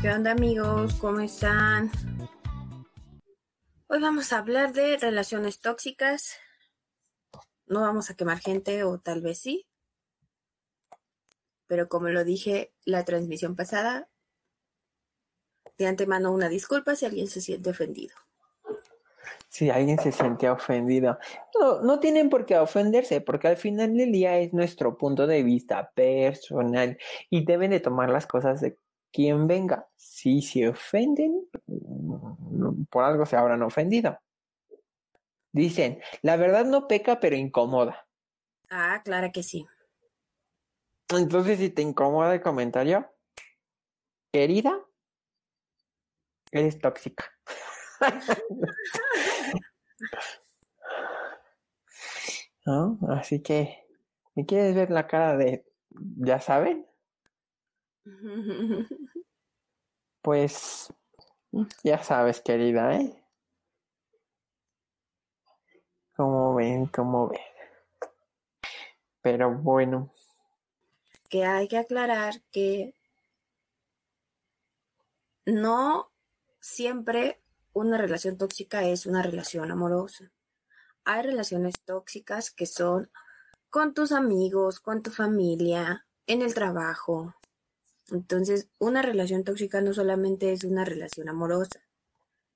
¿Qué 0.00 0.10
onda 0.10 0.30
amigos? 0.30 0.94
¿Cómo 0.94 1.18
están? 1.18 1.90
Hoy 3.88 4.00
vamos 4.00 4.32
a 4.32 4.38
hablar 4.38 4.72
de 4.72 4.96
relaciones 4.96 5.58
tóxicas. 5.58 6.36
No 7.66 7.80
vamos 7.80 8.08
a 8.08 8.14
quemar 8.14 8.38
gente 8.38 8.84
o 8.84 9.00
tal 9.00 9.22
vez 9.22 9.40
sí. 9.40 9.66
Pero 11.66 11.88
como 11.88 12.10
lo 12.10 12.22
dije 12.22 12.72
la 12.84 13.04
transmisión 13.04 13.56
pasada, 13.56 14.08
de 15.76 15.88
antemano 15.88 16.32
una 16.32 16.48
disculpa 16.48 16.94
si 16.94 17.04
alguien 17.04 17.26
se 17.26 17.40
siente 17.40 17.70
ofendido. 17.70 18.14
Si 19.48 19.68
alguien 19.68 19.98
se 19.98 20.12
siente 20.12 20.48
ofendido. 20.48 21.18
No, 21.60 21.82
no 21.82 21.98
tienen 21.98 22.30
por 22.30 22.46
qué 22.46 22.56
ofenderse, 22.56 23.20
porque 23.20 23.48
al 23.48 23.56
final 23.56 23.96
del 23.96 24.12
día 24.12 24.38
es 24.38 24.54
nuestro 24.54 24.96
punto 24.96 25.26
de 25.26 25.42
vista 25.42 25.90
personal 25.90 26.98
y 27.30 27.44
deben 27.44 27.72
de 27.72 27.80
tomar 27.80 28.10
las 28.10 28.28
cosas 28.28 28.60
de 28.60 28.78
quien 29.12 29.46
venga. 29.46 29.88
Si 29.96 30.42
se 30.42 30.68
ofenden, 30.68 31.48
por 32.90 33.04
algo 33.04 33.26
se 33.26 33.36
habrán 33.36 33.62
ofendido. 33.62 34.18
Dicen, 35.52 36.00
la 36.22 36.36
verdad 36.36 36.64
no 36.64 36.86
peca, 36.86 37.20
pero 37.20 37.36
incomoda. 37.36 38.06
Ah, 38.70 39.00
claro 39.04 39.30
que 39.32 39.42
sí. 39.42 39.66
Entonces, 41.10 41.58
si 41.58 41.70
te 41.70 41.82
incomoda 41.82 42.34
el 42.34 42.42
comentario, 42.42 43.10
querida, 44.30 44.78
eres 46.52 46.78
tóxica. 46.78 47.24
¿No? 52.66 52.98
Así 53.08 53.40
que, 53.42 53.86
¿me 54.34 54.44
quieres 54.44 54.74
ver 54.74 54.90
la 54.90 55.06
cara 55.06 55.36
de, 55.38 55.64
ya 55.90 56.40
saben? 56.40 56.87
Pues, 60.20 60.92
ya 61.82 62.02
sabes, 62.02 62.40
querida, 62.42 62.96
¿eh? 62.96 63.24
Como 66.14 66.56
ven, 66.56 66.86
como 66.86 67.28
ven. 67.28 67.40
Pero 69.22 69.56
bueno. 69.56 70.12
Que 71.30 71.44
hay 71.44 71.68
que 71.68 71.78
aclarar 71.78 72.42
que 72.50 72.94
no 75.46 76.10
siempre 76.60 77.40
una 77.72 77.96
relación 77.96 78.36
tóxica 78.36 78.84
es 78.84 79.06
una 79.06 79.22
relación 79.22 79.70
amorosa. 79.70 80.30
Hay 81.04 81.22
relaciones 81.22 81.80
tóxicas 81.84 82.50
que 82.50 82.66
son 82.66 83.10
con 83.70 83.94
tus 83.94 84.12
amigos, 84.12 84.80
con 84.80 85.02
tu 85.02 85.10
familia, 85.10 86.06
en 86.26 86.42
el 86.42 86.54
trabajo. 86.54 87.34
Entonces, 88.10 88.68
una 88.78 89.02
relación 89.02 89.44
tóxica 89.44 89.80
no 89.80 89.92
solamente 89.92 90.52
es 90.52 90.64
una 90.64 90.84
relación 90.84 91.28
amorosa. 91.28 91.80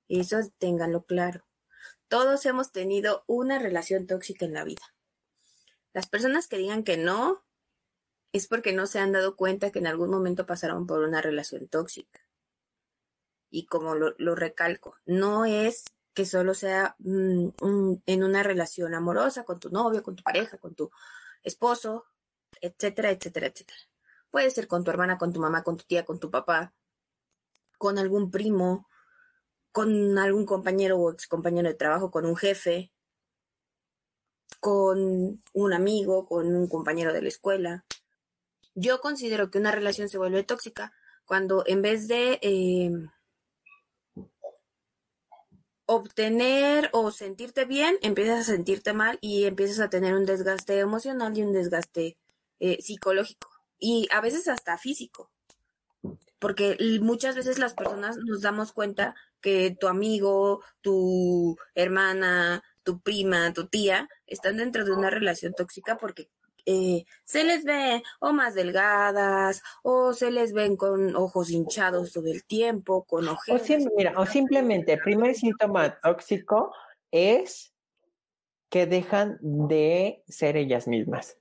Eso 0.07 0.39
ténganlo 0.57 1.05
claro. 1.05 1.45
Todos 2.07 2.45
hemos 2.45 2.71
tenido 2.71 3.23
una 3.27 3.59
relación 3.59 4.07
tóxica 4.07 4.45
en 4.45 4.53
la 4.53 4.63
vida. 4.63 4.81
Las 5.93 6.07
personas 6.07 6.47
que 6.47 6.57
digan 6.57 6.83
que 6.83 6.97
no 6.97 7.43
es 8.31 8.47
porque 8.47 8.73
no 8.73 8.87
se 8.87 8.99
han 8.99 9.11
dado 9.11 9.35
cuenta 9.35 9.71
que 9.71 9.79
en 9.79 9.87
algún 9.87 10.09
momento 10.09 10.45
pasaron 10.45 10.87
por 10.87 11.03
una 11.03 11.21
relación 11.21 11.67
tóxica. 11.67 12.19
Y 13.51 13.67
como 13.67 13.93
lo, 13.93 14.35
recalco, 14.35 14.97
no 15.05 15.45
es 15.45 15.85
que 16.15 16.25
solo 16.25 16.55
sea 16.55 16.95
mm, 16.97 17.49
en 18.07 18.23
una 18.23 18.41
relación 18.41 18.95
amorosa 18.95 19.43
con 19.45 19.59
tu 19.59 19.69
novio, 19.69 20.01
con 20.01 20.15
tu 20.15 20.23
pareja, 20.23 20.57
con 20.57 20.73
tu 20.73 20.91
esposo, 21.43 22.05
etcétera, 22.61 23.11
etcétera, 23.11 23.47
etcétera. 23.47 23.79
Puede 24.33 24.49
ser 24.49 24.67
con 24.67 24.83
tu 24.83 24.89
hermana, 24.89 25.19
con 25.19 25.31
tu 25.31 25.39
mamá, 25.39 25.61
con 25.61 25.77
tu 25.77 25.83
tía, 25.83 26.05
con 26.05 26.19
tu 26.19 26.31
papá, 26.31 26.73
con 27.77 27.99
algún 27.99 28.31
primo, 28.31 28.89
con 29.71 30.17
algún 30.17 30.47
compañero 30.47 30.97
o 30.97 31.11
ex 31.11 31.27
compañero 31.27 31.69
de 31.69 31.75
trabajo, 31.75 32.09
con 32.09 32.25
un 32.25 32.35
jefe, 32.35 32.91
con 34.59 35.39
un 35.53 35.73
amigo, 35.73 36.25
con 36.25 36.47
un 36.55 36.67
compañero 36.67 37.13
de 37.13 37.21
la 37.21 37.27
escuela. 37.27 37.85
Yo 38.73 39.01
considero 39.01 39.51
que 39.51 39.59
una 39.59 39.71
relación 39.71 40.09
se 40.09 40.17
vuelve 40.17 40.43
tóxica 40.43 40.93
cuando 41.25 41.63
en 41.67 41.83
vez 41.83 42.07
de 42.07 42.39
eh, 42.41 42.91
obtener 45.85 46.89
o 46.91 47.11
sentirte 47.11 47.65
bien, 47.65 47.99
empiezas 48.01 48.39
a 48.39 48.51
sentirte 48.51 48.93
mal 48.93 49.19
y 49.21 49.43
empiezas 49.43 49.79
a 49.79 49.91
tener 49.91 50.15
un 50.15 50.25
desgaste 50.25 50.79
emocional 50.79 51.37
y 51.37 51.43
un 51.43 51.53
desgaste 51.53 52.17
eh, 52.59 52.81
psicológico 52.81 53.52
y 53.79 54.07
a 54.11 54.21
veces 54.21 54.47
hasta 54.47 54.77
físico. 54.77 55.31
Porque 56.39 56.77
muchas 57.01 57.35
veces 57.35 57.57
las 57.57 57.73
personas 57.73 58.17
nos 58.17 58.41
damos 58.41 58.73
cuenta 58.73 59.15
que 59.39 59.75
tu 59.79 59.87
amigo, 59.87 60.61
tu 60.81 61.57
hermana, 61.73 62.61
tu 62.83 62.99
prima, 62.99 63.53
tu 63.53 63.67
tía 63.67 64.09
están 64.27 64.57
dentro 64.57 64.83
de 64.83 64.91
una 64.91 65.09
relación 65.09 65.53
tóxica 65.53 65.97
porque 65.97 66.29
eh, 66.65 67.05
se 67.25 67.43
les 67.43 67.65
ve 67.65 68.03
o 68.19 68.31
más 68.31 68.55
delgadas 68.55 69.61
o 69.83 70.13
se 70.13 70.31
les 70.31 70.53
ven 70.53 70.77
con 70.77 71.15
ojos 71.15 71.49
hinchados 71.49 72.13
todo 72.13 72.27
el 72.27 72.45
tiempo, 72.45 73.03
con 73.03 73.27
ojos 73.27 73.49
O, 73.49 74.21
o 74.21 74.25
simplemente 74.25 74.93
el 74.93 74.99
primer 74.99 75.35
síntoma 75.35 75.99
tóxico 75.99 76.73
es 77.11 77.73
que 78.69 78.85
dejan 78.85 79.37
de 79.41 80.23
ser 80.27 80.55
ellas 80.57 80.87
mismas 80.87 81.37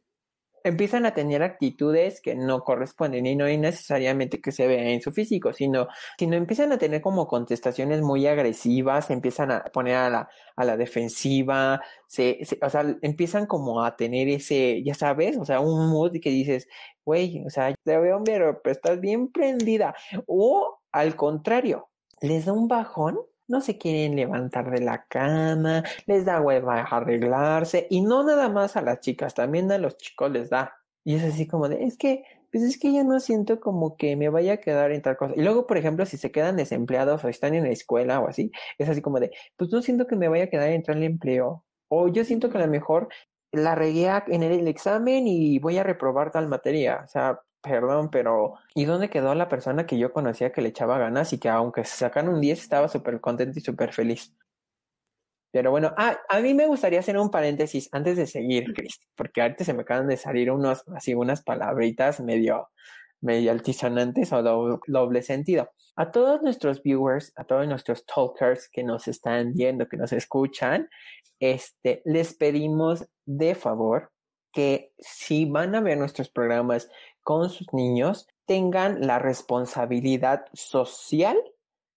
empiezan 0.64 1.06
a 1.06 1.14
tener 1.14 1.42
actitudes 1.42 2.20
que 2.20 2.34
no 2.34 2.60
corresponden 2.60 3.26
y 3.26 3.36
no 3.36 3.46
es 3.46 3.58
necesariamente 3.58 4.40
que 4.40 4.52
se 4.52 4.66
vea 4.66 4.90
en 4.90 5.00
su 5.00 5.12
físico, 5.12 5.52
sino, 5.52 5.88
sino 6.18 6.36
empiezan 6.36 6.72
a 6.72 6.78
tener 6.78 7.00
como 7.00 7.26
contestaciones 7.26 8.00
muy 8.02 8.26
agresivas, 8.26 9.10
empiezan 9.10 9.50
a 9.52 9.64
poner 9.64 9.96
a 9.96 10.10
la, 10.10 10.28
a 10.56 10.64
la 10.64 10.76
defensiva, 10.76 11.82
se, 12.06 12.38
o 12.62 12.70
sea, 12.70 12.96
empiezan 13.02 13.46
como 13.46 13.84
a 13.84 13.96
tener 13.96 14.28
ese, 14.28 14.82
ya 14.84 14.94
sabes, 14.94 15.36
o 15.38 15.44
sea, 15.44 15.60
un 15.60 15.90
mood 15.90 16.12
que 16.20 16.30
dices, 16.30 16.68
güey, 17.04 17.44
o 17.46 17.50
sea, 17.50 17.74
te 17.82 17.98
veo, 17.98 18.22
pero 18.24 18.60
estás 18.64 19.00
bien 19.00 19.30
prendida. 19.32 19.94
O 20.26 20.80
al 20.92 21.16
contrario, 21.16 21.88
les 22.20 22.46
da 22.46 22.52
un 22.52 22.68
bajón 22.68 23.18
no 23.48 23.60
se 23.60 23.78
quieren 23.78 24.16
levantar 24.16 24.70
de 24.70 24.80
la 24.80 25.04
cama, 25.06 25.84
les 26.06 26.25
da 26.25 26.41
hueva 26.41 26.82
arreglarse 26.82 27.86
y 27.91 28.00
no 28.03 28.22
nada 28.25 28.48
más 28.48 28.76
a 28.76 28.82
las 28.82 29.00
chicas, 29.00 29.34
también 29.34 29.70
a 29.72 29.78
los 29.78 29.97
chicos 29.97 30.30
les 30.30 30.50
da. 30.50 30.75
Y 31.04 31.16
es 31.16 31.25
así 31.25 31.47
como 31.47 31.69
de, 31.69 31.84
es 31.84 31.97
que, 31.98 32.25
pues 32.50 32.64
es 32.64 32.78
que 32.78 32.92
yo 32.92 33.02
no 33.04 33.19
siento 33.20 33.60
como 33.60 33.97
que 33.97 34.16
me 34.16 34.28
vaya 34.28 34.54
a 34.54 34.56
quedar 34.58 34.92
en 34.92 35.02
tal 35.02 35.16
cosa. 35.16 35.34
Y 35.36 35.42
luego, 35.42 35.66
por 35.66 35.78
ejemplo, 35.78 36.06
si 36.06 36.16
se 36.16 36.31
quedan 36.31 36.56
desempleados 36.56 37.25
o 37.25 37.28
están 37.28 37.54
en 37.54 37.64
la 37.64 37.70
escuela 37.70 38.20
o 38.20 38.28
así, 38.28 38.50
es 38.78 38.88
así 38.88 39.02
como 39.02 39.19
de, 39.20 39.32
pues 39.56 39.70
no 39.72 39.82
siento 39.82 40.06
que 40.06 40.16
me 40.16 40.28
vaya 40.28 40.44
a 40.44 40.47
quedar 40.48 40.69
en 40.70 40.82
tal 40.82 41.02
empleo. 41.02 41.64
O 41.88 42.08
yo 42.08 42.25
siento 42.25 42.50
que 42.50 42.58
a 42.58 42.66
lo 42.66 42.69
mejor 42.69 43.08
la 43.52 43.75
regué 43.75 44.08
en 44.28 44.42
el 44.42 44.69
examen 44.69 45.26
y 45.26 45.58
voy 45.58 45.78
a 45.78 45.82
reprobar 45.82 46.31
tal 46.31 46.48
materia. 46.48 47.02
O 47.04 47.08
sea, 47.08 47.41
Perdón, 47.62 48.10
pero 48.10 48.54
¿y 48.74 48.86
dónde 48.86 49.08
quedó 49.08 49.34
la 49.36 49.48
persona 49.48 49.86
que 49.86 49.96
yo 49.96 50.12
conocía 50.12 50.52
que 50.52 50.62
le 50.62 50.70
echaba 50.70 50.98
ganas 50.98 51.32
y 51.32 51.38
que 51.38 51.48
aunque 51.48 51.84
se 51.84 51.96
sacan 51.96 52.28
un 52.28 52.40
10 52.40 52.60
estaba 52.60 52.88
súper 52.88 53.20
contento 53.20 53.58
y 53.58 53.62
súper 53.62 53.92
feliz? 53.92 54.34
Pero 55.52 55.70
bueno, 55.70 55.92
ah, 55.96 56.18
a 56.28 56.40
mí 56.40 56.54
me 56.54 56.66
gustaría 56.66 56.98
hacer 56.98 57.18
un 57.18 57.30
paréntesis 57.30 57.88
antes 57.92 58.16
de 58.16 58.26
seguir, 58.26 58.72
Cristi, 58.74 59.06
porque 59.14 59.42
ahorita 59.42 59.64
se 59.64 59.74
me 59.74 59.82
acaban 59.82 60.08
de 60.08 60.16
salir 60.16 60.50
unos, 60.50 60.82
así 60.96 61.14
unas 61.14 61.42
palabritas 61.42 62.20
medio, 62.20 62.70
medio 63.20 63.52
altisonantes 63.52 64.32
o 64.32 64.42
doble, 64.42 65.22
sentido. 65.22 65.70
A 65.94 66.10
todos 66.10 66.42
nuestros 66.42 66.82
viewers, 66.82 67.32
a 67.36 67.44
todos 67.44 67.68
nuestros 67.68 68.06
talkers 68.06 68.70
que 68.70 68.82
nos 68.82 69.06
están 69.08 69.52
viendo, 69.52 69.86
que 69.88 69.98
nos 69.98 70.12
escuchan, 70.14 70.88
este, 71.38 72.00
les 72.06 72.34
pedimos 72.34 73.06
de 73.26 73.54
favor 73.54 74.10
que 74.52 74.92
si 74.98 75.44
van 75.44 75.75
a 75.75 75.81
ver 75.81 75.98
nuestros 75.98 76.31
programas 76.31 76.88
con 77.22 77.50
sus 77.50 77.72
niños 77.72 78.26
tengan 78.46 79.06
la 79.06 79.19
responsabilidad 79.19 80.44
social 80.52 81.36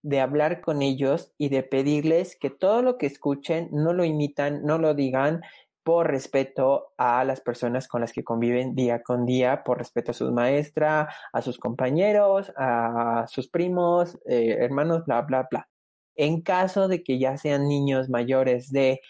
de 0.03 0.21
hablar 0.21 0.61
con 0.61 0.83
ellos 0.83 1.33
y 1.37 1.49
de 1.49 1.63
pedirles 1.63 2.35
que 2.35 2.51
todo 2.51 2.83
lo 2.83 2.97
que 2.97 3.07
escuchen 3.07 3.69
no 3.71 3.91
lo 3.91 4.05
imitan, 4.05 4.63
no 4.63 4.77
lo 4.77 4.93
digan 4.93 5.41
por 5.83 6.09
respeto 6.09 6.93
a 6.97 7.23
las 7.23 7.41
personas 7.41 7.87
con 7.87 8.01
las 8.01 8.11
que 8.11 8.23
conviven 8.23 8.73
día 8.73 9.03
con 9.03 9.25
día, 9.25 9.63
por 9.63 9.77
respeto 9.77 10.11
a 10.11 10.13
sus 10.15 10.31
maestras, 10.31 11.13
a 11.31 11.41
sus 11.41 11.59
compañeros, 11.59 12.51
a 12.57 13.25
sus 13.27 13.47
primos, 13.47 14.17
eh, 14.25 14.57
hermanos, 14.59 15.05
bla, 15.05 15.21
bla, 15.21 15.47
bla. 15.49 15.69
En 16.15 16.41
caso 16.41 16.87
de 16.87 17.03
que 17.03 17.19
ya 17.19 17.37
sean 17.37 17.67
niños 17.67 18.09
mayores 18.09 18.71
de 18.71 19.01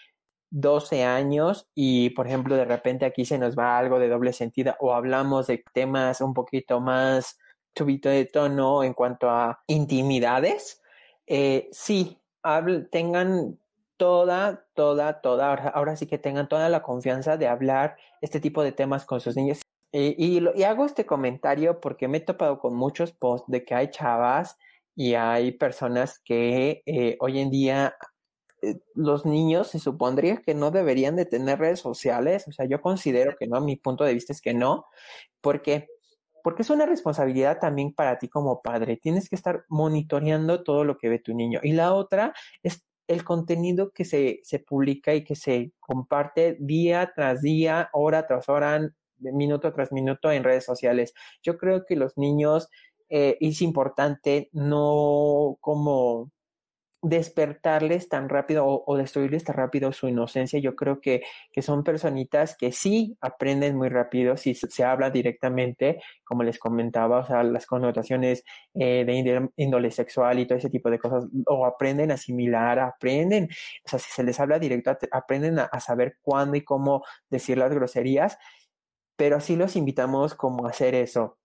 12 0.50 1.04
años 1.04 1.68
y, 1.74 2.10
por 2.10 2.26
ejemplo, 2.26 2.56
de 2.56 2.64
repente 2.64 3.04
aquí 3.04 3.24
se 3.24 3.38
nos 3.38 3.56
va 3.56 3.78
algo 3.78 3.98
de 3.98 4.08
doble 4.08 4.32
sentido 4.32 4.74
o 4.80 4.94
hablamos 4.94 5.46
de 5.46 5.62
temas 5.72 6.20
un 6.20 6.34
poquito 6.34 6.80
más 6.80 7.38
subito 7.76 8.08
de 8.08 8.24
tono 8.24 8.82
en 8.82 8.94
cuanto 8.94 9.28
a 9.28 9.60
intimidades, 9.66 10.80
eh, 11.26 11.68
sí, 11.72 12.18
tengan 12.90 13.58
toda, 13.96 14.66
toda, 14.74 15.20
toda, 15.20 15.54
ahora, 15.54 15.96
sí 15.96 16.06
que 16.06 16.18
tengan 16.18 16.48
toda 16.48 16.68
la 16.68 16.82
confianza 16.82 17.36
de 17.36 17.48
hablar 17.48 17.96
este 18.20 18.40
tipo 18.40 18.62
de 18.62 18.72
temas 18.72 19.04
con 19.04 19.20
sus 19.20 19.36
niños. 19.36 19.60
y, 19.92 20.38
y, 20.38 20.62
hago 20.64 20.84
este 20.84 21.06
comentario 21.06 21.80
porque 21.80 22.08
me 22.08 22.18
he 22.18 22.20
topado 22.20 22.58
con 22.58 22.74
muchos 22.74 23.12
posts 23.12 23.50
de 23.50 23.64
que 23.64 23.74
hay 23.74 23.90
chavas 23.90 24.56
y 24.94 25.14
hay 25.14 25.52
personas 25.52 26.18
que 26.18 26.82
eh, 26.86 27.16
hoy 27.20 27.38
en 27.40 27.50
día 27.50 27.96
eh, 28.70 28.80
los 28.94 29.24
niños 29.26 29.68
se 29.68 29.78
supondría 29.78 30.38
que 30.38 30.54
no 30.54 30.70
deberían 30.70 31.16
de 31.16 31.26
tener 31.26 31.58
redes 31.58 31.80
sociales, 31.80 32.46
o 32.48 32.52
sea, 32.52 32.66
yo 32.66 32.80
considero 32.80 33.36
que 33.38 33.46
no, 33.46 33.60
mi 33.60 33.76
punto 33.76 34.04
de 34.04 34.14
vista 34.14 34.32
es 34.32 34.40
que 34.40 34.54
no, 34.54 34.86
porque 35.40 35.88
porque 36.42 36.62
es 36.62 36.70
una 36.70 36.86
responsabilidad 36.86 37.58
también 37.58 37.92
para 37.92 38.20
ti 38.20 38.28
como 38.28 38.62
padre. 38.62 38.96
Tienes 38.96 39.28
que 39.28 39.34
estar 39.34 39.64
monitoreando 39.68 40.62
todo 40.62 40.84
lo 40.84 40.96
que 40.96 41.08
ve 41.08 41.18
tu 41.18 41.34
niño. 41.34 41.58
Y 41.60 41.72
la 41.72 41.92
otra 41.92 42.34
es 42.62 42.86
el 43.08 43.24
contenido 43.24 43.90
que 43.90 44.04
se, 44.04 44.38
se 44.44 44.60
publica 44.60 45.12
y 45.12 45.24
que 45.24 45.34
se 45.34 45.72
comparte 45.80 46.56
día 46.60 47.12
tras 47.16 47.42
día, 47.42 47.90
hora 47.92 48.28
tras 48.28 48.48
hora, 48.48 48.80
minuto 49.18 49.72
tras 49.72 49.90
minuto 49.90 50.30
en 50.30 50.44
redes 50.44 50.64
sociales. 50.64 51.14
Yo 51.42 51.58
creo 51.58 51.84
que 51.84 51.96
los 51.96 52.16
niños 52.16 52.68
eh, 53.08 53.38
es 53.40 53.60
importante 53.62 54.48
no 54.52 55.56
como 55.60 56.30
despertarles 57.02 58.08
tan 58.08 58.28
rápido 58.28 58.64
o, 58.66 58.96
destruirles 58.96 59.44
tan 59.44 59.56
rápido 59.56 59.92
su 59.92 60.08
inocencia. 60.08 60.58
Yo 60.58 60.74
creo 60.74 61.00
que, 61.00 61.22
que 61.52 61.62
son 61.62 61.84
personitas 61.84 62.56
que 62.56 62.72
sí 62.72 63.16
aprenden 63.20 63.76
muy 63.76 63.88
rápido 63.88 64.36
si 64.36 64.54
se, 64.54 64.84
habla 64.84 65.10
directamente, 65.10 66.00
como 66.24 66.42
les 66.42 66.58
comentaba, 66.58 67.18
o 67.20 67.24
sea, 67.24 67.42
las 67.42 67.66
connotaciones 67.66 68.44
eh, 68.74 69.04
de 69.04 69.48
índole 69.56 69.90
sexual 69.90 70.38
y 70.38 70.46
todo 70.46 70.58
ese 70.58 70.70
tipo 70.70 70.90
de 70.90 70.98
cosas, 70.98 71.24
o 71.46 71.66
aprenden 71.66 72.10
a 72.10 72.14
asimilar, 72.14 72.78
aprenden, 72.78 73.48
o 73.84 73.88
sea, 73.88 73.98
si 73.98 74.10
se 74.10 74.24
les 74.24 74.40
habla 74.40 74.58
directo, 74.58 74.96
aprenden 75.12 75.58
a, 75.58 75.80
saber 75.80 76.18
cuándo 76.22 76.56
y 76.56 76.64
cómo 76.64 77.04
decir 77.30 77.58
las 77.58 77.72
groserías, 77.72 78.38
pero 79.16 79.40
sí 79.40 79.56
los 79.56 79.76
invitamos 79.76 80.34
como 80.34 80.66
a 80.66 80.70
hacer 80.70 80.94
eso, 80.94 81.38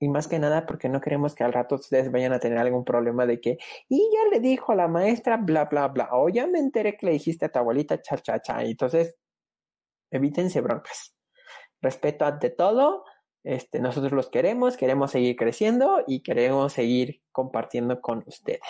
y 0.00 0.08
más 0.08 0.26
que 0.26 0.38
nada 0.38 0.66
porque 0.66 0.88
no 0.88 1.00
queremos 1.00 1.34
que 1.34 1.44
al 1.44 1.52
rato 1.52 1.74
ustedes 1.74 2.10
vayan 2.10 2.32
a 2.32 2.40
tener 2.40 2.58
algún 2.58 2.84
problema 2.84 3.26
de 3.26 3.38
que, 3.40 3.58
y 3.88 4.10
ya 4.12 4.30
le 4.32 4.40
dijo 4.40 4.72
a 4.72 4.74
la 4.74 4.88
maestra, 4.88 5.36
bla, 5.36 5.66
bla, 5.66 5.88
bla, 5.88 6.08
o 6.12 6.30
ya 6.30 6.46
me 6.46 6.58
enteré 6.58 6.96
que 6.96 7.06
le 7.06 7.12
dijiste 7.12 7.44
a 7.44 7.52
tu 7.52 7.58
abuelita, 7.58 8.00
cha, 8.00 8.16
cha, 8.16 8.40
cha. 8.40 8.62
Entonces, 8.62 9.14
evítense 10.10 10.62
broncas. 10.62 11.14
Respeto 11.82 12.24
ante 12.24 12.48
todo. 12.48 13.04
Este, 13.44 13.78
nosotros 13.80 14.12
los 14.12 14.30
queremos, 14.30 14.78
queremos 14.78 15.10
seguir 15.10 15.36
creciendo 15.36 16.02
y 16.06 16.22
queremos 16.22 16.72
seguir 16.72 17.22
compartiendo 17.30 18.00
con 18.00 18.24
ustedes. 18.26 18.60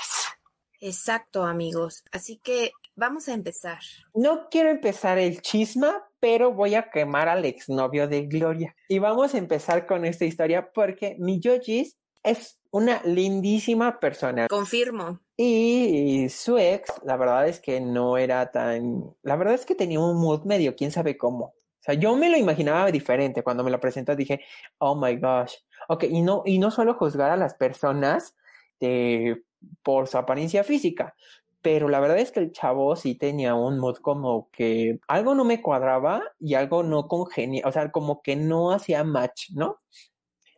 Exacto, 0.81 1.44
amigos. 1.44 2.05
Así 2.11 2.38
que 2.38 2.73
vamos 2.97 3.29
a 3.29 3.35
empezar. 3.35 3.79
No 4.15 4.49
quiero 4.49 4.71
empezar 4.71 5.19
el 5.19 5.43
chisma, 5.43 6.10
pero 6.20 6.52
voy 6.52 6.75
a 6.75 6.90
quemar 6.90 7.28
al 7.28 7.44
exnovio 7.44 8.06
de 8.06 8.26
Gloria. 8.26 8.76
Y 8.88 8.99
vamos 8.99 9.34
a 9.34 9.38
empezar 9.38 9.87
con 9.87 10.05
esta 10.05 10.25
historia 10.25 10.70
porque 10.72 11.17
mi 11.19 11.40
Yojis 11.40 11.99
es 12.22 12.61
una 12.70 13.02
lindísima 13.05 13.99
persona. 13.99 14.46
Confirmo. 14.49 15.20
Y 15.37 16.28
su 16.28 16.58
ex, 16.58 16.93
la 17.05 17.17
verdad 17.17 17.49
es 17.49 17.61
que 17.61 17.81
no 17.81 18.19
era 18.19 18.50
tan... 18.50 19.14
La 19.22 19.37
verdad 19.37 19.55
es 19.55 19.64
que 19.64 19.75
tenía 19.75 19.99
un 19.99 20.20
mood 20.20 20.44
medio, 20.44 20.76
quién 20.76 20.90
sabe 20.90 21.17
cómo. 21.17 21.44
O 21.46 21.82
sea, 21.82 21.94
yo 21.94 22.14
me 22.14 22.28
lo 22.28 22.37
imaginaba 22.37 22.90
diferente. 22.93 23.43
Cuando 23.43 23.64
me 23.64 23.70
lo 23.70 23.81
presentó 23.81 24.14
dije, 24.14 24.43
oh 24.78 24.94
my 24.94 25.16
gosh. 25.16 25.55
Ok, 25.88 26.05
y 26.05 26.20
no, 26.20 26.43
y 26.44 26.58
no 26.58 26.70
solo 26.70 26.94
juzgar 26.94 27.31
a 27.31 27.37
las 27.37 27.55
personas 27.55 28.37
de, 28.78 29.43
por 29.82 30.06
su 30.06 30.19
apariencia 30.19 30.62
física, 30.62 31.14
pero 31.62 31.89
la 31.89 32.01
verdad 32.01 32.19
es 32.19 32.33
que 32.33 32.41
el 32.41 32.53
chavo 32.53 32.97
sí 32.97 33.15
tenía 33.15 33.55
un 33.55 33.79
mood 33.79 33.97
como 33.97 34.49
que 34.51 34.99
algo 35.09 35.35
no 35.35 35.45
me 35.45 35.61
cuadraba 35.61 36.23
y 36.39 36.55
algo 36.55 36.83
no 36.83 37.09
congenia, 37.09 37.62
o 37.67 37.73
sea, 37.73 37.91
como 37.91 38.23
que 38.23 38.37
no 38.37 38.73
hacía 38.73 39.05
match, 39.05 39.51
¿no? 39.55 39.79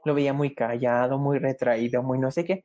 Lo 0.05 0.15
veía 0.15 0.33
muy 0.33 0.55
callado, 0.55 1.19
muy 1.19 1.39
retraído, 1.39 2.03
muy 2.03 2.19
no 2.19 2.31
sé 2.31 2.45
qué. 2.45 2.65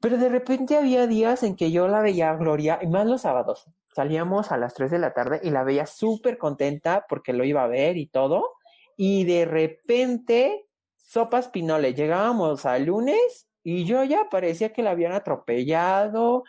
Pero 0.00 0.18
de 0.18 0.28
repente 0.28 0.76
había 0.76 1.06
días 1.06 1.42
en 1.42 1.54
que 1.56 1.70
yo 1.70 1.86
la 1.88 2.00
veía 2.00 2.34
Gloria, 2.34 2.78
y 2.82 2.86
más 2.88 3.06
los 3.06 3.22
sábados. 3.22 3.66
Salíamos 3.94 4.50
a 4.50 4.56
las 4.56 4.74
3 4.74 4.90
de 4.90 4.98
la 4.98 5.14
tarde 5.14 5.40
y 5.42 5.50
la 5.50 5.64
veía 5.64 5.86
súper 5.86 6.38
contenta 6.38 7.06
porque 7.08 7.32
lo 7.32 7.44
iba 7.44 7.62
a 7.62 7.68
ver 7.68 7.96
y 7.96 8.06
todo. 8.06 8.54
Y 8.96 9.24
de 9.24 9.44
repente, 9.44 10.66
sopas 10.96 11.48
pinole, 11.48 11.94
llegábamos 11.94 12.66
al 12.66 12.86
lunes 12.86 13.51
y 13.64 13.84
yo 13.84 14.04
ya 14.04 14.28
parecía 14.30 14.72
que 14.72 14.82
la 14.82 14.90
habían 14.90 15.12
atropellado, 15.12 16.44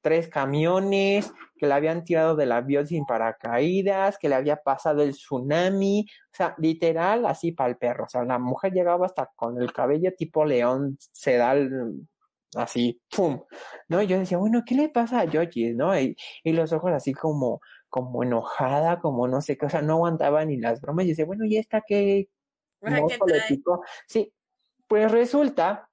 tres 0.00 0.28
camiones, 0.28 1.32
que 1.56 1.66
le 1.66 1.74
habían 1.74 2.04
tirado 2.04 2.36
del 2.36 2.52
avión 2.52 2.86
sin 2.86 3.04
paracaídas, 3.04 4.16
que 4.18 4.28
le 4.28 4.36
había 4.36 4.56
pasado 4.56 5.02
el 5.02 5.12
tsunami, 5.12 6.06
o 6.32 6.36
sea, 6.36 6.54
literal, 6.58 7.26
así 7.26 7.52
para 7.52 7.70
el 7.70 7.76
perro. 7.76 8.04
O 8.04 8.08
sea, 8.08 8.24
la 8.24 8.38
mujer 8.38 8.72
llegaba 8.72 9.06
hasta 9.06 9.30
con 9.34 9.60
el 9.60 9.72
cabello 9.72 10.12
tipo 10.16 10.44
león 10.44 10.96
sedal, 11.12 11.94
así, 12.54 13.00
¡pum! 13.10 13.42
¿No? 13.88 14.02
Y 14.02 14.06
yo 14.06 14.18
decía, 14.18 14.38
bueno, 14.38 14.62
¿qué 14.64 14.76
le 14.76 14.88
pasa 14.88 15.20
a 15.20 15.28
Georgie? 15.28 15.74
¿No? 15.74 15.98
Y, 15.98 16.16
y, 16.44 16.52
los 16.52 16.72
ojos 16.72 16.92
así 16.92 17.12
como, 17.12 17.60
como 17.88 18.22
enojada, 18.22 19.00
como 19.00 19.26
no 19.26 19.40
sé 19.40 19.56
qué, 19.58 19.66
o 19.66 19.70
sea, 19.70 19.82
no 19.82 19.94
aguantaba 19.94 20.44
ni 20.44 20.58
las 20.58 20.80
bromas. 20.80 21.06
Y 21.06 21.08
decía, 21.10 21.26
bueno, 21.26 21.44
¿y 21.44 21.56
esta 21.56 21.82
qué? 21.86 22.28
Sí, 24.06 24.32
pues 24.86 25.10
resulta 25.10 25.88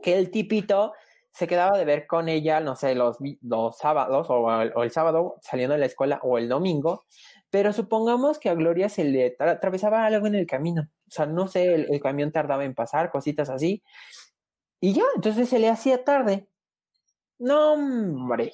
que 0.00 0.16
el 0.16 0.30
tipito 0.30 0.92
se 1.32 1.46
quedaba 1.46 1.78
de 1.78 1.84
ver 1.84 2.06
con 2.06 2.28
ella, 2.28 2.60
no 2.60 2.76
sé, 2.76 2.94
los, 2.94 3.16
los 3.40 3.78
sábados 3.78 4.26
o 4.28 4.82
el, 4.82 4.90
sábado 4.90 5.36
saliendo 5.40 5.72
de 5.72 5.80
la 5.80 5.86
escuela 5.86 6.20
o 6.22 6.36
el 6.38 6.48
domingo, 6.48 7.04
pero 7.50 7.72
supongamos 7.72 8.38
que 8.38 8.50
a 8.50 8.54
Gloria 8.54 8.88
se 8.88 9.04
le 9.04 9.36
atravesaba 9.38 10.04
algo 10.04 10.26
en 10.26 10.34
el 10.34 10.46
camino, 10.46 10.82
o 10.82 11.10
sea, 11.10 11.26
no 11.26 11.48
sé, 11.48 11.74
el, 11.74 12.00
camión 12.00 12.32
tardaba 12.32 12.64
en 12.64 12.74
pasar, 12.74 13.10
cositas 13.10 13.48
así, 13.48 13.82
y 14.80 14.92
ya, 14.94 15.04
entonces 15.14 15.48
se 15.48 15.58
le 15.58 15.68
hacía 15.68 16.04
tarde. 16.04 16.48
No, 17.38 17.74
hombre, 17.74 18.52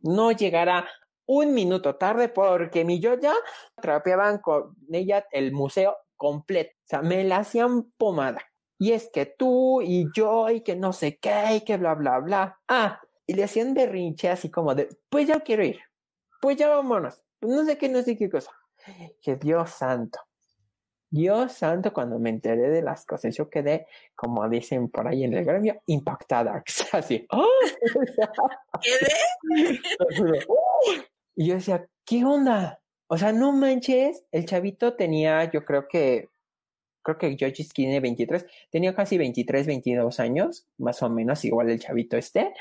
no 0.00 0.32
llegará 0.32 0.88
un 1.26 1.54
minuto 1.54 1.96
tarde 1.96 2.28
porque 2.28 2.84
mi 2.84 3.00
yo 3.00 3.18
ya 3.18 3.34
trapeaban 3.80 4.38
con 4.38 4.76
ella 4.92 5.26
el 5.32 5.52
museo 5.52 5.96
completo, 6.16 6.72
o 6.84 6.88
sea, 6.88 7.02
me 7.02 7.24
la 7.24 7.38
hacían 7.38 7.84
pomada 7.96 8.47
y 8.78 8.92
es 8.92 9.10
que 9.12 9.26
tú 9.26 9.82
y 9.82 10.06
yo 10.14 10.48
y 10.50 10.60
que 10.60 10.76
no 10.76 10.92
sé 10.92 11.18
qué 11.18 11.56
y 11.56 11.60
que 11.62 11.76
bla, 11.76 11.94
bla, 11.94 12.20
bla. 12.20 12.60
Ah, 12.68 13.00
y 13.26 13.34
le 13.34 13.44
hacían 13.44 13.74
berrinche 13.74 14.30
así 14.30 14.50
como 14.50 14.74
de, 14.74 14.88
pues 15.10 15.26
ya 15.26 15.40
quiero 15.40 15.64
ir, 15.64 15.80
pues 16.40 16.56
ya 16.56 16.68
vámonos, 16.68 17.22
no 17.40 17.64
sé 17.64 17.76
qué, 17.76 17.88
no 17.88 18.02
sé 18.02 18.16
qué 18.16 18.30
cosa. 18.30 18.52
Que 19.20 19.36
Dios 19.36 19.70
santo, 19.70 20.18
Dios 21.10 21.52
santo, 21.52 21.92
cuando 21.92 22.18
me 22.18 22.30
enteré 22.30 22.70
de 22.70 22.82
las 22.82 23.04
cosas, 23.04 23.34
yo 23.34 23.48
quedé, 23.50 23.86
como 24.14 24.48
dicen 24.48 24.88
por 24.88 25.08
ahí 25.08 25.24
en 25.24 25.34
el 25.34 25.44
gremio, 25.44 25.82
impactada. 25.86 26.62
Así, 26.92 27.26
¡oh! 27.30 27.46
¿Quedé? 28.80 30.40
y 31.34 31.48
yo 31.48 31.54
decía, 31.54 31.86
¿qué 32.04 32.24
onda? 32.24 32.80
O 33.08 33.16
sea, 33.16 33.32
no 33.32 33.52
manches, 33.52 34.24
el 34.32 34.44
chavito 34.44 34.94
tenía, 34.94 35.50
yo 35.50 35.64
creo 35.64 35.88
que 35.88 36.28
creo 37.16 37.18
que 37.18 37.36
George 37.38 37.64
tiene 37.72 38.00
23, 38.00 38.44
tenía 38.70 38.94
casi 38.94 39.16
23, 39.16 39.66
22 39.66 40.20
años, 40.20 40.66
más 40.76 41.02
o 41.02 41.08
menos, 41.08 41.44
igual 41.44 41.70
el 41.70 41.80
chavito 41.80 42.16
este. 42.16 42.52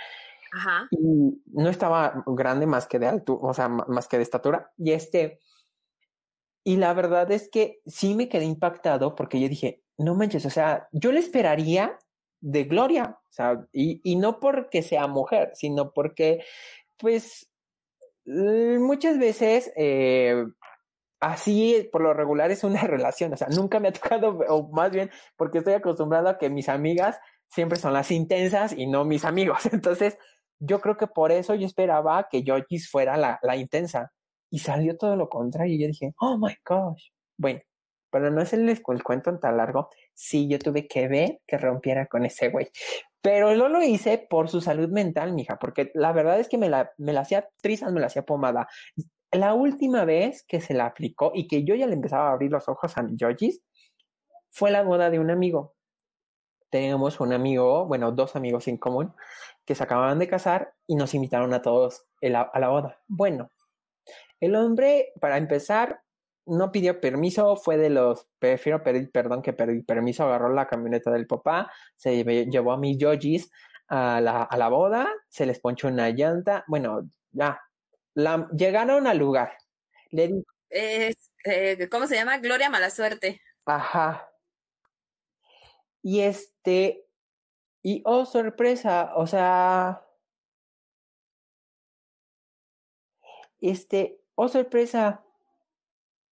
Ajá. 0.54 0.88
Y 0.92 1.42
no 1.48 1.70
estaba 1.70 2.24
grande 2.26 2.66
más 2.66 2.88
que 2.88 3.00
de 3.00 3.08
altura, 3.08 3.40
o 3.42 3.54
sea, 3.54 3.68
más 3.68 4.08
que 4.08 4.18
de 4.18 4.24
estatura. 4.24 4.72
Y 4.78 4.92
este, 4.92 5.40
y 6.64 6.78
la 6.78 6.94
verdad 6.94 7.30
es 7.32 7.50
que 7.50 7.82
sí 7.86 8.16
me 8.16 8.30
quedé 8.30 8.46
impactado 8.46 9.16
porque 9.16 9.40
yo 9.40 9.50
dije, 9.50 9.84
no 9.98 10.16
manches, 10.16 10.46
o 10.46 10.50
sea, 10.50 10.88
yo 10.92 11.12
le 11.12 11.20
esperaría 11.20 11.98
de 12.40 12.64
Gloria, 12.64 13.20
o 13.22 13.34
sea, 13.34 13.66
y, 13.74 14.00
y 14.04 14.16
no 14.16 14.40
porque 14.40 14.82
sea 14.84 15.08
mujer, 15.08 15.52
sino 15.56 15.92
porque, 15.92 16.44
pues, 16.98 17.50
muchas 18.28 19.18
veces 19.18 19.72
eh, 19.78 20.46
así 21.20 21.90
por 21.92 22.02
lo 22.02 22.14
regular 22.14 22.52
es 22.52 22.64
una 22.64 22.82
relación, 22.88 23.34
o 23.34 23.38
sea, 23.38 23.48
nunca 23.50 23.80
me 23.80 23.90
ha 23.90 23.94
tocado, 23.94 24.40
o 24.50 24.70
más 24.70 24.92
bien 24.92 25.10
porque 25.36 25.60
estoy 25.60 25.74
acostumbrado 25.74 26.30
a 26.30 26.38
que 26.38 26.50
mis 26.50 26.70
amigas 26.70 27.20
siempre 27.50 27.78
son 27.78 27.94
las 27.94 28.12
intensas 28.12 28.74
y 28.74 28.88
no 28.88 29.06
mis 29.06 29.26
amigos. 29.26 29.66
Entonces, 29.72 30.18
yo 30.60 30.82
creo 30.82 30.98
que 30.98 31.08
por 31.08 31.32
eso 31.32 31.56
yo 31.56 31.66
esperaba 31.66 32.28
que 32.30 32.44
Georgis 32.44 32.90
fuera 32.90 33.18
la, 33.18 33.40
la 33.42 33.56
intensa. 33.56 34.12
Y 34.50 34.60
salió 34.60 34.98
todo 34.98 35.16
lo 35.16 35.30
contrario. 35.30 35.76
Y 35.76 35.82
yo 35.82 35.88
dije, 35.88 36.14
oh 36.20 36.38
my 36.38 36.56
gosh. 36.66 37.10
Bueno, 37.38 37.60
para 38.10 38.30
no 38.30 38.42
hacerles 38.42 38.82
el 38.88 39.04
cuento 39.04 39.38
tan 39.40 39.58
largo, 39.58 39.90
sí, 40.14 40.48
yo 40.48 40.58
tuve 40.58 40.88
que 40.88 41.08
ver 41.08 41.40
que 41.46 41.58
rompiera 41.58 42.08
con 42.08 42.26
ese 42.26 42.50
güey. 42.50 42.70
Pero 43.22 43.56
no 43.56 43.68
lo 43.68 43.84
hice 43.84 44.18
por 44.18 44.50
su 44.50 44.62
salud 44.62 44.90
mental, 44.90 45.34
mija, 45.34 45.60
porque 45.60 45.92
la 45.94 46.14
verdad 46.14 46.40
es 46.40 46.48
que 46.48 46.58
me 46.58 46.70
la, 46.70 46.92
me 46.98 47.14
la 47.14 47.22
hacía 47.22 47.50
trizas, 47.62 47.92
me 47.92 48.00
la 48.00 48.08
hacía 48.08 48.24
pomada 48.24 48.68
la 49.32 49.54
última 49.54 50.06
vez 50.06 50.44
que 50.48 50.62
se 50.62 50.74
la 50.74 50.86
aplicó 50.86 51.32
y 51.34 51.48
que 51.48 51.64
yo 51.64 51.76
ya 51.76 51.88
le 51.88 51.94
empezaba 51.94 52.30
a 52.30 52.34
abrir 52.34 52.52
los 52.52 52.68
ojos 52.70 52.98
a 52.98 53.04
mi 53.04 53.16
Georgis 53.18 53.62
fue 54.50 54.72
la 54.72 54.84
boda 54.84 55.10
de 55.10 55.20
un 55.20 55.30
amigo. 55.30 55.76
Teníamos 56.70 57.20
un 57.20 57.34
amigo, 57.34 57.86
bueno, 57.86 58.12
dos 58.12 58.36
amigos 58.36 58.68
en 58.68 58.78
común, 58.78 59.14
que 59.66 59.76
se 59.76 59.84
acababan 59.84 60.20
de 60.20 60.28
casar 60.28 60.74
y 60.86 60.96
nos 60.96 61.14
invitaron 61.14 61.54
a 61.54 61.62
todos 61.62 62.06
a 62.22 62.60
la 62.60 62.70
boda. 62.70 63.00
Bueno, 63.08 63.52
el 64.40 64.56
hombre, 64.56 65.14
para 65.20 65.38
empezar, 65.38 66.02
no 66.46 66.72
pidió 66.72 67.02
permiso, 67.02 67.56
fue 67.56 67.78
de 67.78 67.90
los, 67.90 68.28
prefiero 68.40 68.84
pedir 68.84 69.12
perdón 69.12 69.42
que 69.42 69.54
pedir 69.54 69.86
permiso, 69.86 70.24
agarró 70.24 70.54
la 70.54 70.68
camioneta 70.68 71.12
del 71.12 71.28
papá, 71.28 71.72
se 71.96 72.24
llevó 72.24 72.72
a 72.72 72.78
mi 72.78 72.98
Georgis 72.98 73.52
a 73.90 74.22
la, 74.22 74.44
a 74.44 74.58
la 74.58 74.70
boda, 74.70 75.08
se 75.30 75.46
les 75.46 75.60
ponchó 75.60 75.88
una 75.88 76.10
llanta, 76.10 76.64
bueno, 76.68 77.02
ya, 77.32 77.60
la, 78.18 78.50
llegaron 78.52 79.06
al 79.08 79.18
lugar. 79.20 79.58
Le 80.10 80.28
di- 80.28 80.44
Es, 80.70 81.32
eh, 81.46 81.88
¿Cómo 81.90 82.08
se 82.08 82.16
llama? 82.16 82.40
Gloria 82.40 82.70
Mala 82.70 82.90
Suerte. 82.90 83.42
Ajá. 83.66 84.28
Y 86.02 86.22
este, 86.22 87.06
y 87.84 88.02
oh, 88.06 88.26
sorpresa, 88.26 89.12
o 89.16 89.28
sea, 89.28 90.02
este, 93.62 94.22
oh, 94.36 94.48
sorpresa, 94.48 95.24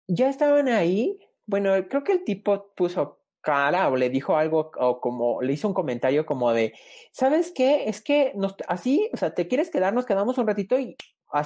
ya 0.08 0.28
estaban 0.28 0.68
ahí. 0.68 1.18
Bueno, 1.46 1.70
creo 1.88 2.02
que 2.04 2.12
el 2.12 2.24
tipo 2.24 2.72
puso 2.74 3.22
cara 3.40 3.88
o 3.88 3.96
le 3.96 4.10
dijo 4.10 4.36
algo 4.36 4.72
o 4.76 5.00
como 5.00 5.40
le 5.40 5.52
hizo 5.52 5.68
un 5.68 5.74
comentario 5.74 6.26
como 6.26 6.52
de, 6.52 6.74
¿sabes 7.12 7.52
qué? 7.54 7.88
Es 7.88 8.00
que 8.02 8.32
nos, 8.34 8.56
así, 8.66 9.08
o 9.12 9.16
sea, 9.16 9.34
te 9.34 9.46
quieres 9.46 9.70
quedar, 9.70 9.94
nos 9.94 10.06
quedamos 10.06 10.38
un 10.38 10.46
ratito 10.48 10.78
y 10.78 10.96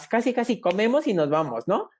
casi, 0.08 0.32
casi 0.34 0.60
comemos 0.60 1.06
y 1.06 1.14
nos 1.14 1.28
vamos, 1.30 1.66
¿no? 1.66 1.90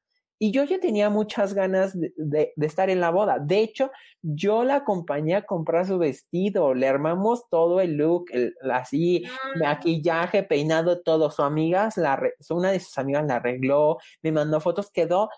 Y 0.42 0.52
yo 0.52 0.64
ya 0.64 0.80
tenía 0.80 1.10
muchas 1.10 1.52
ganas 1.52 1.92
de, 2.00 2.14
de- 2.16 2.52
de 2.56 2.66
estar 2.66 2.88
en 2.88 2.99
la 3.00 3.10
boda. 3.10 3.38
De 3.38 3.60
hecho, 3.60 3.90
yo 4.22 4.64
la 4.64 4.76
acompañé 4.76 5.34
a 5.37 5.44
comprar 5.44 5.87
su 5.87 5.99
vestido, 5.99 6.72
le 6.72 6.88
armamos 6.88 7.46
todo 7.50 7.78
el 7.82 7.96
look, 7.99 8.30
el, 8.32 8.54
así, 8.72 9.25
maquillaje, 9.56 10.42
peinado, 10.42 11.02
todo. 11.02 11.30
Su 11.30 11.42
amiga, 11.42 11.90
la, 11.96 12.18
una 12.49 12.70
de 12.72 12.80
sus 12.80 12.96
amigas 12.96 13.26
la 13.26 13.37
arregló, 13.37 13.99
me 14.22 14.32
mandó 14.32 14.60
fotos, 14.60 14.90
quedó 14.90 15.28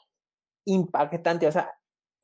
impactante, 0.64 1.46
o 1.48 1.52
sea, 1.52 1.72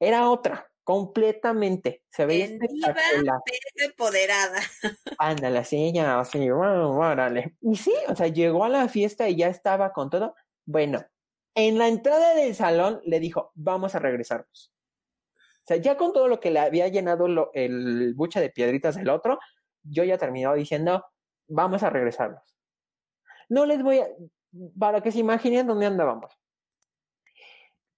era 0.01 0.31
otra, 0.31 0.69
completamente. 0.89 2.03
Se 2.09 2.25
veía 2.25 2.47
espectacular. 2.47 3.41
pero 3.45 3.91
empoderada. 3.91 4.59
Ándale, 5.19 5.59
así 5.59 5.77
ella, 5.85 6.19
así, 6.19 6.49
"Wow, 6.49 6.99
órale. 6.99 7.57
Y 7.61 7.77
sí, 7.77 7.93
o 8.09 8.17
sea, 8.17 8.29
llegó 8.29 8.65
a 8.65 8.71
la 8.71 8.89
fiesta 8.89 9.29
y 9.29 9.37
ya 9.37 9.49
estaba 9.49 9.93
con 9.93 10.09
todo. 10.09 10.35
Bueno, 10.65 11.05
en 11.55 11.77
la 11.77 11.89
entrada 11.89 12.35
del 12.35 12.55
salón 12.55 13.03
le 13.05 13.21
dijo, 13.21 13.53
vamos 13.55 13.95
a 13.95 13.99
regresarnos. 13.99 14.73
O 15.37 15.67
sea, 15.67 15.77
ya 15.77 15.99
con 15.99 16.15
todo 16.15 16.27
lo 16.27 16.41
que 16.41 16.51
le 16.51 16.61
había 16.61 16.89
llenado 16.89 17.29
lo- 17.29 17.51
el 17.53 18.15
buche 18.15 18.41
de 18.41 18.49
piedritas 18.49 18.97
del 18.97 19.11
otro, 19.11 19.39
yo 19.83 20.05
ya 20.05 20.17
terminaba 20.17 20.55
diciendo, 20.55 21.05
vamos 21.49 21.83
a 21.83 21.91
regresarnos. 21.91 22.57
No 23.51 23.67
les 23.67 23.83
voy 23.83 23.99
a, 23.99 24.07
para 24.79 25.03
que 25.03 25.13
se 25.13 25.19
imaginen 25.19 25.67
dónde 25.67 25.85
andábamos. 25.85 26.33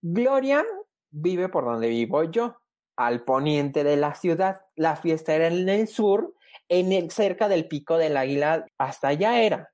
Gloria 0.02 0.64
vive 1.12 1.48
por 1.48 1.64
donde 1.64 1.86
vivo 1.88 2.24
yo, 2.24 2.59
al 3.06 3.24
poniente 3.24 3.82
de 3.82 3.96
la 3.96 4.14
ciudad. 4.14 4.62
La 4.76 4.94
fiesta 4.94 5.34
era 5.34 5.46
en 5.46 5.68
el 5.68 5.88
sur, 5.88 6.34
en 6.68 6.92
el, 6.92 7.10
cerca 7.10 7.48
del 7.48 7.66
pico 7.66 7.96
del 7.96 8.16
águila, 8.16 8.66
hasta 8.76 9.08
allá 9.08 9.40
era. 9.40 9.72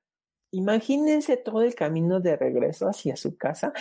Imagínense 0.51 1.35
todo 1.35 1.61
el 1.61 1.75
camino 1.75 2.21
de 2.21 2.37
regreso 2.37 2.87
hacia 2.87 3.17
su 3.17 3.37
casa. 3.37 3.73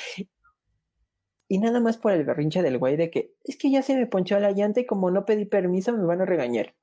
Y 1.49 1.59
nada 1.59 1.79
más 1.79 1.97
por 1.97 2.11
el 2.11 2.25
berrinche 2.25 2.61
del 2.61 2.77
güey 2.77 2.97
de 2.97 3.09
que 3.09 3.35
es 3.45 3.57
que 3.57 3.71
ya 3.71 3.81
se 3.83 3.95
me 3.95 4.09
ponchó 4.09 4.41
la 4.41 4.51
llanta 4.51 4.81
y 4.81 4.87
como 4.87 5.13
no 5.13 5.25
pedí 5.25 5.45
permiso 5.45 5.93
me 5.93 6.05
van 6.05 6.21
a 6.21 6.27
regañar. 6.27 6.75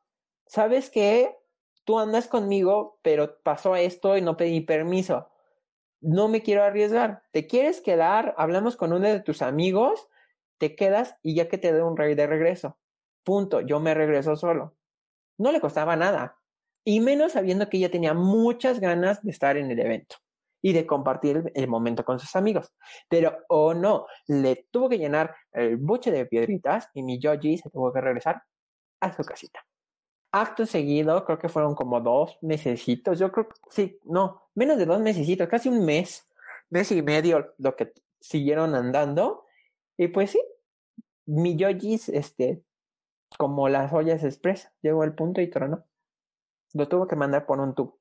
¿Sabes 0.47 0.89
qué? 0.89 1.35
Tú 1.83 1.99
andas 1.99 2.27
conmigo, 2.27 2.97
pero 3.01 3.41
pasó 3.43 3.75
esto 3.75 4.15
y 4.15 4.21
no 4.21 4.37
pedí 4.37 4.61
permiso. 4.61 5.27
No 5.99 6.29
me 6.29 6.41
quiero 6.41 6.63
arriesgar. 6.63 7.23
¿Te 7.31 7.45
quieres 7.45 7.81
quedar? 7.81 8.33
Hablamos 8.37 8.77
con 8.77 8.93
uno 8.93 9.05
de 9.09 9.19
tus 9.19 9.41
amigos, 9.41 10.07
te 10.63 10.77
quedas 10.77 11.17
y 11.21 11.35
ya 11.35 11.49
que 11.49 11.57
te 11.57 11.73
dé 11.73 11.83
un 11.83 11.97
rey 11.97 12.15
de 12.15 12.25
regreso. 12.25 12.77
Punto. 13.25 13.59
Yo 13.59 13.81
me 13.81 13.93
regreso 13.93 14.37
solo. 14.37 14.77
No 15.37 15.51
le 15.51 15.59
costaba 15.59 15.97
nada. 15.97 16.37
Y 16.85 17.01
menos 17.01 17.33
sabiendo 17.33 17.67
que 17.67 17.75
ella 17.75 17.91
tenía 17.91 18.13
muchas 18.13 18.79
ganas 18.79 19.21
de 19.23 19.31
estar 19.31 19.57
en 19.57 19.69
el 19.69 19.77
evento 19.77 20.15
y 20.61 20.71
de 20.71 20.87
compartir 20.87 21.51
el, 21.53 21.67
momento 21.67 22.05
con 22.05 22.17
sus 22.17 22.33
amigos. 22.37 22.71
Pero, 23.09 23.39
o 23.49 23.65
oh 23.65 23.73
no, 23.73 24.05
le 24.27 24.67
tuvo 24.71 24.87
que 24.87 24.97
llenar 24.97 25.35
el 25.51 25.75
buche 25.75 26.11
de 26.11 26.25
piedritas 26.27 26.89
y 26.93 27.03
mi 27.03 27.19
Yoji 27.19 27.57
se 27.57 27.69
tuvo 27.69 27.91
que 27.91 27.99
regresar 27.99 28.41
a 29.01 29.13
su 29.13 29.21
casita. 29.25 29.65
Acto 30.31 30.65
seguido, 30.65 31.25
creo 31.25 31.39
que 31.39 31.49
fueron 31.49 31.75
como 31.75 31.99
dos 31.99 32.37
mesecitos, 32.41 33.19
yo 33.19 33.33
creo 33.33 33.49
sí, 33.69 33.99
no, 34.05 34.47
menos 34.55 34.77
de 34.77 34.85
dos 34.85 35.01
mesecitos, 35.01 35.49
casi 35.49 35.67
un 35.67 35.83
mes, 35.85 36.25
mes 36.69 36.89
y 36.93 37.01
medio 37.01 37.53
lo 37.57 37.75
que 37.75 37.91
siguieron 38.21 38.75
andando. 38.75 39.45
Y 39.97 40.07
pues 40.07 40.31
sí, 40.31 40.41
mi 41.25 41.55
Yoji, 41.55 41.99
este, 42.13 42.63
como 43.37 43.69
las 43.69 43.91
ollas 43.93 44.23
express, 44.23 44.71
llegó 44.81 45.03
al 45.03 45.15
punto 45.15 45.41
y 45.41 45.49
tronó. 45.49 45.85
Lo 46.73 46.87
tuvo 46.87 47.07
que 47.07 47.15
mandar 47.15 47.45
por 47.45 47.59
un 47.59 47.75
tubo. 47.75 47.99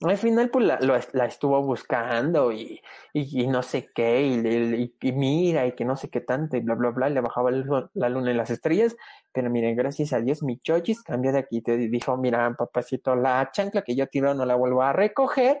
Al 0.00 0.18
final, 0.18 0.50
pues 0.50 0.66
la, 0.66 0.78
lo, 0.80 0.96
estuvo 0.96 1.62
buscando 1.62 2.52
y, 2.52 2.82
y, 3.12 3.42
y, 3.42 3.46
no 3.46 3.62
sé 3.62 3.90
qué, 3.94 4.22
y, 4.22 4.94
y, 5.00 5.12
mira, 5.12 5.66
y 5.66 5.72
que 5.72 5.84
no 5.84 5.96
sé 5.96 6.10
qué 6.10 6.20
tanto, 6.20 6.56
y 6.56 6.60
bla, 6.60 6.74
bla, 6.74 6.90
bla, 6.90 7.08
le 7.08 7.20
bajaba 7.20 7.50
la 7.50 8.08
luna 8.08 8.30
y 8.30 8.34
las 8.34 8.50
estrellas. 8.50 8.96
Pero 9.32 9.50
miren, 9.50 9.76
gracias 9.76 10.12
a 10.12 10.20
Dios, 10.20 10.42
mi 10.42 10.58
chochis 10.60 11.02
cambió 11.02 11.32
de 11.32 11.38
aquí. 11.38 11.62
Te 11.62 11.76
dijo, 11.76 12.16
mira, 12.16 12.54
papacito, 12.58 13.16
la 13.16 13.50
chancla 13.52 13.82
que 13.82 13.96
yo 13.96 14.06
tiro 14.08 14.34
no 14.34 14.44
la 14.44 14.56
vuelvo 14.56 14.82
a 14.82 14.92
recoger. 14.92 15.60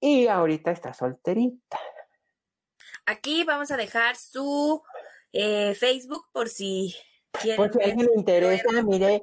Y 0.00 0.28
ahorita 0.28 0.70
está 0.70 0.94
solterita. 0.94 1.78
Aquí 3.06 3.44
vamos 3.44 3.70
a 3.70 3.76
dejar 3.76 4.16
su 4.16 4.82
eh, 5.32 5.74
Facebook 5.74 6.28
por 6.32 6.48
si 6.48 6.94
quieren. 7.32 7.56
Pues 7.56 7.72
si 7.72 7.80
a 7.80 7.84
alguien 7.84 8.06
le 8.06 8.18
interesa, 8.18 8.82
mire, 8.82 9.22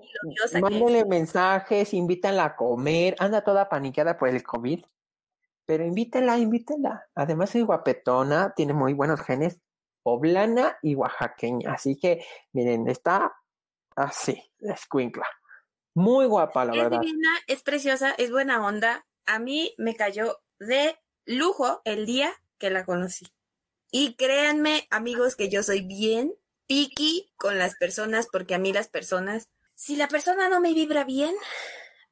mándenle 0.59 1.05
mensajes, 1.05 1.93
invítanla 1.93 2.45
a 2.45 2.55
comer, 2.55 3.15
anda 3.19 3.43
toda 3.43 3.69
paniqueada 3.69 4.17
por 4.17 4.29
el 4.29 4.43
COVID, 4.43 4.83
pero 5.65 5.85
invítenla, 5.85 6.37
invítenla. 6.37 7.07
Además 7.15 7.53
es 7.55 7.65
guapetona, 7.65 8.53
tiene 8.55 8.73
muy 8.73 8.93
buenos 8.93 9.21
genes, 9.21 9.59
poblana 10.03 10.77
y 10.81 10.95
oaxaqueña, 10.95 11.73
así 11.73 11.97
que 11.97 12.25
miren, 12.53 12.87
está 12.87 13.33
así, 13.95 14.41
escuincla. 14.59 15.27
Muy 15.93 16.27
guapa, 16.27 16.63
la 16.63 16.73
es 16.73 16.77
verdad. 16.77 17.01
divina, 17.01 17.29
es 17.47 17.63
preciosa, 17.63 18.11
es 18.17 18.31
buena 18.31 18.65
onda. 18.65 19.05
A 19.25 19.39
mí 19.39 19.73
me 19.77 19.95
cayó 19.95 20.37
de 20.59 20.95
lujo 21.25 21.81
el 21.85 22.05
día 22.05 22.31
que 22.59 22.69
la 22.69 22.85
conocí. 22.85 23.25
Y 23.91 24.15
créanme, 24.15 24.87
amigos, 24.89 25.35
que 25.35 25.49
yo 25.49 25.63
soy 25.63 25.81
bien 25.81 26.33
picky 26.67 27.31
con 27.37 27.57
las 27.57 27.75
personas, 27.75 28.27
porque 28.31 28.55
a 28.55 28.59
mí 28.59 28.73
las 28.73 28.87
personas, 28.89 29.49
si 29.75 29.95
la 29.95 30.07
persona 30.07 30.49
no 30.49 30.59
me 30.59 30.73
vibra 30.73 31.03
bien, 31.05 31.33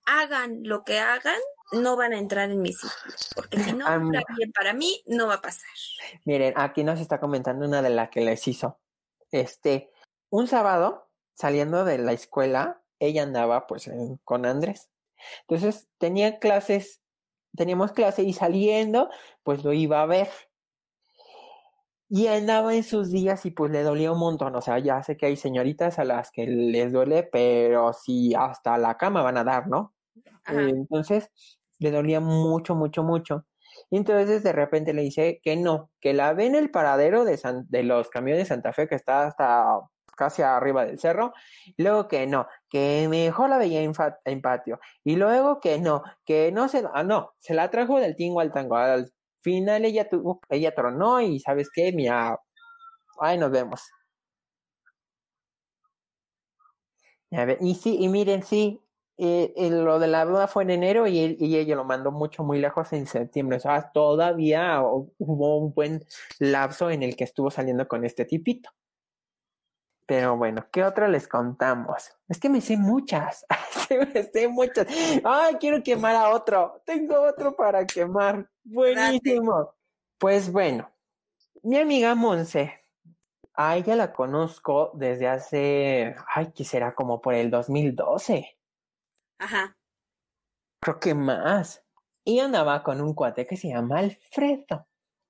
hagan 0.05 0.61
lo 0.63 0.83
que 0.83 0.99
hagan, 0.99 1.39
no 1.71 1.97
van 1.97 2.13
a 2.13 2.19
entrar 2.19 2.49
en 2.49 2.61
mi 2.61 2.71
círculo, 2.71 3.15
porque 3.35 3.59
si 3.59 3.73
no 3.73 3.85
vibra 3.99 4.23
um, 4.29 4.35
bien 4.37 4.51
para 4.53 4.73
mí, 4.73 5.03
no 5.07 5.27
va 5.27 5.35
a 5.35 5.41
pasar. 5.41 5.69
Miren, 6.23 6.53
aquí 6.55 6.83
nos 6.83 6.99
está 6.99 7.19
comentando 7.19 7.65
una 7.65 7.81
de 7.81 7.89
las 7.89 8.09
que 8.09 8.21
les 8.21 8.47
hizo. 8.47 8.79
Este, 9.31 9.91
un 10.29 10.47
sábado, 10.47 11.09
saliendo 11.33 11.83
de 11.83 11.97
la 11.97 12.13
escuela, 12.13 12.81
ella 12.99 13.23
andaba 13.23 13.67
pues 13.67 13.87
en, 13.87 14.17
con 14.17 14.45
Andrés. 14.45 14.89
Entonces, 15.41 15.87
tenía 15.97 16.39
clases, 16.39 17.01
teníamos 17.55 17.91
clase 17.91 18.23
y 18.23 18.33
saliendo, 18.33 19.09
pues 19.43 19.63
lo 19.63 19.73
iba 19.73 20.01
a 20.01 20.05
ver. 20.05 20.29
Y 22.09 22.27
andaba 22.27 22.75
en 22.75 22.83
sus 22.83 23.11
días 23.11 23.45
y 23.45 23.51
pues 23.51 23.71
le 23.71 23.83
dolía 23.83 24.11
un 24.11 24.19
montón. 24.19 24.55
O 24.55 24.61
sea, 24.61 24.79
ya 24.79 25.01
sé 25.03 25.17
que 25.17 25.25
hay 25.25 25.35
señoritas 25.37 25.97
a 25.99 26.03
las 26.05 26.31
que 26.31 26.45
les 26.45 26.91
duele, 26.93 27.23
pero 27.23 27.93
sí 27.93 28.33
hasta 28.35 28.77
la 28.77 28.97
cama 28.97 29.23
van 29.23 29.37
a 29.37 29.43
dar, 29.43 29.67
¿no? 29.67 29.93
Eh, 30.15 30.69
entonces 30.69 31.31
le 31.79 31.91
dolía 31.91 32.19
mucho, 32.19 32.75
mucho, 32.75 33.03
mucho. 33.03 33.45
Y 33.89 33.97
entonces 33.97 34.43
de 34.43 34.53
repente 34.53 34.93
le 34.93 35.01
dice 35.01 35.39
que 35.43 35.55
no, 35.55 35.91
que 35.99 36.13
la 36.13 36.33
ve 36.33 36.45
en 36.45 36.55
el 36.55 36.71
paradero 36.71 37.25
de, 37.25 37.37
San, 37.37 37.65
de 37.69 37.83
los 37.83 38.09
camiones 38.09 38.43
de 38.43 38.45
Santa 38.47 38.73
Fe 38.73 38.87
que 38.87 38.95
está 38.95 39.27
hasta 39.27 39.79
casi 40.15 40.41
arriba 40.41 40.85
del 40.85 40.99
cerro, 40.99 41.33
luego 41.77 42.07
que 42.07 42.25
no, 42.25 42.47
que 42.69 43.07
mejor 43.09 43.49
la 43.49 43.57
veía 43.57 43.81
en, 43.81 43.93
en 44.25 44.41
patio, 44.41 44.79
y 45.03 45.17
luego 45.17 45.59
que 45.59 45.79
no, 45.79 46.03
que 46.25 46.51
no 46.53 46.69
se, 46.69 46.83
ah, 46.93 47.03
no, 47.03 47.33
se 47.39 47.53
la 47.53 47.69
trajo 47.69 47.99
del 47.99 48.15
tingo 48.15 48.39
al 48.39 48.53
tango, 48.53 48.77
al 48.77 49.11
final 49.45 49.85
ella 49.85 50.09
tuvo, 50.09 50.41
ella 50.49 50.73
tronó 50.73 51.21
y 51.21 51.39
sabes 51.39 51.69
qué, 51.73 51.91
mira, 51.93 52.39
ahí 53.19 53.37
nos 53.37 53.51
vemos. 53.51 53.81
Y 57.61 57.75
sí, 57.75 57.97
y 57.99 58.07
miren, 58.09 58.43
sí, 58.43 58.81
eh, 59.17 59.53
eh, 59.55 59.69
lo 59.69 59.99
de 59.99 60.07
la 60.07 60.25
boda 60.25 60.47
fue 60.47 60.63
en 60.63 60.71
enero 60.71 61.07
y, 61.07 61.19
ella 61.39 61.75
lo 61.75 61.85
mandó 61.85 62.11
mucho, 62.11 62.43
muy 62.43 62.59
lejos 62.59 62.93
en 62.93 63.07
septiembre. 63.07 63.59
O 63.63 63.83
todavía 63.93 64.81
hubo 64.81 65.57
un 65.57 65.73
buen 65.73 66.05
lapso 66.39 66.89
en 66.89 67.03
el 67.03 67.15
que 67.15 67.25
estuvo 67.25 67.51
saliendo 67.51 67.87
con 67.87 68.05
este 68.05 68.25
tipito. 68.25 68.69
Pero 70.07 70.37
bueno, 70.37 70.67
¿qué 70.71 70.83
otra 70.83 71.07
les 71.07 71.27
contamos? 71.27 72.11
Es 72.27 72.39
que 72.39 72.49
me 72.49 72.61
sé 72.61 72.77
muchas, 72.77 73.45
me 74.13 74.23
sé 74.23 74.47
muchas. 74.47 74.87
Ay, 75.23 75.55
quiero 75.55 75.81
quemar 75.81 76.15
a 76.15 76.29
otro. 76.29 76.81
Tengo 76.85 77.21
otro 77.21 77.55
para 77.55 77.85
quemar. 77.87 78.49
Buenísimo. 78.63 79.73
Pues 80.19 80.51
bueno, 80.51 80.91
mi 81.63 81.79
amiga 81.79 82.13
Monse, 82.13 82.79
a 83.55 83.77
ella 83.77 83.95
la 83.95 84.13
conozco 84.13 84.91
desde 84.93 85.27
hace, 85.27 86.15
ay, 86.27 86.51
que 86.51 86.63
será 86.63 86.93
como 86.93 87.21
por 87.21 87.33
el 87.33 87.49
2012. 87.49 88.57
Ajá. 89.39 89.75
creo 90.79 90.99
que 90.99 91.15
más. 91.15 91.83
Y 92.23 92.39
andaba 92.39 92.83
con 92.83 93.01
un 93.01 93.13
cuate 93.13 93.45
que 93.47 93.57
se 93.57 93.69
llama 93.69 93.99
Alfredo. 93.99 94.87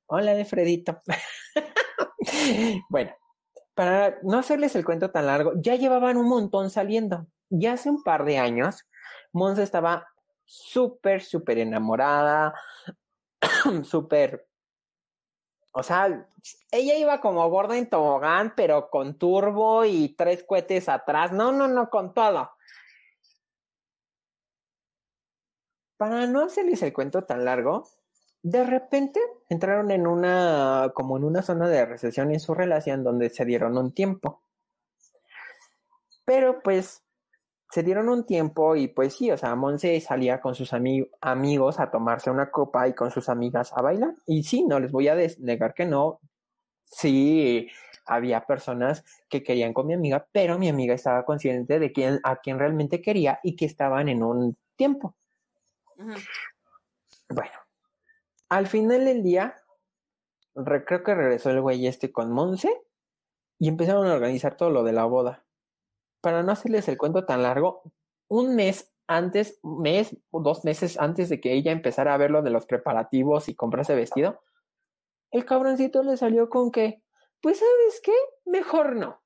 Hola, 0.07 0.31
Alfredito. 0.31 1.01
bueno, 2.89 3.15
para 3.75 4.19
no 4.23 4.39
hacerles 4.39 4.75
el 4.75 4.85
cuento 4.85 5.11
tan 5.11 5.27
largo, 5.27 5.51
ya 5.57 5.75
llevaban 5.75 6.17
un 6.17 6.29
montón 6.29 6.69
saliendo. 6.69 7.27
Ya 7.49 7.73
hace 7.73 7.89
un 7.89 8.03
par 8.03 8.25
de 8.25 8.39
años, 8.39 8.87
Monza 9.31 9.61
estaba 9.61 10.07
súper, 10.45 11.21
súper 11.21 11.59
enamorada, 11.59 12.53
súper... 13.83 14.47
O 15.73 15.83
sea, 15.83 16.25
ella 16.71 16.95
iba 16.95 17.19
como 17.19 17.49
borda 17.49 17.77
en 17.77 17.89
tobogán, 17.89 18.53
pero 18.55 18.89
con 18.89 19.17
turbo 19.17 19.83
y 19.83 20.15
tres 20.15 20.45
cohetes 20.47 20.87
atrás. 20.87 21.33
No, 21.33 21.51
no, 21.51 21.67
no, 21.67 21.89
con 21.89 22.13
todo. 22.13 22.49
Para 25.97 26.27
no 26.27 26.45
hacerles 26.45 26.81
el 26.81 26.93
cuento 26.93 27.25
tan 27.25 27.43
largo, 27.43 27.89
de 28.45 28.63
repente 28.63 29.19
entraron 29.49 29.89
en 29.89 30.05
una, 30.05 30.91
como 30.93 31.17
en 31.17 31.23
una 31.23 31.41
zona 31.41 31.67
de 31.67 31.83
recesión 31.83 32.31
en 32.31 32.39
su 32.39 32.53
relación 32.53 33.03
donde 33.03 33.31
se 33.31 33.43
dieron 33.43 33.75
un 33.75 33.91
tiempo. 33.91 34.43
Pero 36.25 36.61
pues 36.61 37.03
se 37.71 37.81
dieron 37.81 38.07
un 38.07 38.23
tiempo 38.23 38.75
y 38.75 38.87
pues 38.87 39.15
sí, 39.15 39.31
o 39.31 39.37
sea, 39.37 39.55
Monse 39.55 39.99
salía 39.99 40.41
con 40.41 40.53
sus 40.53 40.73
amigos 40.73 41.79
a 41.79 41.89
tomarse 41.89 42.29
una 42.29 42.51
copa 42.51 42.87
y 42.87 42.93
con 42.93 43.09
sus 43.09 43.29
amigas 43.29 43.73
a 43.75 43.81
bailar. 43.81 44.13
Y 44.27 44.43
sí, 44.43 44.63
no 44.63 44.79
les 44.79 44.91
voy 44.91 45.07
a 45.07 45.15
negar 45.39 45.73
que 45.73 45.87
no. 45.87 46.19
Sí, 46.83 47.67
había 48.05 48.45
personas 48.45 49.03
que 49.27 49.41
querían 49.41 49.73
con 49.73 49.87
mi 49.87 49.95
amiga, 49.95 50.27
pero 50.31 50.59
mi 50.59 50.69
amiga 50.69 50.93
estaba 50.93 51.25
consciente 51.25 51.79
de 51.79 51.91
quién, 51.91 52.19
a 52.23 52.35
quién 52.35 52.59
realmente 52.59 53.01
quería 53.01 53.39
y 53.41 53.55
que 53.55 53.65
estaban 53.65 54.07
en 54.07 54.21
un 54.21 54.55
tiempo. 54.75 55.15
Bueno, 57.27 57.64
al 58.49 58.67
final 58.67 59.05
del 59.05 59.23
día, 59.23 59.55
creo 60.53 61.03
que 61.03 61.15
regresó 61.15 61.49
el 61.49 61.61
güey 61.61 61.87
este 61.87 62.11
con 62.11 62.31
Monse 62.31 62.81
y 63.57 63.67
empezaron 63.67 64.07
a 64.07 64.13
organizar 64.13 64.57
todo 64.57 64.69
lo 64.69 64.83
de 64.83 64.93
la 64.93 65.05
boda. 65.05 65.45
Para 66.21 66.43
no 66.43 66.51
hacerles 66.51 66.87
el 66.87 66.97
cuento 66.97 67.25
tan 67.25 67.43
largo, 67.43 67.83
un 68.27 68.55
mes 68.55 68.93
antes, 69.07 69.59
mes 69.63 70.17
o 70.31 70.41
dos 70.41 70.65
meses 70.65 70.99
antes 70.99 71.29
de 71.29 71.39
que 71.39 71.53
ella 71.53 71.71
empezara 71.71 72.13
a 72.13 72.17
ver 72.17 72.31
lo 72.31 72.41
de 72.41 72.49
los 72.49 72.65
preparativos 72.65 73.49
y 73.49 73.55
comprarse 73.55 73.95
vestido, 73.95 74.41
el 75.31 75.45
cabroncito 75.45 76.01
le 76.03 76.17
salió 76.17 76.49
con 76.49 76.71
que, 76.71 77.03
pues 77.41 77.59
sabes 77.59 78.01
qué, 78.01 78.13
mejor 78.45 78.95
no. 78.95 79.21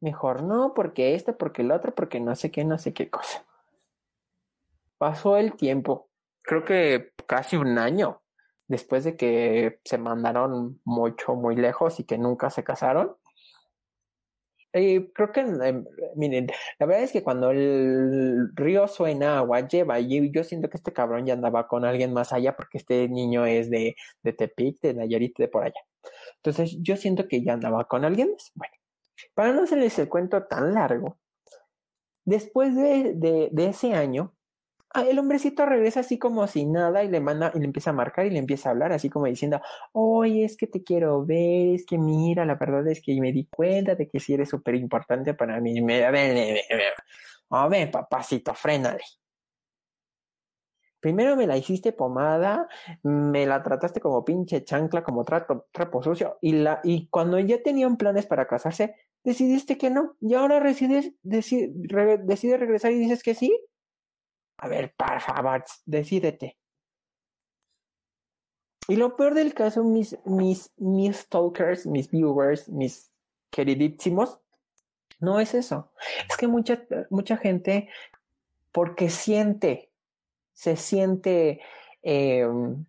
Mejor 0.00 0.42
no, 0.42 0.74
porque 0.74 1.14
esto, 1.14 1.36
porque 1.36 1.62
el 1.62 1.70
otro, 1.70 1.94
porque 1.94 2.18
no 2.18 2.34
sé 2.34 2.50
qué, 2.50 2.64
no 2.64 2.78
sé 2.78 2.92
qué 2.92 3.08
cosa. 3.08 3.46
Pasó 5.02 5.36
el 5.36 5.56
tiempo, 5.56 6.10
creo 6.44 6.64
que 6.64 7.10
casi 7.26 7.56
un 7.56 7.76
año 7.76 8.22
después 8.68 9.02
de 9.02 9.16
que 9.16 9.80
se 9.84 9.98
mandaron 9.98 10.80
mucho, 10.84 11.34
muy 11.34 11.56
lejos 11.56 11.98
y 11.98 12.04
que 12.04 12.18
nunca 12.18 12.50
se 12.50 12.62
casaron. 12.62 13.16
Y 14.72 15.08
creo 15.10 15.32
que, 15.32 15.40
em, 15.40 15.84
miren, 16.14 16.46
la 16.78 16.86
verdad 16.86 17.02
es 17.02 17.10
que 17.10 17.24
cuando 17.24 17.50
el 17.50 18.54
río 18.54 18.86
suena, 18.86 19.38
agua 19.38 19.66
lleva, 19.66 19.98
y 19.98 20.30
yo 20.30 20.44
siento 20.44 20.68
que 20.70 20.76
este 20.76 20.92
cabrón 20.92 21.26
ya 21.26 21.34
andaba 21.34 21.66
con 21.66 21.84
alguien 21.84 22.12
más 22.12 22.32
allá, 22.32 22.54
porque 22.54 22.78
este 22.78 23.08
niño 23.08 23.44
es 23.44 23.70
de, 23.70 23.96
de 24.22 24.32
Tepic, 24.32 24.80
de 24.82 24.94
Nayarit, 24.94 25.36
de 25.36 25.48
por 25.48 25.64
allá. 25.64 25.80
Entonces, 26.36 26.78
yo 26.80 26.96
siento 26.96 27.26
que 27.26 27.42
ya 27.42 27.54
andaba 27.54 27.88
con 27.88 28.04
alguien 28.04 28.30
más. 28.30 28.52
Bueno, 28.54 28.74
para 29.34 29.52
no 29.52 29.64
hacerles 29.64 29.98
el 29.98 30.08
cuento 30.08 30.44
tan 30.44 30.74
largo, 30.74 31.18
después 32.24 32.76
de, 32.76 33.14
de, 33.50 33.66
ese 33.66 33.94
año, 33.94 34.36
el 34.94 35.18
hombrecito 35.18 35.66
regresa 35.66 36.00
así 36.00 36.18
como 36.18 36.46
si 36.46 36.64
nada 36.64 37.02
y 37.04 37.08
le 37.08 37.20
manda 37.20 37.52
y 37.54 37.58
le 37.58 37.64
empieza 37.64 37.90
a 37.90 37.92
marcar 37.94 38.26
y 38.26 38.30
le 38.30 38.38
empieza 38.38 38.68
a 38.68 38.72
hablar 38.72 38.92
así 38.92 39.08
como 39.08 39.26
diciendo, 39.26 39.60
oye, 39.92 40.44
es 40.44 40.56
que 40.56 40.66
te 40.66 40.82
quiero 40.82 41.24
ver, 41.24 41.74
es 41.74 41.86
que 41.86 41.98
mira, 41.98 42.44
la 42.44 42.56
verdad 42.56 42.86
es 42.88 43.00
que 43.02 43.20
me 43.20 43.32
di 43.32 43.46
cuenta 43.46 43.94
de 43.94 44.08
que 44.08 44.20
sí 44.20 44.34
eres 44.34 44.50
súper 44.50 44.74
importante 44.74 45.34
para 45.34 45.60
mí. 45.60 45.80
A 47.50 47.68
ver, 47.68 47.90
papacito, 47.90 48.54
frénale. 48.54 49.02
Primero 51.00 51.34
me 51.34 51.48
la 51.48 51.56
hiciste 51.56 51.92
pomada, 51.92 52.68
me 53.02 53.44
la 53.44 53.60
trataste 53.62 54.00
como 54.00 54.24
pinche 54.24 54.62
chancla, 54.62 55.02
como 55.02 55.24
trato, 55.24 55.66
trapo 55.72 56.00
sucio, 56.00 56.38
y, 56.40 56.52
la, 56.52 56.80
y 56.84 57.08
cuando 57.08 57.40
ya 57.40 57.60
tenían 57.60 57.96
planes 57.96 58.26
para 58.26 58.46
casarse, 58.46 58.94
decidiste 59.24 59.76
que 59.76 59.90
no, 59.90 60.16
y 60.20 60.34
ahora 60.34 60.60
decides, 60.60 61.12
decide, 61.22 61.72
decide 62.22 62.56
regresar 62.56 62.92
y 62.92 63.00
dices 63.00 63.24
que 63.24 63.34
sí. 63.34 63.52
A 64.62 64.68
ver, 64.68 64.94
por 64.94 65.20
favor, 65.20 65.64
decídete. 65.86 66.56
Y 68.86 68.94
lo 68.94 69.16
peor 69.16 69.34
del 69.34 69.54
caso, 69.54 69.82
mis, 69.82 70.16
mis, 70.24 70.70
mis 70.76 71.16
stalkers, 71.16 71.84
mis 71.84 72.08
viewers, 72.08 72.68
mis 72.68 73.10
queridísimos, 73.50 74.38
no 75.18 75.40
es 75.40 75.54
eso. 75.54 75.90
Es 76.30 76.36
que 76.36 76.46
mucha, 76.46 76.80
mucha 77.10 77.36
gente, 77.38 77.88
porque 78.70 79.10
siente, 79.10 79.90
se 80.52 80.76
siente 80.76 81.60
em, 82.02 82.84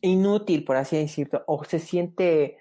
inútil, 0.00 0.64
por 0.64 0.74
así 0.74 0.96
decirlo, 0.96 1.44
o 1.46 1.62
se 1.62 1.78
siente 1.78 2.58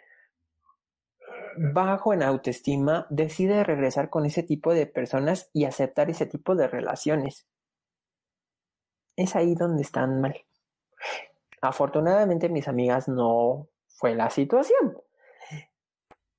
bajo 1.57 2.13
en 2.13 2.21
autoestima, 2.21 3.07
decide 3.09 3.63
regresar 3.63 4.11
con 4.11 4.27
ese 4.27 4.43
tipo 4.43 4.75
de 4.75 4.85
personas 4.85 5.49
y 5.53 5.65
aceptar 5.65 6.11
ese 6.11 6.27
tipo 6.27 6.55
de 6.55 6.67
relaciones 6.67 7.47
es 9.15 9.36
ahí 9.36 9.56
donde 9.56 9.84
están 9.84 10.21
mal. 10.21 10.36
Afortunadamente 11.62 12.49
mis 12.49 12.67
amigas 12.67 13.08
no 13.08 13.67
fue 13.88 14.15
la 14.15 14.30
situación. 14.30 14.97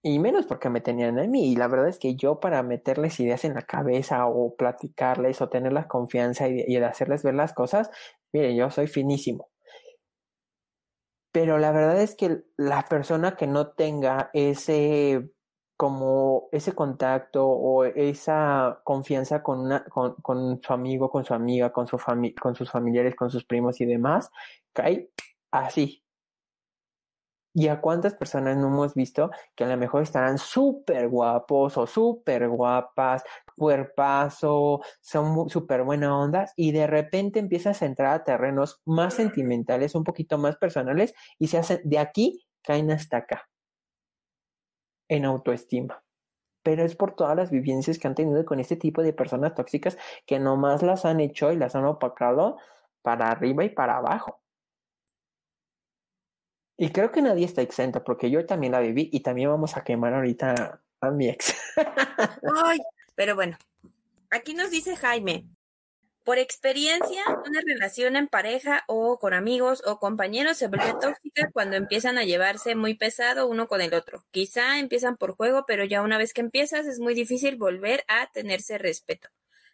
Y 0.02 0.18
menos 0.18 0.44
porque 0.44 0.68
me 0.68 0.82
tenían 0.82 1.18
a 1.18 1.26
mí. 1.26 1.52
Y 1.52 1.56
la 1.56 1.66
verdad 1.66 1.88
es 1.88 1.98
que 1.98 2.14
yo 2.14 2.38
para 2.38 2.62
meterles 2.62 3.18
ideas 3.20 3.44
en 3.44 3.54
la 3.54 3.62
cabeza 3.62 4.26
o 4.26 4.54
platicarles 4.54 5.40
o 5.40 5.48
tener 5.48 5.72
la 5.72 5.88
confianza 5.88 6.46
y, 6.48 6.62
y 6.66 6.76
hacerles 6.76 7.22
ver 7.22 7.34
las 7.34 7.54
cosas, 7.54 7.90
mire, 8.32 8.54
yo 8.54 8.70
soy 8.70 8.86
finísimo. 8.86 9.48
Pero 11.32 11.58
la 11.58 11.72
verdad 11.72 12.00
es 12.00 12.14
que 12.14 12.44
la 12.56 12.82
persona 12.82 13.34
que 13.34 13.46
no 13.46 13.72
tenga 13.72 14.30
ese 14.34 15.33
como 15.84 16.48
ese 16.50 16.72
contacto 16.72 17.46
o 17.46 17.84
esa 17.84 18.80
confianza 18.84 19.42
con, 19.42 19.60
una, 19.60 19.84
con, 19.84 20.62
su 20.62 20.72
amigo, 20.72 21.10
con 21.10 21.26
su 21.26 21.34
amiga, 21.34 21.72
con, 21.74 21.86
su 21.86 21.98
fami 21.98 22.34
con 22.34 22.54
sus 22.54 22.70
familiares, 22.70 23.14
con 23.14 23.28
sus 23.30 23.44
primos 23.44 23.82
y 23.82 23.84
demás, 23.84 24.30
cae 24.72 25.10
así. 25.50 26.02
¿Y 27.52 27.68
a 27.68 27.82
cuántas 27.82 28.14
personas 28.14 28.56
no 28.56 28.68
hemos 28.68 28.94
visto 28.94 29.30
que 29.54 29.64
a 29.64 29.66
lo 29.68 29.76
mejor 29.76 30.02
estarán 30.02 30.38
súper 30.38 31.08
guapos 31.08 31.76
o 31.76 31.86
súper 31.86 32.48
guapas, 32.48 33.22
cuerpazo, 33.54 34.80
son 35.02 35.50
súper 35.50 35.82
buenas 35.82 36.12
ondas 36.12 36.54
y 36.56 36.72
de 36.72 36.86
repente 36.86 37.40
empiezas 37.40 37.82
a 37.82 37.86
entrar 37.86 38.14
a 38.14 38.24
terrenos 38.24 38.80
más 38.86 39.12
sentimentales, 39.12 39.94
un 39.94 40.04
poquito 40.04 40.38
más 40.38 40.56
personales 40.56 41.12
y 41.38 41.48
se 41.48 41.58
hacen 41.58 41.82
de 41.84 41.98
aquí, 41.98 42.46
caen 42.62 42.90
hasta 42.90 43.18
acá 43.18 43.48
en 45.08 45.24
autoestima. 45.24 46.02
Pero 46.62 46.82
es 46.82 46.96
por 46.96 47.14
todas 47.14 47.36
las 47.36 47.50
vivencias 47.50 47.98
que 47.98 48.08
han 48.08 48.14
tenido 48.14 48.44
con 48.44 48.58
este 48.58 48.76
tipo 48.76 49.02
de 49.02 49.12
personas 49.12 49.54
tóxicas 49.54 49.98
que 50.26 50.38
nomás 50.38 50.82
las 50.82 51.04
han 51.04 51.20
hecho 51.20 51.52
y 51.52 51.56
las 51.56 51.74
han 51.74 51.84
opacado 51.84 52.58
para 53.02 53.30
arriba 53.30 53.64
y 53.64 53.68
para 53.68 53.98
abajo. 53.98 54.40
Y 56.76 56.90
creo 56.90 57.12
que 57.12 57.22
nadie 57.22 57.44
está 57.44 57.62
exento, 57.62 58.02
porque 58.02 58.30
yo 58.30 58.46
también 58.46 58.72
la 58.72 58.80
viví 58.80 59.08
y 59.12 59.20
también 59.20 59.48
vamos 59.48 59.76
a 59.76 59.84
quemar 59.84 60.14
ahorita 60.14 60.80
a 61.00 61.10
mi 61.10 61.28
ex. 61.28 61.54
Pero 63.14 63.36
bueno, 63.36 63.56
aquí 64.30 64.54
nos 64.54 64.70
dice 64.70 64.96
Jaime, 64.96 65.46
por 66.24 66.38
experiencia, 66.38 67.22
una 67.46 67.60
relación 67.66 68.16
en 68.16 68.28
pareja 68.28 68.82
o 68.86 69.18
con 69.18 69.34
amigos 69.34 69.82
o 69.86 69.98
compañeros 69.98 70.56
se 70.56 70.68
vuelve 70.68 70.94
tóxica 71.00 71.50
cuando 71.52 71.76
empiezan 71.76 72.16
a 72.16 72.24
llevarse 72.24 72.74
muy 72.74 72.94
pesado 72.94 73.46
uno 73.46 73.68
con 73.68 73.82
el 73.82 73.92
otro. 73.92 74.24
Quizá 74.30 74.78
empiezan 74.78 75.16
por 75.16 75.36
juego, 75.36 75.64
pero 75.66 75.84
ya 75.84 76.00
una 76.02 76.16
vez 76.16 76.32
que 76.32 76.40
empiezas 76.40 76.86
es 76.86 76.98
muy 76.98 77.14
difícil 77.14 77.56
volver 77.56 78.04
a 78.08 78.30
tenerse 78.32 78.78
respeto. 78.78 79.28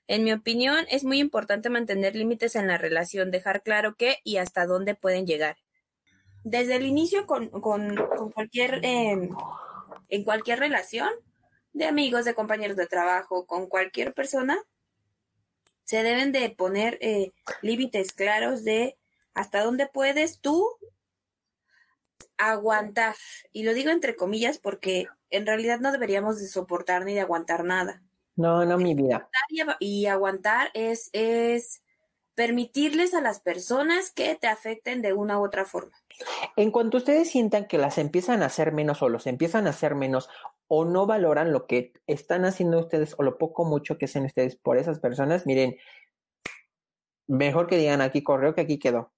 En 0.09 0.25
mi 0.25 0.33
opinión, 0.33 0.87
es 0.91 1.05
muy 1.05 1.21
importante 1.21 1.71
mantener 1.71 2.17
límites 2.17 2.57
en 2.57 2.67
la 2.67 2.79
relación, 2.79 3.31
dejar 3.31 3.63
claro 3.63 3.95
qué 3.97 4.19
y 4.25 4.39
hasta 4.39 4.67
dónde 4.67 4.97
pueden 4.97 5.27
llegar. 5.27 5.57
Desde 6.43 6.77
el 6.77 6.85
inicio 6.85 7.27
con, 7.27 7.49
cualquier, 8.35 8.81
em, 8.83 9.31
en 10.09 10.25
cualquier 10.25 10.59
relación, 10.59 11.11
de 11.73 11.85
amigos, 11.87 12.25
de 12.25 12.35
compañeros 12.35 12.77
de 12.77 12.89
trabajo, 12.89 13.47
con 13.47 13.69
cualquier 13.69 14.13
persona, 14.13 14.59
se 15.91 16.05
deben 16.05 16.31
de 16.31 16.49
poner 16.51 16.99
eh, 17.01 17.33
límites 17.63 18.13
claros 18.13 18.63
de 18.63 18.97
hasta 19.35 19.65
dónde 19.65 19.89
puedes 19.89 20.39
tú 20.39 20.69
aguantar. 22.39 23.17
Y 23.53 23.65
lo 23.65 23.75
digo 23.75 23.91
entre 23.91 24.15
comillas 24.15 24.59
porque 24.59 25.09
en 25.31 25.47
realidad 25.47 25.81
no 25.81 25.91
deberíamos 25.91 26.39
de 26.39 26.47
soportar 26.47 27.05
ni 27.05 27.15
de 27.15 27.23
aguantar 27.23 27.65
nada. 27.65 28.05
No, 28.37 28.65
no, 28.65 28.79
mi 28.79 28.95
vida. 28.95 29.29
Y 29.81 30.07
aguantar 30.07 30.71
es, 30.75 31.11
es 31.13 31.83
permitirles 32.37 33.13
a 33.13 33.21
las 33.21 33.41
personas 33.41 34.13
que 34.13 34.37
te 34.37 34.47
afecten 34.47 35.03
de 35.03 35.13
una 35.13 35.41
u 35.41 35.45
otra 35.45 35.65
forma. 35.65 35.97
En 36.55 36.71
cuanto 36.71 36.99
ustedes 36.99 37.31
sientan 37.31 37.67
que 37.67 37.79
las 37.79 37.99
empiezan 37.99 38.45
a 38.45 38.47
hacer 38.47 38.71
menos 38.71 39.03
o 39.03 39.09
los 39.09 39.27
empiezan 39.27 39.67
a 39.67 39.71
hacer 39.71 39.97
menos 39.97 40.29
o 40.73 40.85
no 40.85 41.05
valoran 41.05 41.53
lo 41.53 41.67
que 41.67 41.93
están 42.07 42.45
haciendo 42.45 42.79
ustedes 42.79 43.17
o 43.19 43.25
lo 43.25 43.39
poco 43.39 43.65
mucho 43.65 43.99
que 43.99 44.05
hacen 44.05 44.25
ustedes 44.25 44.55
por 44.55 44.79
esas 44.79 45.01
personas, 45.01 45.45
miren, 45.45 45.77
mejor 47.27 47.67
que 47.67 47.77
digan 47.77 48.01
aquí 48.01 48.23
correo 48.23 48.55
que 48.55 48.61
aquí 48.61 48.79
quedó. 48.79 49.13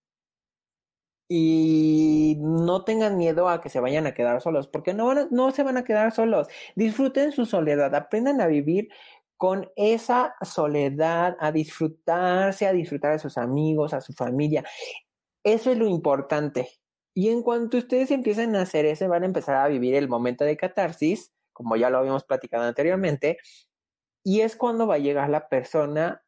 Y 1.28 2.38
no 2.40 2.84
tengan 2.84 3.18
miedo 3.18 3.50
a 3.50 3.60
que 3.60 3.68
se 3.68 3.80
vayan 3.80 4.06
a 4.06 4.14
quedar 4.14 4.40
solos, 4.40 4.66
porque 4.66 4.94
no, 4.94 5.14
no 5.30 5.50
se 5.50 5.62
van 5.62 5.76
a 5.76 5.84
quedar 5.84 6.12
solos. 6.12 6.48
Disfruten 6.74 7.32
su 7.32 7.44
soledad, 7.44 7.94
aprendan 7.94 8.40
a 8.40 8.46
vivir 8.46 8.88
con 9.36 9.70
esa 9.76 10.34
soledad, 10.40 11.36
a 11.38 11.52
disfrutarse, 11.52 12.66
a 12.66 12.72
disfrutar 12.72 13.12
de 13.12 13.18
sus 13.18 13.36
amigos, 13.36 13.92
a 13.92 14.00
su 14.00 14.14
familia. 14.14 14.64
Eso 15.44 15.70
es 15.70 15.76
lo 15.76 15.86
importante. 15.86 16.70
Y 17.12 17.28
en 17.28 17.42
cuanto 17.42 17.76
ustedes 17.76 18.10
empiecen 18.10 18.56
a 18.56 18.62
hacer 18.62 18.86
eso, 18.86 19.06
van 19.06 19.24
a 19.24 19.26
empezar 19.26 19.56
a 19.56 19.68
vivir 19.68 19.94
el 19.94 20.08
momento 20.08 20.44
de 20.44 20.56
catarsis, 20.56 21.30
como 21.52 21.76
ya 21.76 21.90
lo 21.90 21.98
habíamos 21.98 22.24
platicado 22.24 22.64
anteriormente, 22.64 23.38
y 24.24 24.40
es 24.42 24.56
cuando 24.56 24.86
va 24.86 24.96
a 24.96 24.98
llegar 24.98 25.30
la 25.30 25.48
persona 25.48 26.22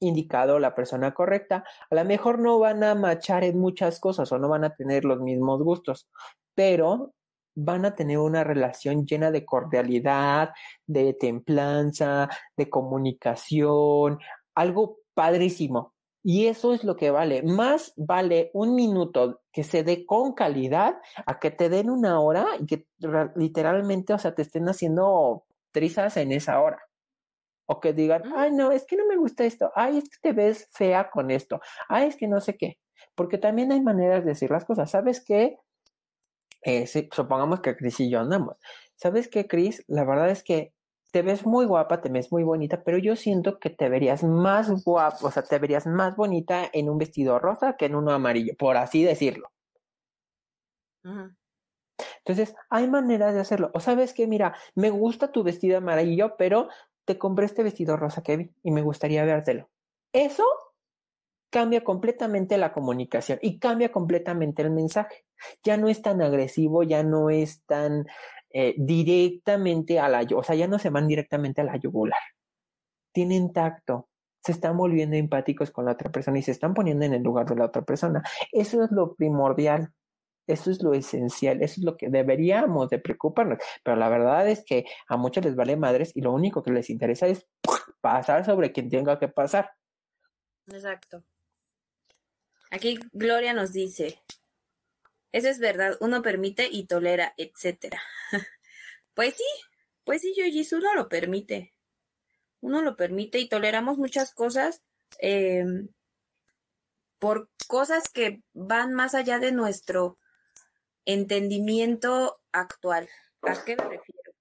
indicada 0.00 0.54
o 0.54 0.58
la 0.58 0.74
persona 0.74 1.14
correcta. 1.14 1.64
A 1.90 1.94
lo 1.94 2.04
mejor 2.04 2.38
no 2.38 2.58
van 2.58 2.84
a 2.84 2.94
machar 2.94 3.44
en 3.44 3.58
muchas 3.58 4.00
cosas 4.00 4.30
o 4.32 4.38
no 4.38 4.48
van 4.48 4.64
a 4.64 4.74
tener 4.74 5.04
los 5.04 5.20
mismos 5.20 5.62
gustos, 5.62 6.08
pero 6.54 7.14
van 7.56 7.84
a 7.84 7.94
tener 7.94 8.18
una 8.18 8.44
relación 8.44 9.06
llena 9.06 9.30
de 9.30 9.44
cordialidad, 9.44 10.50
de 10.86 11.14
templanza, 11.14 12.28
de 12.56 12.68
comunicación, 12.68 14.18
algo 14.54 14.98
padrísimo. 15.14 15.93
Y 16.26 16.46
eso 16.46 16.72
es 16.72 16.84
lo 16.84 16.96
que 16.96 17.10
vale. 17.10 17.42
Más 17.42 17.92
vale 17.96 18.50
un 18.54 18.74
minuto 18.74 19.42
que 19.52 19.62
se 19.62 19.84
dé 19.84 20.06
con 20.06 20.32
calidad 20.32 20.96
a 21.26 21.38
que 21.38 21.50
te 21.50 21.68
den 21.68 21.90
una 21.90 22.18
hora 22.18 22.46
y 22.58 22.64
que 22.64 22.86
literalmente, 23.36 24.14
o 24.14 24.18
sea, 24.18 24.34
te 24.34 24.40
estén 24.40 24.66
haciendo 24.66 25.44
trizas 25.70 26.16
en 26.16 26.32
esa 26.32 26.62
hora. 26.62 26.80
O 27.66 27.78
que 27.78 27.92
digan, 27.92 28.22
ay, 28.34 28.52
no, 28.52 28.72
es 28.72 28.86
que 28.86 28.96
no 28.96 29.06
me 29.06 29.16
gusta 29.16 29.44
esto. 29.44 29.70
Ay, 29.74 29.98
es 29.98 30.04
que 30.04 30.16
te 30.22 30.32
ves 30.32 30.66
fea 30.72 31.10
con 31.10 31.30
esto. 31.30 31.60
Ay, 31.88 32.08
es 32.08 32.16
que 32.16 32.26
no 32.26 32.40
sé 32.40 32.56
qué. 32.56 32.78
Porque 33.14 33.36
también 33.36 33.70
hay 33.70 33.82
maneras 33.82 34.24
de 34.24 34.30
decir 34.30 34.50
las 34.50 34.64
cosas. 34.64 34.90
¿Sabes 34.90 35.22
qué? 35.22 35.58
Eh, 36.62 36.86
supongamos 36.86 37.60
que 37.60 37.76
Cris 37.76 38.00
y 38.00 38.08
yo 38.08 38.20
andamos. 38.20 38.58
¿Sabes 38.96 39.28
qué, 39.28 39.46
Cris? 39.46 39.84
La 39.88 40.04
verdad 40.04 40.30
es 40.30 40.42
que 40.42 40.72
te 41.14 41.22
ves 41.22 41.46
muy 41.46 41.64
guapa, 41.64 42.00
te 42.00 42.08
ves 42.08 42.32
muy 42.32 42.42
bonita, 42.42 42.82
pero 42.82 42.98
yo 42.98 43.14
siento 43.14 43.60
que 43.60 43.70
te 43.70 43.88
verías 43.88 44.24
más 44.24 44.82
guapa, 44.82 45.18
o 45.22 45.30
sea, 45.30 45.44
te 45.44 45.60
verías 45.60 45.86
más 45.86 46.16
bonita 46.16 46.68
en 46.72 46.90
un 46.90 46.98
vestido 46.98 47.38
rosa 47.38 47.76
que 47.76 47.84
en 47.84 47.94
uno 47.94 48.10
amarillo, 48.10 48.54
por 48.58 48.76
así 48.76 49.04
decirlo. 49.04 49.52
Entonces, 51.04 52.56
hay 52.68 52.88
maneras 52.88 53.32
de 53.32 53.38
hacerlo. 53.38 53.70
O 53.74 53.78
sabes 53.78 54.12
que, 54.12 54.26
mira, 54.26 54.56
me 54.74 54.90
gusta 54.90 55.30
tu 55.30 55.44
vestido 55.44 55.78
amarillo, 55.78 56.34
pero 56.36 56.68
te 57.04 57.16
compré 57.16 57.46
este 57.46 57.62
vestido 57.62 57.96
rosa, 57.96 58.24
Kevin, 58.24 58.52
y 58.64 58.72
me 58.72 58.82
gustaría 58.82 59.24
vértelo. 59.24 59.70
Eso 60.12 60.42
cambia 61.48 61.84
completamente 61.84 62.58
la 62.58 62.72
comunicación 62.72 63.38
y 63.40 63.60
cambia 63.60 63.92
completamente 63.92 64.62
el 64.62 64.72
mensaje. 64.72 65.26
Ya 65.62 65.76
no 65.76 65.86
es 65.86 66.02
tan 66.02 66.22
agresivo, 66.22 66.82
ya 66.82 67.04
no 67.04 67.30
es 67.30 67.62
tan 67.66 68.08
eh, 68.54 68.76
directamente 68.78 69.98
a 69.98 70.08
la, 70.08 70.24
o 70.36 70.44
sea, 70.44 70.54
ya 70.54 70.68
no 70.68 70.78
se 70.78 70.88
van 70.88 71.08
directamente 71.08 71.60
a 71.60 71.64
la 71.64 71.76
yugular. 71.76 72.20
Tienen 73.12 73.52
tacto, 73.52 74.08
se 74.44 74.52
están 74.52 74.76
volviendo 74.76 75.16
empáticos 75.16 75.72
con 75.72 75.86
la 75.86 75.92
otra 75.92 76.12
persona 76.12 76.38
y 76.38 76.42
se 76.42 76.52
están 76.52 76.72
poniendo 76.72 77.04
en 77.04 77.14
el 77.14 77.22
lugar 77.22 77.46
de 77.46 77.56
la 77.56 77.64
otra 77.64 77.82
persona. 77.82 78.22
Eso 78.52 78.84
es 78.84 78.92
lo 78.92 79.14
primordial. 79.16 79.92
Eso 80.46 80.70
es 80.70 80.82
lo 80.82 80.92
esencial, 80.92 81.62
eso 81.62 81.80
es 81.80 81.84
lo 81.84 81.96
que 81.96 82.10
deberíamos 82.10 82.90
de 82.90 82.98
preocuparnos. 82.98 83.58
Pero 83.82 83.96
la 83.96 84.08
verdad 84.10 84.46
es 84.46 84.62
que 84.62 84.84
a 85.08 85.16
muchos 85.16 85.44
les 85.44 85.56
vale 85.56 85.74
madres 85.76 86.12
y 86.14 86.20
lo 86.20 86.32
único 86.32 86.62
que 86.62 86.70
les 86.70 86.90
interesa 86.90 87.26
es 87.26 87.46
pasar 88.02 88.44
sobre 88.44 88.70
quien 88.70 88.88
tenga 88.88 89.18
que 89.18 89.28
pasar. 89.28 89.70
Exacto. 90.66 91.24
Aquí 92.70 93.00
Gloria 93.12 93.54
nos 93.54 93.72
dice, 93.72 94.18
eso 95.34 95.48
es 95.48 95.58
verdad, 95.58 95.96
uno 95.98 96.22
permite 96.22 96.68
y 96.70 96.86
tolera, 96.86 97.34
etcétera. 97.36 98.00
pues 99.14 99.34
sí, 99.34 99.44
pues 100.04 100.20
sí, 100.20 100.32
Yoyis, 100.36 100.72
uno 100.72 100.94
lo 100.94 101.08
permite. 101.08 101.74
Uno 102.60 102.82
lo 102.82 102.94
permite 102.94 103.40
y 103.40 103.48
toleramos 103.48 103.98
muchas 103.98 104.32
cosas 104.32 104.84
em, 105.18 105.88
por 107.18 107.50
cosas 107.66 108.08
que 108.10 108.44
van 108.52 108.92
más 108.92 109.16
allá 109.16 109.40
de 109.40 109.50
nuestro 109.50 110.18
entendimiento 111.04 112.40
actual. 112.52 113.08
¿A 113.42 113.64
qué 113.64 113.74
me 113.74 113.88
refiero? 113.88 114.34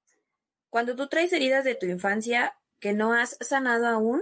Cuando 0.69 0.95
tú 0.95 1.09
traes 1.09 1.33
heridas 1.33 1.63
de 1.63 1.73
tu 1.73 1.87
infancia 1.87 2.55
que 2.79 2.93
no 2.93 3.13
has 3.13 3.35
sanado 3.41 3.87
aún, 3.87 4.21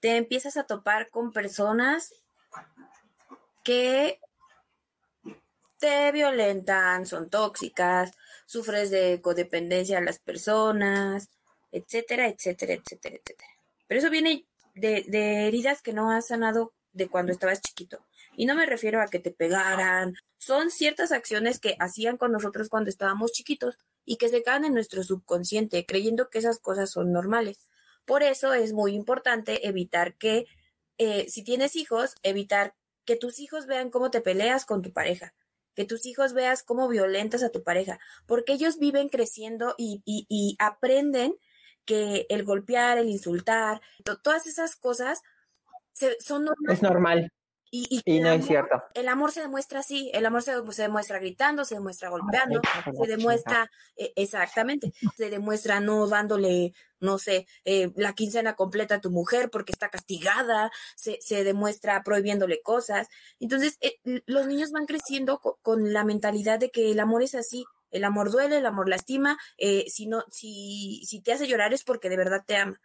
te 0.00 0.16
empiezas 0.16 0.56
a 0.56 0.64
topar 0.64 1.10
con 1.10 1.30
personas 1.30 2.14
que 3.62 4.18
te 5.78 6.12
violentan, 6.12 7.06
son 7.06 7.30
tóxicas, 7.30 8.12
sufres 8.46 8.90
de 8.90 9.20
codependencia 9.20 9.98
a 9.98 10.02
las 10.02 10.18
personas, 10.18 11.28
etcétera, 11.72 12.28
etcétera, 12.28 12.74
etcétera, 12.74 13.16
etcétera. 13.16 13.50
Pero 13.86 14.00
eso 14.00 14.10
viene 14.10 14.44
de, 14.74 15.46
heridas 15.46 15.82
que 15.82 15.92
no 15.92 16.10
has 16.10 16.28
sanado 16.28 16.72
de 16.92 17.08
cuando 17.08 17.32
estabas 17.32 17.60
chiquito. 17.60 17.98
Y 18.36 18.46
no 18.46 18.54
me 18.54 18.66
refiero 18.66 19.00
a 19.00 19.08
que 19.08 19.18
te 19.18 19.30
pegaran, 19.30 20.14
son 20.36 20.70
ciertas 20.70 21.12
acciones 21.12 21.58
que 21.58 21.76
hacían 21.80 22.16
con 22.16 22.32
nosotros 22.32 22.68
cuando 22.68 22.90
estábamos 22.90 23.32
chiquitos 23.32 23.78
y 24.04 24.16
que 24.16 24.28
se 24.28 24.42
quedan 24.42 24.64
en 24.64 24.74
nuestro 24.74 25.02
subconsciente, 25.02 25.84
creyendo 25.84 26.30
que 26.30 26.38
esas 26.38 26.58
cosas 26.58 26.90
son 26.90 27.12
normales. 27.12 27.58
Por 28.04 28.22
eso 28.22 28.54
es 28.54 28.72
muy 28.72 28.94
importante 28.94 29.66
evitar 29.66 30.14
que, 30.14 30.46
eh, 30.98 31.26
si 31.28 31.42
tienes 31.42 31.76
hijos, 31.76 32.14
evitar 32.22 32.74
que 33.04 33.16
tus 33.16 33.40
hijos 33.40 33.66
vean 33.66 33.90
cómo 33.90 34.10
te 34.10 34.20
peleas 34.20 34.64
con 34.64 34.82
tu 34.82 34.92
pareja, 34.92 35.34
que 35.78 35.84
tus 35.84 36.06
hijos 36.06 36.32
veas 36.32 36.64
cómo 36.64 36.88
violentas 36.88 37.44
a 37.44 37.50
tu 37.50 37.62
pareja, 37.62 38.00
porque 38.26 38.52
ellos 38.52 38.80
viven 38.80 39.08
creciendo 39.08 39.76
y, 39.78 40.56
aprenden 40.58 41.36
que 41.84 42.26
el 42.30 42.42
golpear, 42.42 42.98
el 42.98 43.08
insultar, 43.08 43.80
todas 44.24 44.48
esas 44.48 44.74
cosas 44.74 45.22
son 46.18 46.46
normales. 46.46 46.78
Es 46.78 46.82
normal. 46.82 47.32
Y, 47.70 48.20
no 48.20 48.30
es 48.30 48.46
cierto. 48.46 48.82
El 48.94 49.08
amor 49.08 49.32
se 49.32 49.42
demuestra 49.42 49.80
así, 49.80 50.10
el 50.14 50.24
amor 50.24 50.42
se, 50.42 50.52
demuestra 50.82 51.18
gritando, 51.18 51.64
se 51.64 51.74
demuestra 51.74 52.08
golpeando, 52.08 52.60
se 52.98 53.06
demuestra, 53.06 53.70
e, 53.96 54.12
exactamente, 54.16 54.92
se 55.16 55.28
demuestra 55.28 55.80
no 55.80 56.06
dándole, 56.06 56.72
no 57.00 57.18
sé, 57.18 57.46
eh, 57.64 57.92
la 57.96 58.14
quincena 58.14 58.54
completa 58.54 58.96
a 58.96 59.00
tu 59.00 59.10
mujer 59.10 59.50
porque 59.50 59.72
está 59.72 59.90
castigada, 59.90 60.70
se, 60.96 61.18
se 61.20 61.44
demuestra 61.44 62.02
prohibiéndole 62.02 62.62
cosas. 62.62 63.08
Entonces, 63.38 63.76
eh, 63.80 63.98
los 64.26 64.46
niños 64.46 64.70
van 64.70 64.86
creciendo 64.86 65.38
con, 65.38 65.92
la 65.92 66.04
mentalidad 66.04 66.58
de 66.58 66.70
que 66.70 66.90
el 66.90 67.00
amor 67.00 67.22
es 67.22 67.34
así, 67.34 67.64
el 67.90 68.04
amor 68.04 68.30
duele, 68.30 68.58
el 68.58 68.66
amor 68.66 68.88
lastima, 68.88 69.38
eh, 69.58 69.84
si, 69.88 70.06
no, 70.06 70.24
si, 70.30 71.02
si 71.06 71.20
te 71.20 71.32
hace 71.32 71.46
llorar 71.46 71.72
es 71.72 71.84
porque 71.84 72.08
de 72.08 72.16
verdad 72.16 72.44
te 72.46 72.56
ama. 72.56 72.80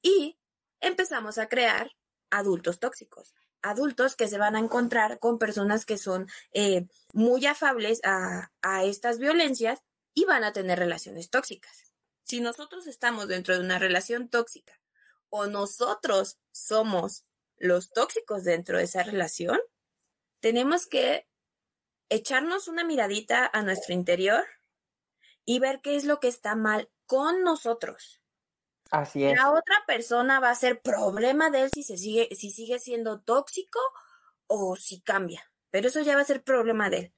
Y 0.00 0.38
empezamos 0.80 1.38
a 1.38 1.48
crear 1.48 1.90
adultos 2.30 2.80
tóxicos 2.80 3.34
adultos 3.62 4.16
que 4.16 4.28
se 4.28 4.38
van 4.38 4.56
a 4.56 4.58
encontrar 4.58 5.18
con 5.18 5.38
personas 5.38 5.84
que 5.84 5.98
son 5.98 6.28
eh, 6.52 6.86
muy 7.12 7.46
afables 7.46 8.00
a, 8.04 8.50
a 8.60 8.84
estas 8.84 9.18
violencias 9.18 9.80
y 10.14 10.24
van 10.24 10.44
a 10.44 10.52
tener 10.52 10.78
relaciones 10.78 11.30
tóxicas. 11.30 11.94
Si 12.24 12.40
nosotros 12.40 12.86
estamos 12.86 13.28
dentro 13.28 13.54
de 13.54 13.60
una 13.60 13.78
relación 13.78 14.28
tóxica 14.28 14.78
o 15.30 15.46
nosotros 15.46 16.38
somos 16.50 17.24
los 17.56 17.90
tóxicos 17.92 18.44
dentro 18.44 18.78
de 18.78 18.84
esa 18.84 19.02
relación, 19.02 19.60
tenemos 20.40 20.86
que 20.86 21.28
echarnos 22.08 22.68
una 22.68 22.84
miradita 22.84 23.48
a 23.52 23.62
nuestro 23.62 23.94
interior 23.94 24.44
y 25.44 25.58
ver 25.58 25.80
qué 25.80 25.96
es 25.96 26.04
lo 26.04 26.20
que 26.20 26.28
está 26.28 26.54
mal 26.54 26.90
con 27.06 27.42
nosotros. 27.42 28.21
Así 28.92 29.24
es. 29.24 29.36
La 29.38 29.50
otra 29.50 29.82
persona 29.86 30.38
va 30.38 30.50
a 30.50 30.54
ser 30.54 30.82
problema 30.82 31.48
de 31.48 31.62
él 31.62 31.70
si 31.72 31.82
se 31.82 31.96
sigue, 31.96 32.28
si 32.36 32.50
sigue 32.50 32.78
siendo 32.78 33.22
tóxico 33.22 33.80
o 34.46 34.76
si 34.76 35.00
cambia. 35.00 35.50
Pero 35.70 35.88
eso 35.88 36.02
ya 36.02 36.14
va 36.14 36.20
a 36.20 36.26
ser 36.26 36.44
problema 36.44 36.90
de 36.90 36.98
él. 36.98 37.14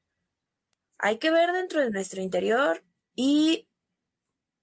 Hay 0.99 1.19
que 1.19 1.33
ver 1.33 1.51
dentro 1.53 1.81
de 1.81 1.91
nuestro 1.91 2.23
interior 2.23 2.85
y, 3.17 3.69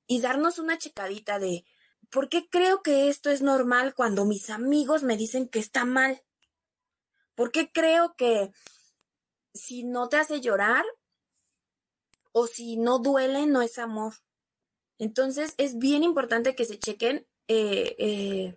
y 0.08 0.22
darnos 0.22 0.58
una 0.58 0.78
checadita 0.78 1.38
de 1.38 1.66
por 2.10 2.30
qué 2.30 2.48
creo 2.50 2.82
que 2.82 3.10
esto 3.10 3.30
es 3.30 3.42
normal 3.42 3.94
cuando 3.94 4.24
mis 4.24 4.50
amigos 4.50 5.04
me 5.04 5.18
dicen 5.18 5.50
que 5.50 5.60
está 5.60 5.84
mal. 5.84 6.24
¿Por 7.36 7.52
qué 7.52 7.74
creo 7.74 8.16
que 8.16 8.54
si 9.54 9.84
no 9.84 10.08
te 10.08 10.16
hace 10.16 10.40
llorar 10.40 10.86
o 12.32 12.48
si 12.48 12.78
no 12.78 13.00
duele 13.00 13.48
no 13.48 13.62
es 13.62 13.78
amor? 13.78 14.14
Entonces 15.02 15.56
es 15.58 15.80
bien 15.80 16.04
importante 16.04 16.54
que 16.54 16.64
se 16.64 16.78
chequen 16.78 17.26
eh, 17.48 17.96
eh, 17.98 18.56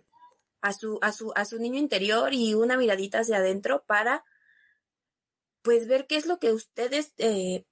a, 0.61 0.73
su, 0.73 0.99
a, 1.01 1.11
su, 1.11 1.31
a 1.33 1.43
su 1.43 1.57
niño 1.57 1.79
interior 1.79 2.35
y 2.35 2.53
una 2.53 2.77
miradita 2.77 3.21
hacia 3.21 3.37
adentro 3.37 3.83
para 3.87 4.23
pues 5.63 5.87
ver 5.87 6.05
qué 6.05 6.17
es 6.17 6.27
lo 6.27 6.37
que 6.37 6.53
ustedes 6.53 7.13
eh, 7.17 7.65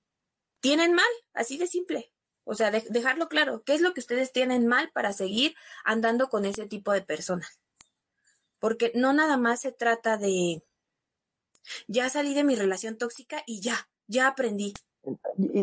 tienen 0.60 0.96
mal, 0.96 1.06
así 1.34 1.60
de 1.60 1.68
simple. 1.68 2.12
O 2.46 2.56
sea, 2.56 2.72
dejarlo 2.72 3.30
claro, 3.30 3.64
qué 3.64 3.76
es 3.76 3.82
lo 3.82 3.94
que 3.94 4.00
ustedes 4.00 4.32
tienen 4.32 4.66
mal 4.66 4.90
para 4.92 5.14
seguir 5.14 5.54
andando 5.86 6.28
con 6.30 6.44
ese 6.44 6.66
tipo 6.66 6.94
de 6.94 7.04
personas. 7.04 7.62
Porque 8.58 8.92
no 8.96 9.14
nada 9.14 9.38
más 9.38 9.62
se 9.62 9.72
trata 9.72 10.18
de, 10.18 10.64
ya 11.88 12.10
salí 12.10 12.34
de 12.34 12.44
mi 12.44 12.56
relación 12.56 12.98
tóxica 12.98 13.44
y 13.46 13.62
ya, 13.62 13.88
ya 14.08 14.26
aprendí. 14.26 14.74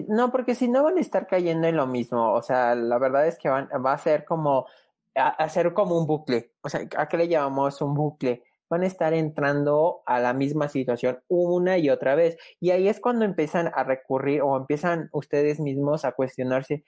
No, 0.08 0.30
porque 0.30 0.54
si 0.54 0.68
no 0.68 0.82
van 0.82 0.98
a 0.98 1.00
estar 1.00 1.26
cayendo 1.26 1.66
en 1.66 1.76
lo 1.76 1.86
mismo. 1.86 2.32
O 2.32 2.42
sea, 2.42 2.74
la 2.74 2.98
verdad 2.98 3.26
es 3.26 3.38
que 3.38 3.48
van, 3.48 3.68
va 3.84 3.92
a 3.92 3.98
ser 3.98 4.24
como, 4.24 4.66
hacer 5.14 5.72
como 5.74 5.98
un 5.98 6.06
bucle. 6.06 6.52
O 6.62 6.68
sea, 6.68 6.82
¿a 6.96 7.08
qué 7.08 7.16
le 7.16 7.28
llamamos 7.28 7.80
un 7.80 7.94
bucle? 7.94 8.42
Van 8.68 8.82
a 8.82 8.86
estar 8.86 9.14
entrando 9.14 10.02
a 10.06 10.20
la 10.20 10.32
misma 10.32 10.68
situación 10.68 11.20
una 11.28 11.78
y 11.78 11.90
otra 11.90 12.14
vez. 12.14 12.36
Y 12.60 12.70
ahí 12.70 12.88
es 12.88 13.00
cuando 13.00 13.24
empiezan 13.24 13.70
a 13.74 13.84
recurrir 13.84 14.42
o 14.42 14.56
empiezan 14.56 15.08
ustedes 15.12 15.58
mismos 15.60 16.04
a 16.04 16.12
cuestionarse, 16.12 16.84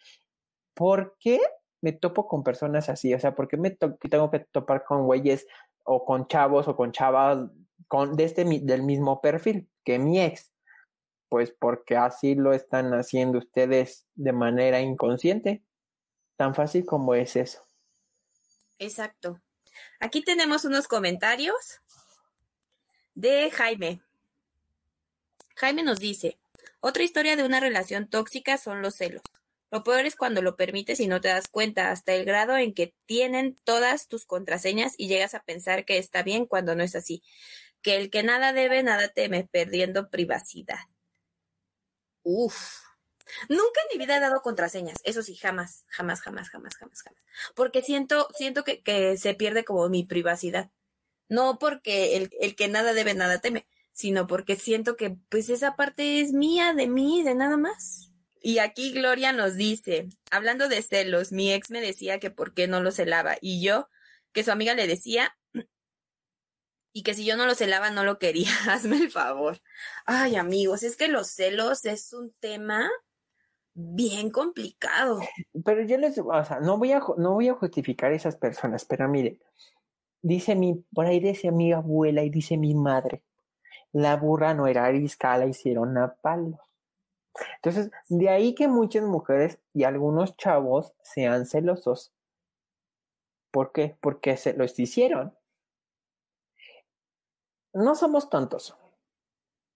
¿por 0.75 1.17
qué 1.19 1.41
me 1.81 1.93
topo 1.93 2.29
con 2.29 2.45
personas 2.45 2.89
así? 2.89 3.15
O 3.15 3.19
sea, 3.21 3.35
¿por 3.35 3.49
qué 3.49 3.57
me 3.57 3.71
tengo 3.71 4.31
que 4.31 4.41
topar 4.41 4.85
con 4.85 5.05
güeyes 5.07 5.47
o 5.85 6.05
con 6.05 6.29
chavos 6.29 6.69
o 6.69 6.77
con 6.77 6.93
chavas 6.93 7.39
con, 7.89 8.15
de 8.17 8.25
este, 8.25 8.45
del 8.45 8.83
mismo 8.85 9.21
perfil 9.21 9.69
que 9.85 9.99
mi 9.99 10.21
ex? 10.21 10.52
Pues 11.33 11.51
porque 11.51 11.97
así 11.97 12.35
lo 12.35 12.53
están 12.53 12.93
haciendo 12.93 13.39
ustedes 13.39 14.07
de 14.17 14.33
manera 14.33 14.83
inconsciente. 14.83 15.63
Tan 16.37 16.55
fácil 16.55 16.85
como 16.85 17.15
es 17.15 17.37
eso. 17.37 17.67
Exacto. 18.79 19.41
Aquí 19.99 20.21
tenemos 20.21 20.67
unos 20.67 20.89
comentarios 20.89 21.81
de 23.15 23.51
Jaime. 23.51 24.03
Jaime 25.57 25.83
nos 25.83 26.01
dice, 26.01 26.39
otra 26.81 27.03
historia 27.03 27.35
de 27.35 27.45
una 27.45 27.61
relación 27.61 28.11
tóxica 28.11 28.59
son 28.59 28.83
los 28.83 28.97
celos. 28.97 29.23
Lo 29.71 29.85
peor 29.85 30.05
es 30.05 30.17
cuando 30.17 30.43
lo 30.43 30.55
permites 30.55 31.01
y 31.01 31.07
no 31.07 31.23
te 31.23 31.29
das 31.29 31.49
cuenta, 31.49 31.93
hasta 31.93 32.13
el 32.13 32.27
grado 32.27 32.59
en 32.59 32.75
que 32.75 32.95
tienen 33.07 33.57
todas 33.65 34.07
tus 34.07 34.27
contraseñas 34.27 34.93
y 34.99 35.09
llegas 35.09 35.33
a 35.33 35.45
pensar 35.45 35.87
que 35.87 35.97
está 35.97 36.23
bien 36.23 36.45
cuando 36.45 36.77
no 36.77 36.83
es 36.83 36.95
así. 36.95 37.23
Que 37.81 37.97
el 37.97 38.11
que 38.11 38.23
nada 38.23 38.53
debe, 38.53 38.83
nada 38.83 39.09
teme, 39.09 39.49
perdiendo 39.51 40.11
privacidad. 40.11 40.92
Uf. 42.23 42.83
Nunca 43.49 43.81
en 43.83 43.99
mi 43.99 44.05
vida 44.05 44.17
he 44.17 44.21
dado 44.21 44.43
contraseñas, 44.43 44.99
eso 45.05 45.23
sí, 45.23 45.37
jamás, 45.37 45.85
jamás, 45.89 46.21
jamás, 46.21 46.49
jamás, 46.51 46.77
jamás, 46.77 47.03
jamás. 47.03 47.23
Porque 47.55 47.83
siento, 47.83 48.29
siento 48.37 48.65
que, 48.65 48.83
que 48.83 49.17
se 49.17 49.35
pierde 49.35 49.65
como 49.65 49.89
mi 49.89 50.05
privacidad. 50.05 50.71
No 51.29 51.59
porque 51.59 52.17
el, 52.17 52.31
el, 52.41 52.55
que 52.57 52.69
nada 52.69 52.93
debe, 52.93 53.15
nada 53.15 53.41
teme, 53.41 53.67
sino 53.93 54.27
porque 54.27 54.57
siento 54.57 54.97
que 54.97 55.17
pues 55.31 55.49
esa 55.49 55.77
parte 55.77 56.21
es 56.21 56.33
mía, 56.33 56.75
de 56.75 56.89
mí, 56.89 57.23
de 57.23 57.35
nada 57.35 57.57
más. 57.57 58.11
Y 58.43 58.59
aquí 58.59 58.93
Gloria 58.93 59.33
nos 59.33 59.55
dice, 59.55 60.09
hablando 60.31 60.69
de 60.69 60.83
celos, 60.83 61.33
mi 61.33 61.53
ex 61.53 61.71
me 61.71 61.81
decía 61.81 62.19
que 62.19 62.31
por 62.31 62.55
qué 62.55 62.67
no 62.67 62.83
lo 62.83 62.91
celaba 62.91 63.37
y 63.41 63.63
yo, 63.63 63.89
que 64.33 64.45
su 64.45 64.51
amiga 64.51 64.75
le 64.75 64.87
decía 64.87 65.37
y 66.93 67.03
que 67.03 67.15
si 67.15 67.25
yo 67.25 67.37
no 67.37 67.47
lo 67.47 67.55
celaba 67.55 67.91
no 67.91 68.05
lo 68.05 68.19
quería, 68.19 68.51
hazme 68.71 68.97
el 68.97 69.11
favor. 69.11 69.59
Ay 70.07 70.37
amigos, 70.37 70.83
es 70.83 70.97
que 70.97 71.09
los 71.09 71.29
celos 71.29 71.85
es 71.85 72.13
un 72.13 72.33
tema 72.41 72.91
bien 73.75 74.31
complicado. 74.31 75.21
Pero 75.65 75.83
yo 75.83 75.97
les, 75.99 76.19
o 76.19 76.45
sea, 76.45 76.61
no 76.61 76.79
voy 76.79 76.93
a, 76.93 77.01
no 77.17 77.35
voy 77.35 77.49
a 77.49 77.55
justificar 77.55 78.13
a 78.13 78.17
esas 78.17 78.37
personas, 78.37 78.85
pero 78.85 79.09
mire, 79.09 79.41
dice 80.21 80.55
mi, 80.55 80.75
por 80.95 81.07
ahí 81.07 81.21
dice 81.21 81.51
mi 81.51 81.73
abuela 81.73 82.23
y 82.23 82.31
dice 82.31 82.57
mi 82.57 82.75
madre, 82.75 83.23
la 83.93 84.17
burra 84.17 84.55
no 84.55 84.67
era 84.67 84.85
arisca, 84.85 85.37
la 85.39 85.47
hicieron 85.47 85.97
a 85.99 86.15
palos. 86.15 86.61
Entonces, 87.57 87.91
de 88.09 88.29
ahí 88.29 88.55
que 88.55 88.69
muchas 88.69 89.05
mujeres 89.05 89.59
y 89.73 89.85
algunos 89.85 90.37
chavos 90.37 90.93
sean 91.03 91.47
celosos. 91.47 92.13
¿Por 93.51 93.73
qué? 93.73 93.97
Porque 94.01 94.37
se 94.37 94.55
los 94.55 94.79
hicieron. 94.79 95.35
No 97.73 97.95
somos 97.95 98.29
tontos. 98.29 98.77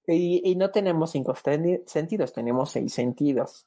Y, 0.07 0.55
no 0.57 0.71
tenemos 0.71 1.11
cinco 1.11 1.35
sentidos, 1.35 2.33
tenemos 2.33 2.71
seis 2.71 2.95
sentidos. 2.95 3.67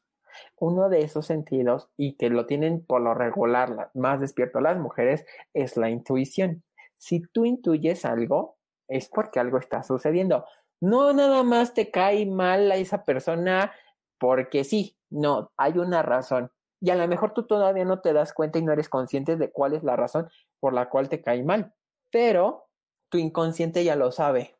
Uno 0.58 0.88
de 0.88 1.02
esos 1.02 1.26
sentidos, 1.26 1.90
y 1.98 2.14
que 2.14 2.30
lo 2.30 2.46
tienen 2.46 2.86
por 2.86 3.02
lo 3.02 3.14
regular 3.14 3.92
más 3.94 4.22
despierto 4.22 4.62
las 4.62 4.78
mujeres, 4.78 5.26
es 5.54 5.76
la 5.76 5.90
intuición. 5.90 6.64
Si 6.98 7.22
tú 7.22 7.46
intuyes 7.46 8.06
algo, 8.06 8.58
es 8.88 9.10
porque 9.10 9.40
algo 9.40 9.58
está 9.58 9.84
sucediendo. 9.84 10.46
No 10.80 11.12
nada 11.12 11.44
más 11.44 11.74
te 11.74 11.92
cae 11.92 12.26
mal 12.26 12.72
a 12.72 12.76
esa 12.76 13.04
persona 13.04 13.74
porque 14.18 14.64
sí, 14.64 14.98
no, 15.10 15.52
hay 15.58 15.78
una 15.78 16.04
razón. 16.04 16.52
Y 16.80 16.92
a 16.92 16.96
lo 16.96 17.06
mejor 17.08 17.34
tú 17.34 17.46
todavía 17.46 17.84
no 17.84 18.00
te 18.00 18.14
das 18.14 18.34
cuenta 18.34 18.60
y 18.60 18.64
no 18.64 18.72
eres 18.72 18.88
consciente 18.88 19.36
de 19.36 19.52
cuál 19.52 19.74
es 19.74 19.84
la 19.84 19.98
razón 19.98 20.30
por 20.62 20.74
la 20.74 20.90
cual 20.90 21.10
te 21.10 21.22
cae 21.22 21.44
mal. 21.44 21.74
Pero 22.12 22.69
tu 23.10 23.18
inconsciente 23.18 23.84
ya 23.84 23.96
lo 23.96 24.12
sabe. 24.12 24.56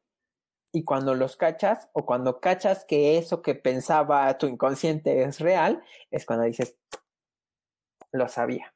Y 0.72 0.84
cuando 0.84 1.16
los 1.16 1.36
cachas 1.36 1.90
o 1.94 2.06
cuando 2.06 2.40
cachas 2.40 2.86
que 2.86 3.18
eso 3.18 3.42
que 3.42 3.56
pensaba 3.56 4.38
tu 4.38 4.48
inconsciente 4.48 5.24
es 5.24 5.40
real, 5.40 5.84
es 6.12 6.26
cuando 6.26 6.46
dices, 6.46 6.78
lo 8.12 8.28
sabía. 8.28 8.74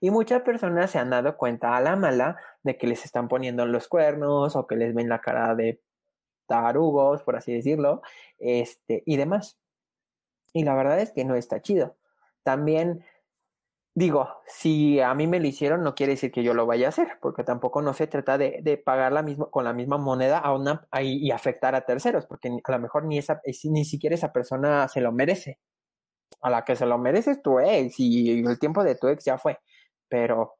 Y 0.00 0.10
muchas 0.10 0.42
personas 0.42 0.90
se 0.90 0.98
han 0.98 1.10
dado 1.10 1.36
cuenta 1.36 1.76
a 1.76 1.80
la 1.80 1.96
mala 1.96 2.36
de 2.62 2.76
que 2.76 2.86
les 2.86 3.04
están 3.04 3.28
poniendo 3.28 3.66
los 3.66 3.88
cuernos 3.88 4.56
o 4.56 4.66
que 4.66 4.76
les 4.76 4.94
ven 4.94 5.08
la 5.08 5.20
cara 5.20 5.54
de 5.54 5.80
tarugos, 6.46 7.22
por 7.22 7.36
así 7.36 7.52
decirlo, 7.52 8.02
este, 8.38 9.02
y 9.06 9.16
demás. 9.16 9.58
Y 10.52 10.64
la 10.64 10.74
verdad 10.74 11.00
es 11.00 11.12
que 11.12 11.24
no 11.24 11.36
está 11.36 11.62
chido. 11.62 11.96
También 12.42 13.04
digo, 13.94 14.28
si 14.46 15.00
a 15.00 15.14
mí 15.14 15.26
me 15.26 15.40
lo 15.40 15.46
hicieron, 15.46 15.82
no 15.82 15.94
quiere 15.94 16.12
decir 16.12 16.30
que 16.32 16.42
yo 16.42 16.54
lo 16.54 16.66
vaya 16.66 16.86
a 16.86 16.88
hacer, 16.90 17.18
porque 17.20 17.44
tampoco 17.44 17.82
no 17.82 17.94
se 17.94 18.06
trata 18.06 18.38
de, 18.38 18.60
de 18.62 18.78
pagar 18.78 19.12
la 19.12 19.22
misma, 19.22 19.46
con 19.50 19.64
la 19.64 19.72
misma 19.72 19.98
moneda 19.98 20.38
a 20.38 20.54
una 20.54 20.86
y, 21.00 21.30
afectar 21.30 21.74
a 21.74 21.82
terceros, 21.86 22.26
porque 22.26 22.48
a 22.62 22.72
lo 22.72 22.78
mejor 22.78 23.04
ni 23.04 23.18
esa, 23.18 23.40
ni 23.64 23.84
siquiera 23.84 24.14
esa 24.14 24.32
persona 24.32 24.88
se 24.88 25.00
lo 25.00 25.12
merece. 25.12 25.58
A 26.42 26.50
la 26.50 26.64
que 26.64 26.76
se 26.76 26.86
lo 26.86 26.98
merece 26.98 27.32
es 27.32 27.42
tu 27.42 27.58
ex 27.60 28.00
y 28.00 28.44
el 28.46 28.58
tiempo 28.58 28.84
de 28.84 28.94
tu 28.96 29.08
ex 29.08 29.24
ya 29.24 29.38
fue. 29.38 29.58
Pero 30.08 30.54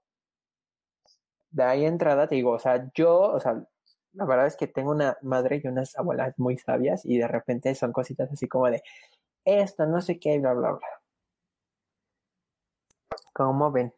de 1.50 1.64
ahí 1.64 1.84
entrada 1.84 2.28
te 2.28 2.36
digo, 2.36 2.52
o 2.52 2.58
sea, 2.58 2.90
yo, 2.94 3.20
o 3.20 3.40
sea, 3.40 3.62
la 4.12 4.24
verdad 4.24 4.46
es 4.46 4.56
que 4.56 4.66
tengo 4.66 4.90
una 4.90 5.16
madre 5.22 5.60
y 5.62 5.68
unas 5.68 5.96
abuelas 5.96 6.34
muy 6.38 6.58
sabias 6.58 7.04
y 7.04 7.18
de 7.18 7.28
repente 7.28 7.74
son 7.74 7.92
cositas 7.92 8.30
así 8.32 8.48
como 8.48 8.68
de 8.70 8.82
esto, 9.44 9.86
no 9.86 10.00
sé 10.00 10.18
qué, 10.18 10.38
bla, 10.38 10.52
bla, 10.54 10.72
bla. 10.72 10.99
¿Cómo 13.40 13.72
ven? 13.72 13.94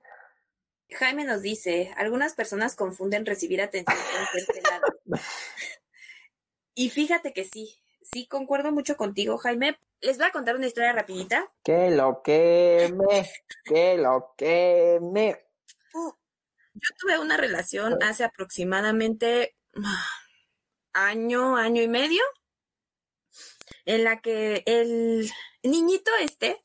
Jaime 0.89 1.25
nos 1.25 1.43
dice, 1.43 1.93
algunas 1.97 2.35
personas 2.35 2.77
confunden 2.77 3.27
recibir 3.27 3.61
atención 3.61 3.99
con 3.99 4.41
ser 4.41 4.63
y 6.77 6.91
fíjate 6.91 7.33
que 7.33 7.43
sí, 7.43 7.83
sí, 8.03 8.29
concuerdo 8.29 8.71
mucho 8.71 8.97
contigo, 8.97 9.39
Jaime. 9.39 9.81
Les 10.01 10.17
voy 10.17 10.29
a 10.29 10.31
contar 10.31 10.55
una 10.55 10.69
historia 10.69 10.93
rapidita. 10.93 11.53
Que 11.65 11.91
lo 11.91 12.23
queme, 12.23 13.29
que 13.65 13.97
lo 13.97 14.33
queme. 14.39 15.45
Yo 15.93 16.89
tuve 17.01 17.19
una 17.19 17.37
relación 17.37 18.01
hace 18.01 18.23
aproximadamente 18.23 19.57
año, 20.93 21.57
año 21.57 21.83
y 21.83 21.89
medio, 21.89 22.23
en 23.87 24.05
la 24.05 24.21
que 24.21 24.63
el 24.67 25.29
niñito 25.65 26.13
este 26.21 26.63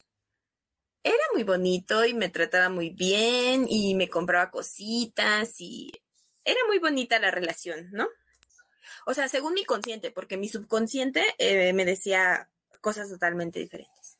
era 1.07 1.23
muy 1.33 1.43
bonito 1.43 2.05
y 2.05 2.13
me 2.13 2.29
trataba 2.29 2.69
muy 2.69 2.89
bien 2.89 3.65
y 3.69 3.95
me 3.95 4.09
compraba 4.09 4.51
cositas 4.51 5.59
y 5.59 5.91
era 6.43 6.59
muy 6.67 6.79
bonita 6.79 7.19
la 7.19 7.31
relación, 7.31 7.89
¿no? 7.91 8.07
O 9.05 9.13
sea, 9.13 9.27
según 9.27 9.53
mi 9.53 9.63
consciente, 9.63 10.11
porque 10.11 10.37
mi 10.37 10.49
subconsciente 10.49 11.23
eh, 11.37 11.73
me 11.73 11.85
decía 11.85 12.49
cosas 12.81 13.09
totalmente 13.09 13.59
diferentes. 13.59 14.17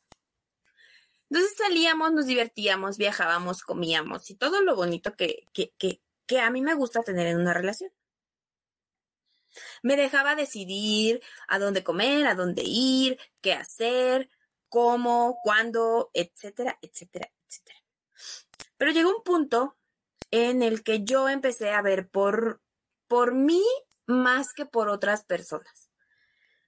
Entonces 1.30 1.56
salíamos, 1.58 2.12
nos 2.12 2.26
divertíamos, 2.26 2.96
viajábamos, 2.96 3.62
comíamos 3.62 4.30
y 4.30 4.34
todo 4.34 4.62
lo 4.62 4.74
bonito 4.74 5.14
que, 5.14 5.44
que, 5.52 5.72
que, 5.78 6.00
que 6.26 6.40
a 6.40 6.50
mí 6.50 6.62
me 6.62 6.74
gusta 6.74 7.02
tener 7.02 7.26
en 7.26 7.38
una 7.38 7.52
relación. 7.52 7.92
Me 9.82 9.96
dejaba 9.96 10.34
decidir 10.34 11.20
a 11.48 11.58
dónde 11.58 11.84
comer, 11.84 12.26
a 12.26 12.34
dónde 12.34 12.62
ir, 12.64 13.18
qué 13.42 13.52
hacer, 13.52 14.30
cómo, 14.68 15.38
cuándo, 15.42 16.10
etcétera, 16.14 16.78
etcétera, 16.82 17.30
etcétera. 17.46 17.78
Pero 18.76 18.92
llegó 18.92 19.10
un 19.16 19.22
punto 19.22 19.76
en 20.30 20.62
el 20.62 20.82
que 20.82 21.04
yo 21.04 21.28
empecé 21.28 21.70
a 21.70 21.82
ver 21.82 22.08
por, 22.08 22.60
por 23.06 23.34
mí 23.34 23.62
más 24.06 24.52
que 24.52 24.66
por 24.66 24.88
otras 24.88 25.24
personas. 25.24 25.90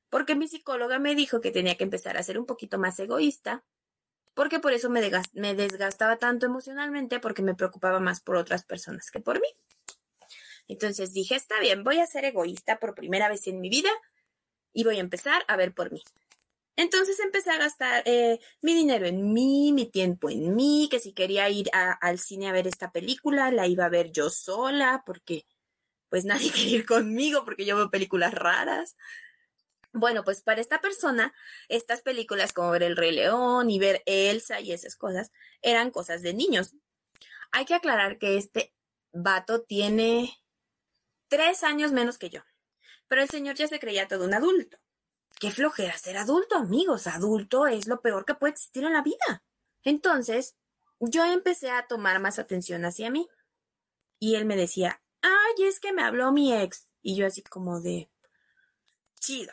Porque 0.08 0.34
mi 0.34 0.48
psicóloga 0.48 0.98
me 0.98 1.14
dijo 1.14 1.40
que 1.40 1.50
tenía 1.50 1.76
que 1.76 1.84
empezar 1.84 2.16
a 2.16 2.22
ser 2.22 2.38
un 2.38 2.46
poquito 2.46 2.78
más 2.78 2.98
egoísta 2.98 3.64
porque 4.34 4.58
por 4.58 4.72
eso 4.72 4.88
me, 4.90 5.10
me 5.34 5.54
desgastaba 5.54 6.16
tanto 6.16 6.46
emocionalmente 6.46 7.20
porque 7.20 7.42
me 7.42 7.54
preocupaba 7.54 8.00
más 8.00 8.20
por 8.20 8.36
otras 8.36 8.64
personas 8.64 9.10
que 9.10 9.20
por 9.20 9.40
mí. 9.40 9.48
Entonces 10.68 11.12
dije, 11.12 11.34
está 11.34 11.58
bien, 11.60 11.82
voy 11.82 11.98
a 11.98 12.06
ser 12.06 12.24
egoísta 12.24 12.78
por 12.78 12.94
primera 12.94 13.28
vez 13.28 13.46
en 13.48 13.60
mi 13.60 13.68
vida 13.68 13.90
y 14.72 14.84
voy 14.84 14.96
a 14.96 15.00
empezar 15.00 15.44
a 15.48 15.56
ver 15.56 15.74
por 15.74 15.92
mí. 15.92 16.02
Entonces 16.80 17.20
empecé 17.20 17.50
a 17.50 17.58
gastar 17.58 18.02
eh, 18.06 18.40
mi 18.62 18.72
dinero 18.72 19.04
en 19.04 19.34
mí, 19.34 19.70
mi 19.70 19.90
tiempo 19.90 20.30
en 20.30 20.56
mí, 20.56 20.88
que 20.90 20.98
si 20.98 21.12
quería 21.12 21.46
ir 21.50 21.68
al 21.74 22.18
cine 22.18 22.48
a 22.48 22.52
ver 22.52 22.66
esta 22.66 22.90
película, 22.90 23.50
la 23.50 23.66
iba 23.66 23.84
a 23.84 23.90
ver 23.90 24.12
yo 24.12 24.30
sola, 24.30 25.02
porque 25.04 25.44
pues 26.08 26.24
nadie 26.24 26.50
quería 26.50 26.78
ir 26.78 26.86
conmigo, 26.86 27.44
porque 27.44 27.66
yo 27.66 27.76
veo 27.76 27.90
películas 27.90 28.32
raras. 28.32 28.96
Bueno, 29.92 30.24
pues 30.24 30.40
para 30.40 30.62
esta 30.62 30.80
persona, 30.80 31.34
estas 31.68 32.00
películas 32.00 32.54
como 32.54 32.70
ver 32.70 32.82
El 32.82 32.96
Rey 32.96 33.12
León 33.12 33.68
y 33.68 33.78
ver 33.78 34.02
Elsa 34.06 34.60
y 34.62 34.72
esas 34.72 34.96
cosas 34.96 35.30
eran 35.60 35.90
cosas 35.90 36.22
de 36.22 36.32
niños. 36.32 36.72
Hay 37.52 37.66
que 37.66 37.74
aclarar 37.74 38.16
que 38.16 38.38
este 38.38 38.72
vato 39.12 39.64
tiene 39.64 40.32
tres 41.28 41.62
años 41.62 41.92
menos 41.92 42.16
que 42.16 42.30
yo, 42.30 42.40
pero 43.06 43.20
el 43.20 43.28
señor 43.28 43.56
ya 43.56 43.68
se 43.68 43.78
creía 43.78 44.08
todo 44.08 44.24
un 44.24 44.32
adulto. 44.32 44.78
Qué 45.40 45.50
flojera 45.50 45.98
ser 45.98 46.16
adulto, 46.18 46.54
amigos. 46.54 47.08
Adulto 47.08 47.66
es 47.66 47.88
lo 47.88 48.00
peor 48.00 48.24
que 48.24 48.34
puede 48.34 48.52
existir 48.52 48.84
en 48.84 48.92
la 48.92 49.02
vida. 49.02 49.42
Entonces, 49.82 50.54
yo 51.00 51.24
empecé 51.24 51.70
a 51.70 51.88
tomar 51.88 52.20
más 52.20 52.38
atención 52.38 52.84
hacia 52.84 53.10
mí. 53.10 53.28
Y 54.20 54.36
él 54.36 54.44
me 54.44 54.56
decía, 54.56 55.02
ay, 55.22 55.64
es 55.64 55.80
que 55.80 55.92
me 55.92 56.02
habló 56.02 56.30
mi 56.30 56.54
ex. 56.54 56.86
Y 57.02 57.16
yo 57.16 57.26
así 57.26 57.42
como 57.42 57.80
de, 57.80 58.10
chido 59.18 59.52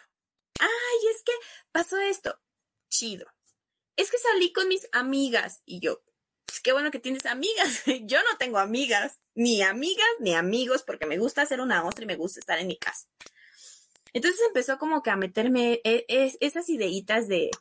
ay, 0.60 1.10
es 1.16 1.24
que 1.24 1.32
pasó 1.72 1.98
esto, 1.98 2.40
chido. 2.90 3.28
Es 3.96 4.12
que 4.12 4.18
salí 4.18 4.54
con 4.54 4.68
mis 4.68 4.88
amigas 4.92 5.62
y 5.66 5.80
yo, 5.80 6.04
pues 6.46 6.60
qué 6.62 6.72
bueno 6.72 6.92
que 6.92 7.00
tienes 7.00 7.26
amigas. 7.26 7.84
yo 8.04 8.20
no 8.24 8.38
tengo 8.38 8.60
amigas, 8.60 9.20
ni 9.36 9.62
amigas 9.62 10.08
ni 10.20 10.36
amigos, 10.36 10.84
porque 10.84 11.06
me 11.06 11.18
gusta 11.18 11.42
hacer 11.42 11.62
una 11.62 11.86
otra 11.86 12.04
y 12.04 12.08
me 12.08 12.16
gusta 12.16 12.40
estar 12.40 12.60
en 12.60 12.68
mi 12.68 12.78
casa. 12.78 13.08
Entonces 14.18 14.42
empezó 14.48 14.80
como 14.80 15.04
que 15.04 15.12
a 15.12 15.16
meterme 15.16 15.80
e, 15.84 16.06
esas 16.40 16.68
ideitas 16.70 17.28
de 17.28 17.52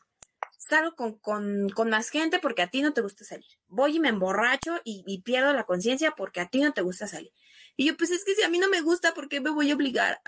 salgo 0.56 1.18
con, 1.20 1.70
más 1.90 2.08
gente 2.08 2.38
porque 2.38 2.62
a 2.62 2.70
ti 2.70 2.80
no 2.80 2.94
te 2.94 3.02
gusta 3.02 3.24
salir. 3.24 3.44
Voy 3.68 3.96
y 3.96 4.00
me 4.00 4.08
emborracho 4.08 4.80
y, 4.82 5.04
y 5.06 5.20
pierdo 5.20 5.52
la 5.52 5.64
conciencia 5.64 6.14
porque 6.16 6.40
a 6.40 6.48
ti 6.48 6.62
no 6.62 6.72
te 6.72 6.80
gusta 6.80 7.06
salir. 7.06 7.30
Y 7.76 7.86
yo, 7.86 7.96
pues 7.98 8.10
es 8.10 8.24
que 8.24 8.34
si 8.34 8.42
a 8.42 8.48
mí 8.48 8.58
no 8.58 8.70
me 8.70 8.80
gusta, 8.80 9.12
¿por 9.12 9.28
qué 9.28 9.42
me 9.42 9.50
voy 9.50 9.70
a 9.70 9.74
obligar 9.74 10.22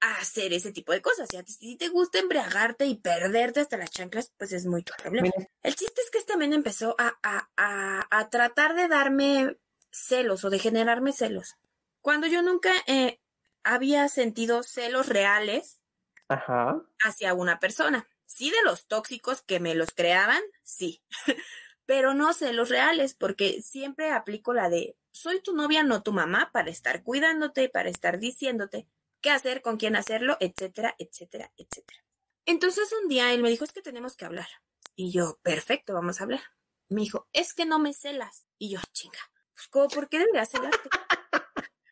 a 0.00 0.16
hacer 0.16 0.54
ese 0.54 0.72
tipo 0.72 0.92
de 0.92 1.02
cosas. 1.02 1.28
Si 1.46 1.76
te 1.76 1.88
gusta 1.88 2.18
embriagarte 2.18 2.86
y 2.86 2.96
perderte 2.96 3.60
hasta 3.60 3.76
las 3.76 3.90
chanclas, 3.90 4.32
pues 4.38 4.52
es 4.52 4.64
muy 4.64 4.82
tu 4.82 4.94
problema. 5.00 5.28
El 5.62 5.76
chiste 5.76 6.00
es 6.00 6.10
que 6.10 6.18
este 6.18 6.32
también 6.32 6.54
empezó 6.54 6.96
a, 6.98 7.18
a, 7.22 8.28
tratar 8.30 8.74
de 8.74 8.88
darme 8.88 9.58
celos 9.90 10.46
o 10.46 10.50
de 10.50 10.58
generarme 10.58 11.12
celos. 11.12 11.56
Cuando 12.00 12.26
yo 12.26 12.40
nunca 12.40 12.72
eh, 12.88 13.20
había 13.64 14.08
sentido 14.08 14.62
celos 14.62 15.08
reales 15.08 15.82
hacia 16.28 17.34
una 17.34 17.58
persona. 17.58 18.08
Sí, 18.24 18.50
de 18.50 18.62
los 18.64 18.86
tóxicos 18.86 19.42
que 19.42 19.60
me 19.60 19.74
los 19.74 19.90
creaban, 19.90 20.42
sí. 20.62 21.02
Pero 21.86 22.14
no 22.14 22.32
celos 22.32 22.68
reales, 22.68 23.14
porque 23.14 23.60
siempre 23.60 24.10
aplico 24.10 24.54
la 24.54 24.68
de 24.70 24.96
soy 25.10 25.40
tu 25.40 25.54
novia, 25.54 25.82
no 25.82 26.02
tu 26.02 26.12
mamá, 26.12 26.50
para 26.52 26.70
estar 26.70 27.02
cuidándote, 27.02 27.68
para 27.68 27.90
estar 27.90 28.18
diciéndote 28.18 28.88
qué 29.20 29.30
hacer, 29.30 29.60
con 29.60 29.76
quién 29.76 29.96
hacerlo, 29.96 30.36
etcétera, 30.40 30.94
etcétera, 30.98 31.52
etcétera. 31.56 32.04
Entonces 32.46 32.92
un 33.02 33.08
día 33.08 33.32
él 33.32 33.42
me 33.42 33.50
dijo, 33.50 33.64
es 33.64 33.72
que 33.72 33.82
tenemos 33.82 34.16
que 34.16 34.24
hablar. 34.24 34.48
Y 34.96 35.12
yo, 35.12 35.38
perfecto, 35.42 35.94
vamos 35.94 36.20
a 36.20 36.24
hablar. 36.24 36.42
Me 36.88 37.02
dijo, 37.02 37.28
es 37.32 37.54
que 37.54 37.66
no 37.66 37.78
me 37.78 37.92
celas. 37.94 38.46
Y 38.58 38.70
yo, 38.70 38.80
chinga, 38.92 39.18
pues 39.54 39.68
¿cómo, 39.68 39.88
¿por 39.88 40.08
qué 40.08 40.18
debería 40.18 40.46
celarte? 40.46 40.88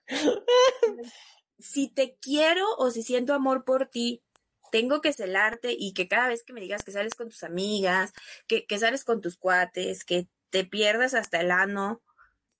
si 1.59 1.89
te 1.89 2.17
quiero 2.21 2.65
o 2.77 2.91
si 2.91 3.03
siento 3.03 3.33
amor 3.33 3.63
por 3.63 3.87
ti, 3.87 4.23
tengo 4.71 5.01
que 5.01 5.13
celarte 5.13 5.75
y 5.77 5.93
que 5.93 6.07
cada 6.07 6.27
vez 6.27 6.43
que 6.43 6.53
me 6.53 6.61
digas 6.61 6.83
que 6.83 6.91
sales 6.91 7.15
con 7.15 7.29
tus 7.29 7.43
amigas, 7.43 8.13
que, 8.47 8.65
que 8.65 8.77
sales 8.77 9.03
con 9.03 9.21
tus 9.21 9.37
cuates, 9.37 10.03
que 10.03 10.27
te 10.49 10.65
pierdas 10.65 11.13
hasta 11.13 11.39
el 11.39 11.51
ano, 11.51 12.01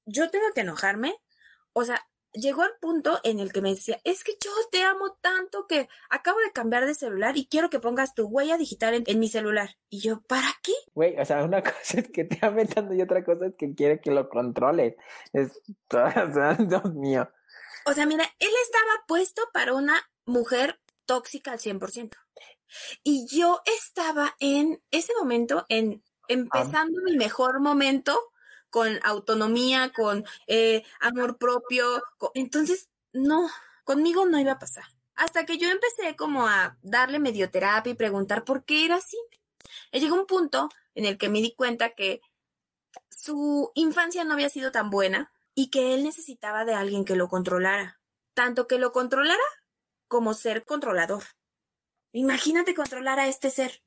yo 0.05 0.29
tengo 0.29 0.45
que 0.53 0.61
enojarme. 0.61 1.15
O 1.73 1.83
sea, 1.83 2.07
llegó 2.35 2.63
al 2.63 2.75
punto 2.79 3.19
en 3.23 3.39
el 3.39 3.51
que 3.51 3.61
me 3.61 3.69
decía, 3.69 3.99
es 4.03 4.23
que 4.23 4.33
yo 4.43 4.51
te 4.71 4.83
amo 4.83 5.17
tanto 5.21 5.67
que 5.67 5.87
acabo 6.09 6.39
de 6.39 6.51
cambiar 6.51 6.85
de 6.85 6.93
celular 6.93 7.37
y 7.37 7.47
quiero 7.47 7.69
que 7.69 7.79
pongas 7.79 8.13
tu 8.13 8.27
huella 8.27 8.57
digital 8.57 9.03
en, 9.05 9.19
mi 9.19 9.27
celular. 9.27 9.77
Y 9.89 10.01
yo, 10.01 10.21
¿para 10.21 10.47
qué? 10.61 10.73
Güey, 10.93 11.19
o 11.19 11.25
sea, 11.25 11.43
una 11.43 11.61
cosa 11.63 11.99
es 11.99 12.09
que 12.09 12.25
te 12.25 12.45
ame 12.45 12.65
tanto 12.65 12.93
y 12.93 13.01
otra 13.01 13.23
cosa 13.23 13.47
es 13.47 13.55
que 13.57 13.73
quiere 13.73 13.99
que 13.99 14.11
lo 14.11 14.29
controles. 14.29 14.95
Es, 15.33 15.61
Dios 16.67 16.93
mío. 16.93 17.29
O 17.85 17.93
sea, 17.93 18.05
mira, 18.05 18.25
él 18.39 18.51
estaba 18.63 19.05
puesto 19.07 19.41
para 19.53 19.73
una 19.73 19.95
mujer 20.25 20.79
tóxica 21.05 21.51
al 21.51 21.59
100%. 21.59 22.15
Y 23.03 23.27
yo 23.27 23.61
estaba 23.79 24.35
en 24.39 24.81
ese 24.91 25.13
momento, 25.19 25.65
en 25.69 26.03
empezando 26.27 27.01
mi 27.03 27.15
mejor 27.15 27.59
momento 27.59 28.19
con 28.69 28.99
autonomía, 29.03 29.91
con 29.93 30.25
eh, 30.47 30.83
amor 30.99 31.37
propio. 31.37 32.03
Entonces, 32.33 32.89
no, 33.13 33.49
conmigo 33.83 34.25
no 34.25 34.39
iba 34.39 34.53
a 34.53 34.59
pasar. 34.59 34.85
Hasta 35.15 35.45
que 35.45 35.57
yo 35.57 35.69
empecé 35.69 36.15
como 36.15 36.47
a 36.47 36.77
darle 36.81 37.19
medioterapia 37.19 37.91
y 37.91 37.95
preguntar 37.95 38.43
por 38.43 38.65
qué 38.65 38.85
era 38.85 38.95
así. 38.95 39.17
Llegó 39.91 40.15
un 40.15 40.25
punto 40.25 40.69
en 40.93 41.05
el 41.05 41.17
que 41.17 41.29
me 41.29 41.41
di 41.41 41.55
cuenta 41.55 41.91
que 41.91 42.21
su 43.09 43.71
infancia 43.75 44.23
no 44.23 44.33
había 44.33 44.49
sido 44.49 44.71
tan 44.71 44.89
buena 44.89 45.31
y 45.53 45.69
que 45.69 45.93
él 45.93 46.03
necesitaba 46.03 46.65
de 46.65 46.73
alguien 46.73 47.05
que 47.05 47.15
lo 47.15 47.29
controlara. 47.29 47.99
Tanto 48.33 48.67
que 48.67 48.77
lo 48.77 48.91
controlara 48.91 49.43
como 50.09 50.33
ser 50.33 50.65
controlador. 50.65 51.23
Imagínate 52.11 52.75
controlar 52.75 53.19
a 53.19 53.27
este 53.27 53.49
ser. 53.49 53.81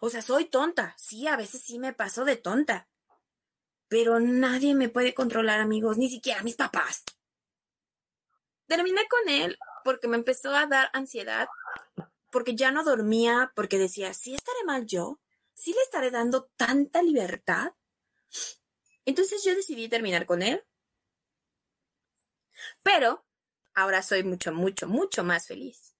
O 0.00 0.10
sea, 0.10 0.22
soy 0.22 0.46
tonta. 0.46 0.94
Sí, 0.98 1.26
a 1.28 1.36
veces 1.36 1.62
sí 1.62 1.78
me 1.78 1.92
paso 1.92 2.24
de 2.24 2.36
tonta 2.36 2.88
pero 3.88 4.20
nadie 4.20 4.74
me 4.74 4.88
puede 4.88 5.14
controlar, 5.14 5.60
amigos, 5.60 5.96
ni 5.96 6.08
siquiera 6.08 6.42
mis 6.42 6.56
papás. 6.56 7.04
Terminé 8.66 9.08
con 9.08 9.28
él 9.28 9.58
porque 9.82 10.08
me 10.08 10.16
empezó 10.16 10.54
a 10.54 10.66
dar 10.66 10.90
ansiedad, 10.92 11.48
porque 12.30 12.54
ya 12.54 12.70
no 12.70 12.84
dormía, 12.84 13.52
porque 13.56 13.78
decía, 13.78 14.12
¿sí 14.12 14.34
estaré 14.34 14.62
mal 14.66 14.86
yo? 14.86 15.18
¿Sí 15.54 15.72
le 15.72 15.80
estaré 15.80 16.10
dando 16.10 16.50
tanta 16.56 17.02
libertad? 17.02 17.72
Entonces 19.06 19.42
yo 19.42 19.54
decidí 19.54 19.88
terminar 19.88 20.26
con 20.26 20.42
él. 20.42 20.62
Pero 22.82 23.24
ahora 23.74 24.02
soy 24.02 24.22
mucho, 24.22 24.52
mucho, 24.52 24.86
mucho 24.86 25.24
más 25.24 25.46
feliz. 25.46 25.94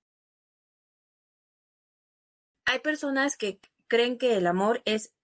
Hay 2.66 2.80
personas 2.80 3.38
que 3.38 3.60
creen 3.86 4.18
que 4.18 4.36
el 4.36 4.46
amor 4.46 4.82
es 4.84 5.14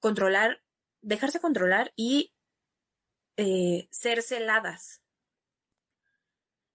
controlar 0.00 0.63
dejarse 1.04 1.40
controlar 1.40 1.92
y 1.96 2.32
eh, 3.36 3.88
ser 3.90 4.22
celadas, 4.22 5.02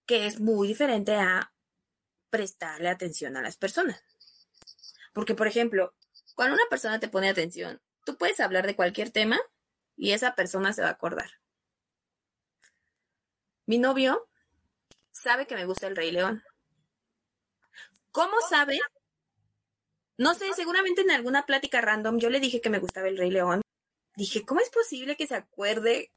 que 0.06 0.26
es 0.26 0.40
muy 0.40 0.68
diferente 0.68 1.16
a 1.16 1.52
prestarle 2.30 2.88
atención 2.88 3.36
a 3.36 3.42
las 3.42 3.56
personas. 3.56 4.02
Porque, 5.12 5.34
por 5.34 5.48
ejemplo, 5.48 5.94
cuando 6.34 6.54
una 6.54 6.68
persona 6.70 7.00
te 7.00 7.08
pone 7.08 7.28
atención, 7.28 7.82
tú 8.04 8.16
puedes 8.16 8.40
hablar 8.40 8.66
de 8.66 8.76
cualquier 8.76 9.10
tema 9.10 9.38
y 9.96 10.12
esa 10.12 10.34
persona 10.34 10.72
se 10.72 10.82
va 10.82 10.88
a 10.88 10.92
acordar. 10.92 11.30
Mi 13.66 13.78
novio 13.78 14.28
sabe 15.10 15.46
que 15.46 15.56
me 15.56 15.66
gusta 15.66 15.88
el 15.88 15.96
Rey 15.96 16.12
León. 16.12 16.42
¿Cómo 18.12 18.34
sabe? 18.48 18.80
No 20.18 20.34
sé, 20.34 20.52
seguramente 20.54 21.02
en 21.02 21.10
alguna 21.10 21.46
plática 21.46 21.80
random 21.80 22.18
yo 22.18 22.30
le 22.30 22.40
dije 22.40 22.60
que 22.60 22.70
me 22.70 22.78
gustaba 22.78 23.08
el 23.08 23.16
Rey 23.16 23.30
León 23.30 23.62
dije, 24.20 24.44
¿cómo 24.44 24.60
es 24.60 24.70
posible 24.70 25.16
que 25.16 25.26
se 25.26 25.34
acuerde 25.34 26.12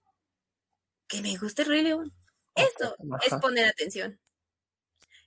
que 1.08 1.22
me 1.22 1.38
gusta 1.38 1.62
el 1.62 1.70
Rey 1.70 1.82
León? 1.84 2.12
Eso 2.56 2.96
es 3.26 3.34
poner 3.40 3.66
atención. 3.66 4.20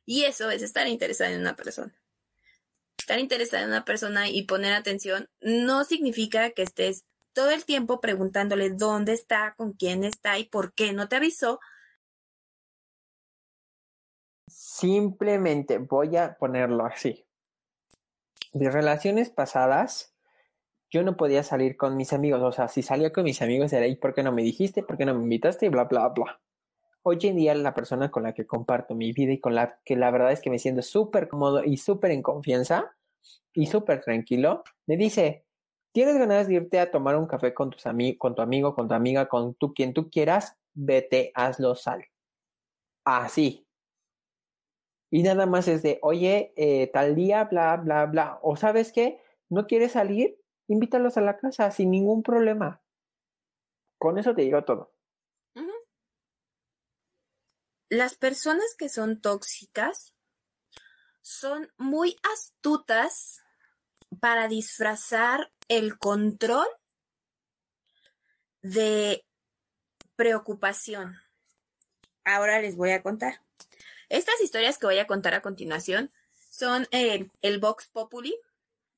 Y 0.04 0.24
eso 0.24 0.50
es 0.50 0.62
estar 0.62 0.86
interesada 0.86 1.30
en 1.30 1.40
una 1.40 1.56
persona. 1.56 1.94
Estar 2.98 3.18
interesada 3.18 3.62
en 3.62 3.70
una 3.70 3.84
persona 3.84 4.28
y 4.28 4.42
poner 4.42 4.74
atención 4.74 5.28
no 5.40 5.84
significa 5.84 6.50
que 6.50 6.62
estés 6.62 7.06
todo 7.32 7.50
el 7.50 7.64
tiempo 7.64 8.00
preguntándole 8.00 8.70
dónde 8.70 9.12
está, 9.12 9.54
con 9.56 9.72
quién 9.72 10.04
está 10.04 10.38
y 10.38 10.44
por 10.44 10.74
qué 10.74 10.92
no 10.92 11.08
te 11.08 11.16
avisó. 11.16 11.60
Simplemente 14.46 15.78
voy 15.78 16.16
a 16.16 16.36
ponerlo 16.36 16.84
así. 16.84 17.26
De 18.52 18.70
relaciones 18.70 19.30
pasadas, 19.30 20.15
yo 20.90 21.02
no 21.02 21.16
podía 21.16 21.42
salir 21.42 21.76
con 21.76 21.96
mis 21.96 22.12
amigos. 22.12 22.42
O 22.42 22.52
sea, 22.52 22.68
si 22.68 22.82
salía 22.82 23.12
con 23.12 23.24
mis 23.24 23.42
amigos 23.42 23.72
era, 23.72 23.86
¿y 23.86 23.96
por 23.96 24.14
qué 24.14 24.22
no 24.22 24.32
me 24.32 24.42
dijiste? 24.42 24.82
¿Por 24.82 24.96
qué 24.96 25.04
no 25.04 25.14
me 25.14 25.22
invitaste? 25.22 25.66
Y 25.66 25.68
bla, 25.68 25.84
bla, 25.84 26.08
bla. 26.08 26.40
Hoy 27.02 27.18
en 27.22 27.36
día 27.36 27.54
la 27.54 27.74
persona 27.74 28.10
con 28.10 28.24
la 28.24 28.34
que 28.34 28.46
comparto 28.46 28.94
mi 28.94 29.12
vida 29.12 29.32
y 29.32 29.40
con 29.40 29.54
la 29.54 29.78
que 29.84 29.96
la 29.96 30.10
verdad 30.10 30.32
es 30.32 30.40
que 30.40 30.50
me 30.50 30.58
siento 30.58 30.82
súper 30.82 31.28
cómodo 31.28 31.62
y 31.64 31.76
súper 31.76 32.10
en 32.10 32.22
confianza 32.22 32.96
y 33.52 33.66
súper 33.66 34.02
tranquilo, 34.02 34.64
me 34.86 34.96
dice, 34.96 35.46
¿tienes 35.92 36.18
ganas 36.18 36.48
de 36.48 36.54
irte 36.54 36.80
a 36.80 36.90
tomar 36.90 37.16
un 37.16 37.26
café 37.26 37.54
con, 37.54 37.70
tus 37.70 37.84
con 38.18 38.34
tu 38.34 38.42
amigo, 38.42 38.74
con 38.74 38.88
tu 38.88 38.94
amiga, 38.94 39.28
con 39.28 39.54
tu 39.54 39.72
quien 39.72 39.94
tú 39.94 40.10
quieras? 40.10 40.56
Vete, 40.74 41.30
hazlo, 41.34 41.74
sal. 41.74 42.04
Así. 43.04 43.66
Y 45.10 45.22
nada 45.22 45.46
más 45.46 45.68
es 45.68 45.82
de, 45.82 45.98
oye, 46.02 46.52
eh, 46.56 46.90
tal 46.92 47.14
día, 47.14 47.44
bla, 47.44 47.76
bla, 47.76 48.06
bla. 48.06 48.38
O 48.42 48.56
sabes 48.56 48.92
qué, 48.92 49.20
no 49.48 49.66
quieres 49.66 49.92
salir, 49.92 50.36
invítalos 50.68 51.16
a 51.16 51.20
la 51.20 51.36
casa 51.36 51.70
sin 51.70 51.90
ningún 51.90 52.22
problema. 52.22 52.82
Con 53.98 54.18
eso 54.18 54.34
te 54.34 54.42
digo 54.42 54.64
todo. 54.64 54.92
Las 57.88 58.16
personas 58.16 58.74
que 58.76 58.88
son 58.88 59.20
tóxicas 59.20 60.12
son 61.22 61.72
muy 61.76 62.16
astutas 62.34 63.42
para 64.20 64.48
disfrazar 64.48 65.52
el 65.68 65.98
control 65.98 66.66
de 68.62 69.24
preocupación. 70.16 71.16
Ahora 72.24 72.60
les 72.60 72.76
voy 72.76 72.90
a 72.90 73.02
contar. 73.02 73.40
Estas 74.08 74.40
historias 74.40 74.78
que 74.78 74.86
voy 74.86 74.98
a 74.98 75.06
contar 75.06 75.34
a 75.34 75.42
continuación 75.42 76.10
son 76.50 76.88
el 76.90 77.58
Vox 77.60 77.86
Populi 77.86 78.36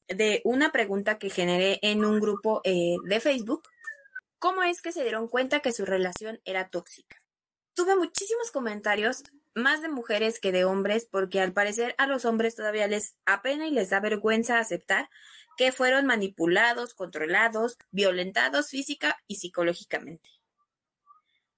de 0.08 0.40
una 0.44 0.72
pregunta 0.72 1.18
que 1.18 1.30
generé 1.30 1.78
en 1.82 2.04
un 2.04 2.20
grupo 2.20 2.60
eh, 2.64 2.96
de 3.04 3.20
Facebook. 3.20 3.62
¿Cómo 4.38 4.62
es 4.62 4.82
que 4.82 4.92
se 4.92 5.02
dieron 5.02 5.28
cuenta 5.28 5.60
que 5.60 5.72
su 5.72 5.84
relación 5.84 6.40
era 6.44 6.68
tóxica? 6.68 7.16
Tuve 7.74 7.96
muchísimos 7.96 8.50
comentarios, 8.50 9.22
más 9.54 9.82
de 9.82 9.88
mujeres 9.88 10.40
que 10.40 10.52
de 10.52 10.64
hombres, 10.64 11.06
porque 11.10 11.40
al 11.40 11.52
parecer 11.52 11.94
a 11.98 12.06
los 12.06 12.24
hombres 12.24 12.56
todavía 12.56 12.86
les 12.86 13.16
apena 13.26 13.66
y 13.66 13.70
les 13.70 13.90
da 13.90 14.00
vergüenza 14.00 14.58
aceptar 14.58 15.08
que 15.56 15.72
fueron 15.72 16.06
manipulados, 16.06 16.94
controlados, 16.94 17.76
violentados 17.90 18.70
física 18.70 19.18
y 19.26 19.36
psicológicamente. 19.36 20.30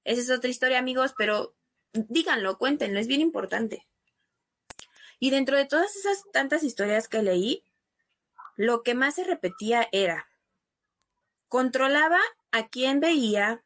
Esa 0.04 0.22
es 0.22 0.30
otra 0.30 0.48
historia, 0.48 0.78
amigos, 0.78 1.12
pero 1.16 1.54
díganlo, 1.92 2.56
cuéntenlo, 2.56 2.98
es 2.98 3.06
bien 3.06 3.20
importante. 3.20 3.86
Y 5.18 5.30
dentro 5.30 5.58
de 5.58 5.66
todas 5.66 5.94
esas 5.96 6.22
tantas 6.32 6.62
historias 6.62 7.08
que 7.08 7.22
leí, 7.22 7.62
lo 8.60 8.82
que 8.82 8.94
más 8.94 9.14
se 9.14 9.24
repetía 9.24 9.88
era, 9.90 10.28
controlaba 11.48 12.20
a 12.52 12.68
quién 12.68 13.00
veía, 13.00 13.64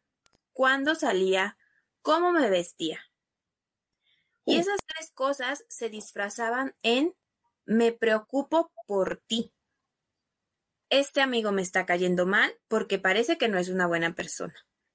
cuándo 0.53 0.95
salía, 0.95 1.59
cómo 2.01 2.31
me 2.31 2.49
vestía. 2.49 3.01
Y 4.45 4.57
esas 4.57 4.79
tres 4.87 5.11
cosas 5.11 5.65
se 5.69 5.89
disfrazaban 5.89 6.77
en 6.85 7.13
me 7.65 7.91
preocupo 7.91 8.71
por 8.87 9.21
ti. 9.27 9.53
Este 10.91 11.21
amigo 11.21 11.51
me 11.51 11.63
está 11.63 11.87
cayendo 11.87 12.25
mal 12.25 12.55
porque 12.69 13.01
parece 13.01 13.37
que 13.37 13.49
no 13.49 13.59
es 13.59 13.71
una 13.71 13.89
buena 13.89 14.15
persona. 14.15 14.55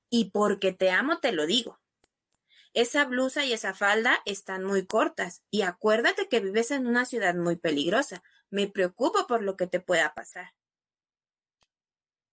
Y 0.10 0.32
porque 0.32 0.72
te 0.72 0.92
amo 0.92 1.20
te 1.20 1.34
lo 1.34 1.46
digo. 1.46 1.82
Esa 2.74 3.04
blusa 3.04 3.44
y 3.44 3.52
esa 3.52 3.74
falda 3.74 4.22
están 4.26 4.64
muy 4.64 4.86
cortas 4.86 5.44
y 5.52 5.64
acuérdate 5.64 6.30
que 6.30 6.40
vives 6.40 6.72
en 6.72 6.88
una 6.88 7.04
ciudad 7.04 7.36
muy 7.36 7.58
peligrosa. 7.58 8.24
Me 8.50 8.68
preocupo 8.68 9.28
por 9.28 9.44
lo 9.44 9.56
que 9.56 9.68
te 9.68 9.80
pueda 9.80 10.14
pasar. 10.14 10.54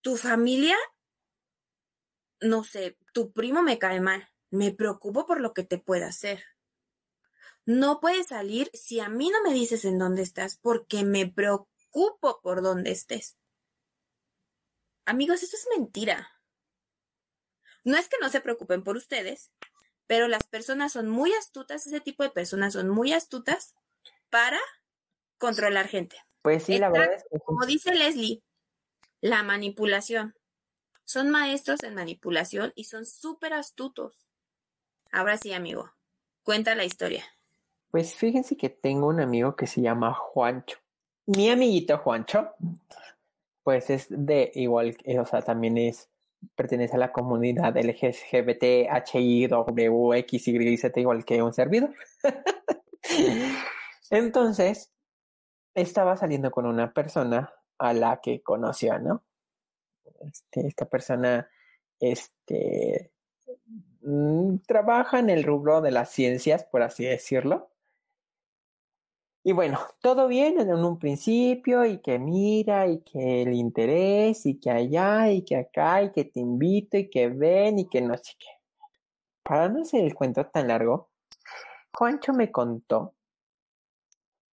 Tu 0.00 0.16
familia, 0.16 0.76
no 2.40 2.64
sé, 2.64 2.96
tu 3.12 3.32
primo 3.32 3.62
me 3.62 3.78
cae 3.78 4.00
mal. 4.00 4.28
Me 4.50 4.72
preocupo 4.72 5.26
por 5.26 5.40
lo 5.40 5.52
que 5.52 5.64
te 5.64 5.78
pueda 5.78 6.06
hacer. 6.06 6.44
No 7.64 8.00
puedes 8.00 8.28
salir 8.28 8.70
si 8.74 9.00
a 9.00 9.08
mí 9.08 9.28
no 9.30 9.42
me 9.42 9.52
dices 9.52 9.84
en 9.84 9.98
dónde 9.98 10.22
estás 10.22 10.56
porque 10.56 11.04
me 11.04 11.26
preocupo 11.26 12.40
por 12.40 12.62
dónde 12.62 12.92
estés. 12.92 13.36
Amigos, 15.04 15.42
eso 15.42 15.56
es 15.56 15.66
mentira. 15.76 16.30
No 17.84 17.96
es 17.96 18.08
que 18.08 18.16
no 18.20 18.28
se 18.28 18.40
preocupen 18.40 18.82
por 18.82 18.96
ustedes, 18.96 19.52
pero 20.06 20.28
las 20.28 20.44
personas 20.44 20.92
son 20.92 21.08
muy 21.08 21.32
astutas, 21.34 21.86
ese 21.86 22.00
tipo 22.00 22.22
de 22.22 22.30
personas 22.30 22.72
son 22.72 22.88
muy 22.88 23.12
astutas 23.12 23.74
para 24.30 24.60
controlar 25.38 25.88
gente. 25.88 26.16
Pues 26.42 26.64
sí, 26.64 26.78
la 26.78 26.90
verdad 26.90 27.14
es 27.14 27.24
que... 27.30 27.38
Como 27.40 27.66
dice 27.66 27.94
Leslie, 27.94 28.42
la 29.20 29.42
manipulación. 29.42 30.34
Son 31.04 31.30
maestros 31.30 31.82
en 31.82 31.94
manipulación 31.94 32.72
y 32.74 32.84
son 32.84 33.06
súper 33.06 33.52
astutos. 33.52 34.28
Ahora 35.12 35.36
sí, 35.36 35.52
amigo, 35.52 35.90
cuenta 36.42 36.74
la 36.74 36.84
historia. 36.84 37.24
Pues 37.90 38.14
fíjense 38.14 38.56
que 38.56 38.68
tengo 38.68 39.06
un 39.06 39.20
amigo 39.20 39.56
que 39.56 39.66
se 39.66 39.80
llama 39.80 40.12
Juancho. 40.12 40.78
Mi 41.26 41.50
amiguito 41.50 41.98
Juancho, 41.98 42.50
pues 43.62 43.90
es 43.90 44.06
de 44.10 44.50
igual, 44.54 44.96
o 45.18 45.24
sea, 45.24 45.42
también 45.42 45.78
es 45.78 46.08
pertenece 46.54 46.96
a 46.96 46.98
la 46.98 47.12
comunidad 47.12 47.76
LGBT, 47.76 48.88
HI, 49.12 49.46
W, 49.46 50.18
X, 50.18 50.48
Y, 50.48 50.76
Z, 50.76 51.00
igual 51.00 51.24
que 51.24 51.42
un 51.42 51.52
servidor. 51.52 51.94
Entonces, 54.10 54.92
estaba 55.76 56.16
saliendo 56.16 56.50
con 56.50 56.66
una 56.66 56.92
persona 56.92 57.52
a 57.78 57.92
la 57.92 58.20
que 58.20 58.42
conoció, 58.42 58.98
¿no? 58.98 59.22
Este, 60.20 60.66
esta 60.66 60.86
persona, 60.86 61.48
este, 62.00 63.12
mm, 64.00 64.56
trabaja 64.66 65.18
en 65.18 65.30
el 65.30 65.44
rubro 65.44 65.82
de 65.82 65.90
las 65.90 66.10
ciencias, 66.10 66.64
por 66.64 66.82
así 66.82 67.04
decirlo. 67.04 67.70
Y 69.44 69.52
bueno, 69.52 69.78
todo 70.00 70.26
bien 70.26 70.58
en 70.58 70.72
un 70.72 70.98
principio 70.98 71.84
y 71.84 71.98
que 71.98 72.18
mira 72.18 72.88
y 72.88 73.00
que 73.02 73.42
el 73.42 73.54
interés 73.54 74.44
y 74.46 74.58
que 74.58 74.70
allá 74.70 75.30
y 75.30 75.42
que 75.44 75.56
acá 75.56 76.02
y 76.02 76.10
que 76.10 76.24
te 76.24 76.40
invito 76.40 76.96
y 76.96 77.08
que 77.08 77.28
ven 77.28 77.78
y 77.78 77.88
que 77.88 78.00
no 78.00 78.16
sé 78.16 78.32
qué. 78.38 78.48
Para 79.44 79.68
no 79.68 79.82
hacer 79.82 80.04
el 80.04 80.14
cuento 80.14 80.46
tan 80.46 80.68
largo, 80.68 81.10
Juancho 81.92 82.32
me 82.32 82.50
contó 82.50 83.14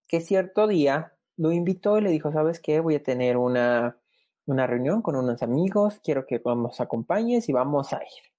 que 0.06 0.20
cierto 0.20 0.68
día 0.68 1.13
lo 1.36 1.52
invitó 1.52 1.98
y 1.98 2.02
le 2.02 2.10
dijo, 2.10 2.32
¿sabes 2.32 2.60
qué? 2.60 2.80
Voy 2.80 2.96
a 2.96 3.02
tener 3.02 3.36
una, 3.36 3.98
una 4.46 4.66
reunión 4.66 5.02
con 5.02 5.16
unos 5.16 5.42
amigos, 5.42 6.00
quiero 6.02 6.26
que 6.26 6.40
nos 6.44 6.80
acompañes 6.80 7.48
y 7.48 7.52
vamos 7.52 7.92
a 7.92 7.96
ir. 7.96 8.32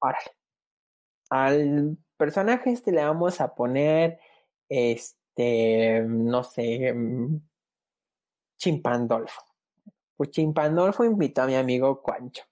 Órale. 0.00 0.30
Al 1.30 1.98
personaje 2.16 2.70
este 2.70 2.92
le 2.92 3.04
vamos 3.04 3.40
a 3.40 3.54
poner 3.54 4.18
este 4.68 5.16
este, 5.36 6.02
no 6.06 6.42
sé, 6.44 6.92
mm, 6.94 7.40
Chimpandolfo. 8.58 9.42
Pues 10.16 10.30
Chimpandolfo 10.30 11.04
invitó 11.04 11.42
a 11.42 11.46
mi 11.46 11.56
amigo 11.56 12.02
Cuancho. 12.02 12.44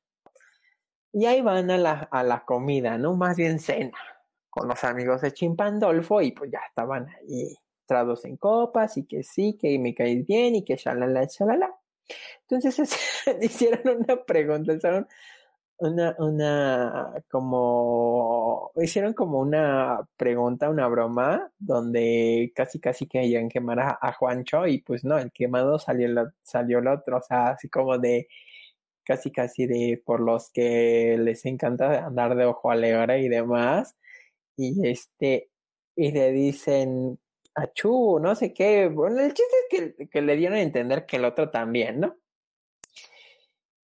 Y 1.13 1.27
ahí 1.27 1.41
van 1.41 1.71
a 1.71 1.79
la, 1.79 2.09
a 2.11 2.23
la 2.23 2.45
comida, 2.45 2.99
¿no? 2.99 3.15
Más 3.15 3.37
bien 3.37 3.59
cena, 3.59 3.99
con 4.51 4.69
los 4.69 4.85
amigos 4.85 5.23
de 5.23 5.33
Chimpandolfo 5.33 6.21
y 6.21 6.33
pues 6.33 6.51
ya 6.51 6.61
estaban 6.69 7.09
ahí 7.09 7.57
trados 7.87 8.25
en 8.25 8.37
copas 8.37 8.97
y 8.97 9.07
que 9.07 9.23
sí, 9.23 9.57
que 9.61 9.79
me 9.79 9.95
caes 9.95 10.27
bien 10.27 10.57
y 10.57 10.65
que 10.65 10.77
shalala, 10.77 11.25
shalala. 11.27 11.75
Entonces 12.49 12.97
hicieron 13.43 14.03
una 14.03 14.25
pregunta, 14.25 14.75
hicieron 14.75 15.07
una, 15.79 16.15
una, 16.19 17.13
como, 17.31 18.71
hicieron 18.77 19.13
como 19.15 19.41
una 19.41 20.01
pregunta, 20.17 20.71
una 20.71 20.87
broma, 20.89 21.51
donde 21.59 22.53
casi 22.55 22.81
casi 22.81 23.07
querían 23.09 23.49
quemar 23.49 23.81
a, 23.81 23.99
a 24.01 24.13
Juancho 24.13 24.67
y 24.67 24.79
pues 24.83 25.05
no, 25.05 25.19
el 25.19 25.33
quemado 25.33 25.79
salió, 25.79 26.07
el, 26.07 26.33
salió 26.43 26.79
el 26.79 26.89
otro, 26.89 27.19
o 27.19 27.23
sea, 27.23 27.51
así 27.51 27.69
como 27.69 27.99
de, 27.99 28.29
casi 29.05 29.31
casi 29.33 29.67
de 29.67 30.03
por 30.05 30.21
los 30.21 30.51
que 30.51 31.17
les 31.19 31.45
encanta 31.47 32.07
andar 32.07 32.37
de 32.37 32.47
ojo 32.47 32.71
alegre 32.71 33.21
y 33.23 33.29
demás, 33.29 33.97
y 34.57 34.89
este, 34.89 35.51
y 35.97 36.13
le 36.13 36.33
dicen, 36.33 37.19
achú, 37.55 38.19
no 38.21 38.35
sé 38.35 38.53
qué, 38.53 38.89
bueno, 38.89 39.21
el 39.21 39.35
chiste 39.35 39.55
es 39.71 39.95
que, 39.97 40.09
que 40.09 40.23
le 40.23 40.37
dieron 40.37 40.59
a 40.59 40.63
entender 40.63 41.07
que 41.07 41.17
el 41.17 41.25
otro 41.25 41.51
también, 41.51 42.01
¿no? 42.01 42.17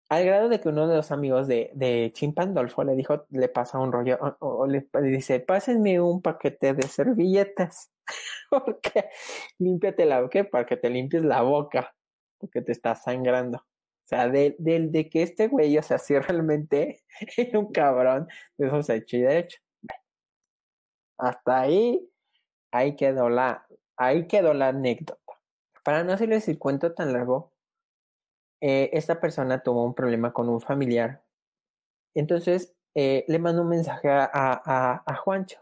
Al 0.07 0.23
grado 0.23 0.49
de 0.49 0.59
que 0.61 0.69
uno 0.69 0.87
de 0.87 0.97
los 0.97 1.11
amigos 1.11 1.47
de, 1.47 1.71
de 1.73 2.11
Chimpandolfo 2.13 2.83
le 2.83 2.95
dijo, 2.95 3.25
le 3.31 3.49
pasa 3.49 3.79
un 3.79 3.91
rollo, 3.91 4.19
o, 4.39 4.67
le, 4.67 4.87
dice, 5.01 5.39
pásenme 5.39 5.99
un 5.99 6.21
paquete 6.21 6.73
de 6.73 6.83
servilletas, 6.83 7.91
porque 8.51 9.09
límpiate 9.57 10.05
la 10.05 10.21
boca, 10.21 10.43
para 10.43 10.65
que 10.65 10.77
te 10.77 10.91
limpies 10.91 11.23
la 11.23 11.41
boca, 11.41 11.95
porque 12.37 12.61
te 12.61 12.71
está 12.71 12.93
sangrando. 12.95 13.57
O 13.57 14.07
sea, 14.07 14.29
de, 14.29 14.55
de, 14.59 15.09
que 15.09 15.23
este 15.23 15.47
güey, 15.47 15.75
o 15.79 15.81
sea, 15.81 15.97
si 15.97 16.17
realmente 16.19 17.03
era 17.37 17.57
un 17.57 17.71
cabrón, 17.71 18.27
de 18.57 18.67
esos 18.67 18.89
hecho 18.89 19.17
y 19.17 19.21
derecho. 19.21 19.57
Hasta 21.17 21.61
ahí, 21.61 22.07
ahí 22.75 22.95
quedó 22.95 23.29
la, 23.29 23.65
ahí 23.97 24.27
quedó 24.27 24.53
la 24.53 24.69
anécdota. 24.69 25.21
Para 25.83 26.03
no 26.03 26.13
hacerles 26.13 26.47
el 26.47 26.59
cuento 26.59 26.93
tan 26.93 27.13
largo, 27.13 27.53
eh, 28.61 28.89
esta 28.93 29.19
persona 29.19 29.61
tuvo 29.63 29.83
un 29.83 29.93
problema 29.93 30.33
con 30.33 30.49
un 30.49 30.61
familiar. 30.61 31.23
Entonces 32.15 32.75
eh, 32.95 33.25
le 33.27 33.39
mandó 33.39 33.61
un 33.61 33.69
mensaje 33.69 34.09
a, 34.09 34.29
a, 35.05 35.15
Juancho 35.17 35.59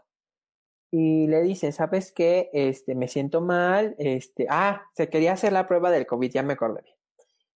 y 0.90 1.26
le 1.26 1.42
dice, 1.42 1.72
¿sabes 1.72 2.12
qué? 2.12 2.50
Este, 2.52 2.94
me 2.94 3.08
siento 3.08 3.40
mal, 3.40 3.94
este, 3.98 4.46
ah, 4.48 4.82
se 4.94 5.08
quería 5.08 5.32
hacer 5.32 5.52
la 5.52 5.66
prueba 5.66 5.90
del 5.90 6.06
COVID, 6.06 6.30
ya 6.30 6.42
me 6.42 6.54
acordé 6.54 6.82
bien. 6.82 6.96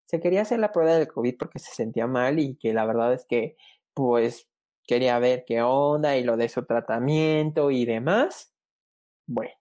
Se 0.06 0.20
quería 0.20 0.42
hacer 0.42 0.59
la 0.59 0.72
prueba 0.72 0.94
del 0.94 1.09
COVID 1.09 1.36
porque 1.38 1.59
se 1.59 1.72
sentía 1.74 2.06
mal 2.06 2.38
y 2.40 2.56
que 2.56 2.72
la 2.72 2.86
verdad 2.86 3.12
es 3.14 3.26
que, 3.26 3.56
pues, 3.94 4.48
quería 4.86 5.18
ver 5.20 5.44
qué 5.46 5.62
onda 5.62 6.16
y 6.16 6.24
lo 6.24 6.36
de 6.36 6.48
su 6.48 6.64
tratamiento 6.64 7.70
y 7.70 7.84
demás. 7.84 8.52
Bueno, 9.29 9.53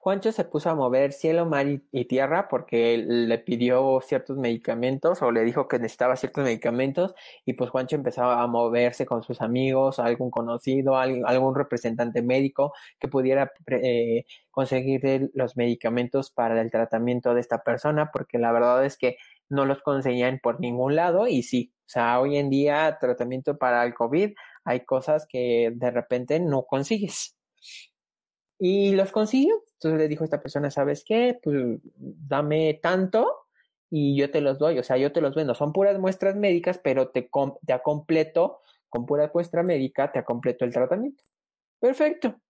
Juancho 0.00 0.32
se 0.32 0.44
puso 0.44 0.70
a 0.70 0.74
mover 0.74 1.12
cielo, 1.12 1.46
mar 1.46 1.66
y, 1.68 2.04
tierra 2.06 2.48
porque 2.48 2.98
le 2.98 3.38
pidió 3.38 4.00
ciertos 4.02 4.36
medicamentos 4.36 5.22
o 5.22 5.30
le 5.30 5.44
dijo 5.44 5.68
que 5.68 5.78
necesitaba 5.78 6.16
ciertos 6.16 6.44
medicamentos 6.44 7.14
y 7.44 7.54
pues 7.54 7.70
Juancho 7.70 7.96
empezaba 7.96 8.42
a 8.42 8.46
moverse 8.46 9.06
con 9.06 9.22
sus 9.22 9.40
amigos, 9.40 9.98
algún 9.98 10.30
conocido, 10.30 10.96
algún, 10.96 11.54
representante 11.54 12.22
médico 12.22 12.72
que 12.98 13.08
pudiera 13.08 13.52
eh, 13.68 14.24
conseguir 14.50 15.30
los 15.34 15.56
medicamentos 15.56 16.30
para 16.30 16.60
el 16.60 16.70
tratamiento 16.70 17.34
de 17.34 17.40
esta 17.40 17.62
persona 17.62 18.10
porque 18.12 18.38
la 18.38 18.52
verdad 18.52 18.84
es 18.84 18.96
que 18.96 19.16
no 19.48 19.66
los 19.66 19.82
conseguían 19.82 20.40
por 20.42 20.60
ningún 20.60 20.96
lado 20.96 21.26
y 21.28 21.42
sí, 21.42 21.72
o 21.80 21.88
sea, 21.88 22.20
hoy 22.20 22.36
en 22.38 22.50
día 22.50 22.98
tratamiento 23.00 23.58
para 23.58 23.84
el 23.84 23.94
COVID 23.94 24.32
hay 24.64 24.84
cosas 24.84 25.26
que 25.28 25.72
de 25.74 25.90
repente 25.90 26.40
no 26.40 26.64
consigues. 26.64 27.36
Y 28.58 28.92
los 28.94 29.10
consiguió. 29.12 29.62
Entonces 29.74 29.98
le 29.98 30.08
dijo 30.08 30.24
a 30.24 30.26
esta 30.26 30.40
persona, 30.40 30.70
¿sabes 30.70 31.04
qué? 31.04 31.38
Pues 31.42 31.80
dame 31.96 32.78
tanto 32.82 33.48
y 33.90 34.16
yo 34.16 34.30
te 34.30 34.40
los 34.40 34.58
doy. 34.58 34.78
O 34.78 34.82
sea, 34.82 34.96
yo 34.96 35.12
te 35.12 35.20
los 35.20 35.34
vendo. 35.34 35.54
Son 35.54 35.72
puras 35.72 35.98
muestras 35.98 36.36
médicas, 36.36 36.78
pero 36.78 37.08
te, 37.10 37.28
te 37.66 37.82
completo, 37.82 38.60
con 38.88 39.06
pura 39.06 39.30
muestra 39.34 39.62
médica, 39.62 40.12
te 40.12 40.24
completo 40.24 40.64
el 40.64 40.72
tratamiento. 40.72 41.24
Perfecto. 41.80 42.40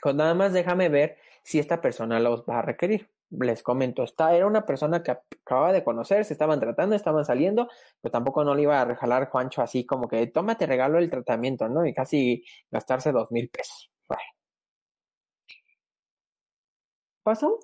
Pues 0.00 0.14
nada 0.14 0.34
más 0.34 0.52
déjame 0.52 0.88
ver 0.88 1.18
si 1.42 1.58
esta 1.58 1.80
persona 1.80 2.18
los 2.18 2.42
va 2.42 2.60
a 2.60 2.62
requerir. 2.62 3.10
Les 3.30 3.62
comento, 3.62 4.02
esta 4.02 4.34
era 4.34 4.46
una 4.46 4.66
persona 4.66 5.02
que 5.02 5.12
acababa 5.12 5.72
de 5.72 5.84
conocer, 5.84 6.24
se 6.24 6.32
estaban 6.34 6.58
tratando, 6.60 6.96
estaban 6.96 7.24
saliendo, 7.24 7.68
pero 8.00 8.10
tampoco 8.12 8.44
no 8.44 8.54
le 8.54 8.62
iba 8.62 8.80
a 8.80 8.84
regalar 8.84 9.28
Juancho 9.30 9.62
así 9.62 9.86
como 9.86 10.08
que, 10.08 10.26
tómate 10.26 10.66
regalo 10.66 10.98
el 10.98 11.10
tratamiento, 11.10 11.68
¿no? 11.68 11.86
Y 11.86 11.94
casi 11.94 12.44
gastarse 12.70 13.12
dos 13.12 13.30
mil 13.32 13.48
pesos. 13.48 13.90
pasó? 17.22 17.58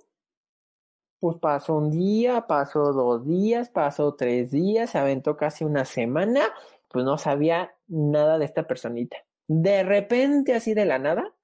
Pues 1.21 1.39
pasó 1.39 1.75
un 1.77 1.91
día, 1.91 2.47
pasó 2.47 2.93
dos 2.93 3.27
días, 3.27 3.71
pasó 3.71 4.15
tres 4.15 4.51
días, 4.51 4.91
se 4.91 4.99
aventó 4.99 5.37
casi 5.37 5.65
una 5.65 5.85
semana, 5.85 6.43
pues 6.89 7.05
no 7.05 7.19
sabía 7.19 7.75
nada 7.89 8.39
de 8.39 8.45
esta 8.45 8.67
personita. 8.67 9.17
De 9.49 9.83
repente, 9.83 10.55
así 10.55 10.75
de 10.75 10.85
la 10.85 10.99
nada, 10.99 11.35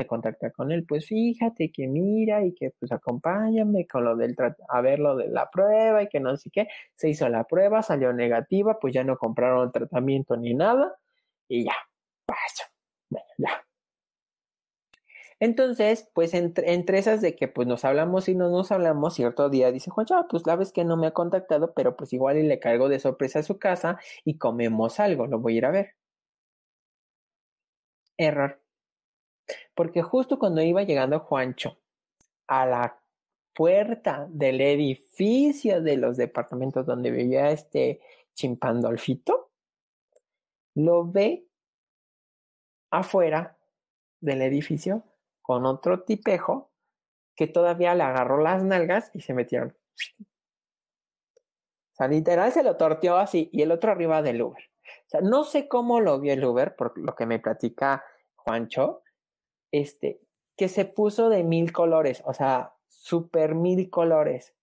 se 0.00 0.06
contacta 0.06 0.50
con 0.50 0.72
él, 0.72 0.84
pues 0.86 1.06
fíjate 1.06 1.70
que 1.72 1.86
mira 1.88 2.44
y 2.44 2.54
que 2.54 2.72
pues 2.78 2.92
acompáñame 2.92 3.86
con 3.86 4.04
lo 4.04 4.16
del 4.16 4.34
a 4.68 4.80
ver 4.80 4.98
lo 4.98 5.16
de 5.16 5.28
la 5.28 5.50
prueba 5.50 6.02
y 6.02 6.08
que 6.08 6.20
no 6.20 6.36
sé 6.36 6.50
qué. 6.50 6.68
Se 6.96 7.08
hizo 7.08 7.28
la 7.28 7.44
prueba, 7.44 7.82
salió 7.82 8.12
negativa, 8.12 8.78
pues 8.80 8.94
ya 8.94 9.04
no 9.04 9.16
compraron 9.18 9.66
el 9.66 9.72
tratamiento 9.72 10.36
ni 10.36 10.54
nada 10.54 10.96
y 11.48 11.64
ya, 11.64 11.74
vaya, 12.26 12.70
bueno, 13.10 13.26
ya, 13.38 13.64
entonces, 15.40 16.08
pues 16.14 16.34
entre, 16.34 16.98
esas 16.98 17.20
de 17.22 17.34
que 17.34 17.48
pues 17.48 17.66
nos 17.66 17.84
hablamos 17.86 18.28
y 18.28 18.34
no 18.34 18.50
nos 18.50 18.70
hablamos, 18.72 19.14
cierto 19.14 19.48
día 19.48 19.72
dice 19.72 19.90
Juan, 19.90 20.06
ya, 20.06 20.26
pues 20.28 20.46
la 20.46 20.54
vez 20.56 20.70
que 20.72 20.84
no 20.84 20.96
me 20.98 21.06
ha 21.06 21.12
contactado, 21.12 21.72
pero 21.74 21.96
pues 21.96 22.12
igual 22.12 22.36
y 22.38 22.42
le 22.42 22.60
caigo 22.60 22.88
de 22.90 23.00
sorpresa 23.00 23.38
a 23.40 23.42
su 23.42 23.58
casa 23.58 23.98
y 24.24 24.36
comemos 24.38 25.00
algo, 25.00 25.26
lo 25.26 25.38
voy 25.40 25.54
a 25.54 25.58
ir 25.58 25.64
a 25.66 25.70
ver. 25.70 25.94
Error. 28.18 28.60
Porque 29.74 30.02
justo 30.02 30.38
cuando 30.38 30.62
iba 30.62 30.82
llegando 30.82 31.20
Juancho 31.20 31.78
a 32.46 32.66
la 32.66 33.00
puerta 33.54 34.26
del 34.30 34.60
edificio 34.60 35.82
de 35.82 35.96
los 35.96 36.16
departamentos 36.16 36.86
donde 36.86 37.10
vivía 37.10 37.50
este 37.50 38.00
chimpandolfito, 38.34 39.50
lo 40.74 41.10
ve 41.10 41.46
afuera 42.90 43.56
del 44.20 44.42
edificio 44.42 45.04
con 45.42 45.66
otro 45.66 46.02
tipejo 46.02 46.70
que 47.34 47.46
todavía 47.46 47.94
le 47.94 48.02
agarró 48.02 48.40
las 48.40 48.62
nalgas 48.62 49.10
y 49.14 49.20
se 49.20 49.34
metieron. 49.34 49.76
O 50.18 51.94
sea, 51.94 52.08
literal 52.08 52.52
se 52.52 52.62
lo 52.62 52.76
torteó 52.76 53.16
así 53.16 53.48
y 53.52 53.62
el 53.62 53.72
otro 53.72 53.92
arriba 53.92 54.22
del 54.22 54.42
Uber. 54.42 54.62
O 54.62 55.08
sea, 55.08 55.20
no 55.20 55.44
sé 55.44 55.68
cómo 55.68 56.00
lo 56.00 56.20
vio 56.20 56.32
el 56.32 56.44
Uber, 56.44 56.76
por 56.76 56.96
lo 56.98 57.14
que 57.14 57.26
me 57.26 57.38
platica 57.38 58.04
Juancho, 58.36 59.02
este, 59.72 60.20
que 60.56 60.68
se 60.68 60.84
puso 60.84 61.28
de 61.28 61.44
mil 61.44 61.72
colores, 61.72 62.22
o 62.26 62.34
sea, 62.34 62.74
super 62.88 63.54
mil 63.54 63.90
colores. 63.90 64.54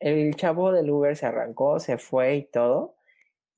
El 0.00 0.36
chavo 0.36 0.72
del 0.72 0.90
Uber 0.90 1.16
se 1.16 1.26
arrancó, 1.26 1.80
se 1.80 1.98
fue 1.98 2.36
y 2.36 2.42
todo. 2.44 2.93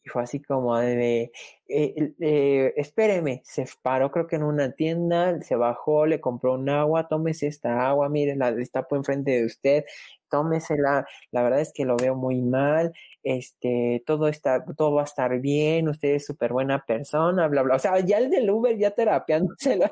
Y 0.06 0.08
fue 0.08 0.22
así 0.22 0.40
como 0.40 0.78
de, 0.78 1.32
eh, 1.68 2.12
eh, 2.20 2.72
espéreme, 2.76 3.42
se 3.44 3.66
paró 3.82 4.12
creo 4.12 4.28
que 4.28 4.36
en 4.36 4.44
una 4.44 4.70
tienda, 4.70 5.40
se 5.42 5.56
bajó, 5.56 6.06
le 6.06 6.20
compró 6.20 6.54
un 6.54 6.68
agua, 6.68 7.08
tómese 7.08 7.48
esta 7.48 7.88
agua, 7.88 8.08
mire, 8.08 8.36
la 8.36 8.52
destapo 8.52 8.94
enfrente 8.94 9.32
de 9.32 9.44
usted, 9.46 9.84
tómesela, 10.30 11.06
la 11.32 11.42
verdad 11.42 11.60
es 11.60 11.72
que 11.74 11.84
lo 11.84 11.96
veo 11.96 12.14
muy 12.14 12.40
mal, 12.40 12.92
este, 13.24 14.04
todo 14.06 14.28
está, 14.28 14.64
todo 14.76 14.94
va 14.94 15.02
a 15.02 15.04
estar 15.06 15.40
bien, 15.40 15.88
usted 15.88 16.10
es 16.14 16.26
súper 16.26 16.52
buena 16.52 16.84
persona, 16.86 17.48
bla, 17.48 17.62
bla, 17.62 17.74
o 17.74 17.78
sea, 17.80 17.98
ya 18.00 18.18
el 18.18 18.30
del 18.30 18.48
Uber 18.48 18.78
ya 18.78 18.92
terapiándoselo, 18.92 19.86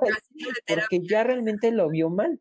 porque 0.68 1.00
ya 1.08 1.24
realmente 1.24 1.72
lo 1.72 1.88
vio 1.90 2.08
mal. 2.08 2.40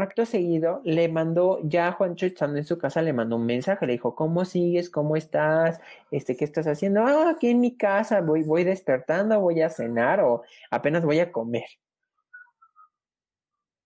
Acto 0.00 0.24
seguido 0.24 0.80
le 0.84 1.08
mandó, 1.08 1.60
ya 1.64 1.92
Juancho 1.92 2.24
estando 2.24 2.56
en 2.56 2.64
su 2.64 2.78
casa, 2.78 3.02
le 3.02 3.12
mandó 3.12 3.36
un 3.36 3.44
mensaje, 3.44 3.86
le 3.86 3.92
dijo, 3.92 4.14
¿cómo 4.14 4.46
sigues? 4.46 4.88
¿Cómo 4.88 5.16
estás? 5.16 5.80
Este, 6.10 6.34
¿qué 6.34 6.46
estás 6.46 6.66
haciendo? 6.66 7.02
Ah, 7.02 7.30
aquí 7.30 7.48
en 7.48 7.60
mi 7.60 7.76
casa, 7.76 8.22
voy, 8.22 8.42
voy 8.42 8.64
despertando, 8.64 9.38
voy 9.40 9.60
a 9.60 9.68
cenar 9.68 10.20
o 10.20 10.42
apenas 10.70 11.04
voy 11.04 11.20
a 11.20 11.30
comer. 11.30 11.66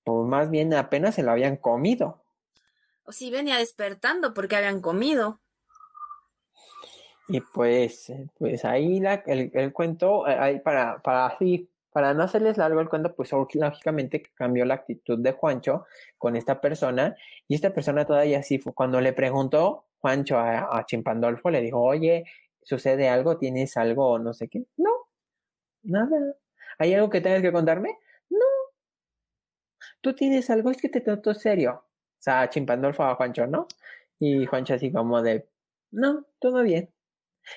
O 0.04 0.22
más 0.22 0.48
bien 0.48 0.72
apenas 0.74 1.16
se 1.16 1.24
lo 1.24 1.32
habían 1.32 1.56
comido. 1.56 2.22
O 3.04 3.10
si 3.10 3.30
venía 3.30 3.56
despertando 3.56 4.32
porque 4.32 4.54
habían 4.54 4.80
comido. 4.80 5.40
Y 7.28 7.40
pues, 7.40 8.12
pues 8.38 8.64
ahí 8.64 9.00
la, 9.00 9.14
el, 9.26 9.50
el 9.52 9.72
cuento, 9.72 10.24
ahí 10.24 10.60
para, 10.60 10.98
para 10.98 11.26
así 11.26 11.68
para 11.96 12.12
no 12.12 12.24
hacerles 12.24 12.58
largo 12.58 12.82
el 12.82 12.90
cuento, 12.90 13.14
pues 13.14 13.32
lógicamente 13.32 14.22
cambió 14.34 14.66
la 14.66 14.74
actitud 14.74 15.18
de 15.18 15.32
Juancho 15.32 15.86
con 16.18 16.36
esta 16.36 16.60
persona 16.60 17.16
y 17.48 17.54
esta 17.54 17.72
persona 17.72 18.04
todavía 18.04 18.40
así 18.40 18.58
fue. 18.58 18.74
Cuando 18.74 19.00
le 19.00 19.14
preguntó 19.14 19.86
Juancho 20.00 20.36
a, 20.38 20.84
Chimpandolfo, 20.84 21.48
le 21.48 21.62
dijo, 21.62 21.80
oye, 21.80 22.26
¿sucede 22.62 23.08
algo? 23.08 23.38
¿Tienes 23.38 23.78
algo 23.78 24.18
no 24.18 24.34
sé 24.34 24.46
qué? 24.48 24.66
No, 24.76 24.90
nada. 25.84 26.36
¿Hay 26.78 26.92
algo 26.92 27.08
que 27.08 27.22
tengas 27.22 27.40
que 27.40 27.50
contarme? 27.50 27.98
No. 28.28 28.44
¿Tú 30.02 30.14
tienes 30.14 30.50
algo? 30.50 30.70
Es 30.70 30.82
que 30.82 30.90
te 30.90 31.00
trato 31.00 31.32
serio. 31.32 31.82
O 31.82 32.22
sea, 32.22 32.50
Chimpandolfo 32.50 33.04
a 33.04 33.14
Juancho, 33.14 33.46
¿no? 33.46 33.68
Y 34.18 34.44
Juancho 34.44 34.74
así 34.74 34.92
como 34.92 35.22
de, 35.22 35.48
no, 35.92 36.26
todo 36.40 36.62
bien. 36.62 36.92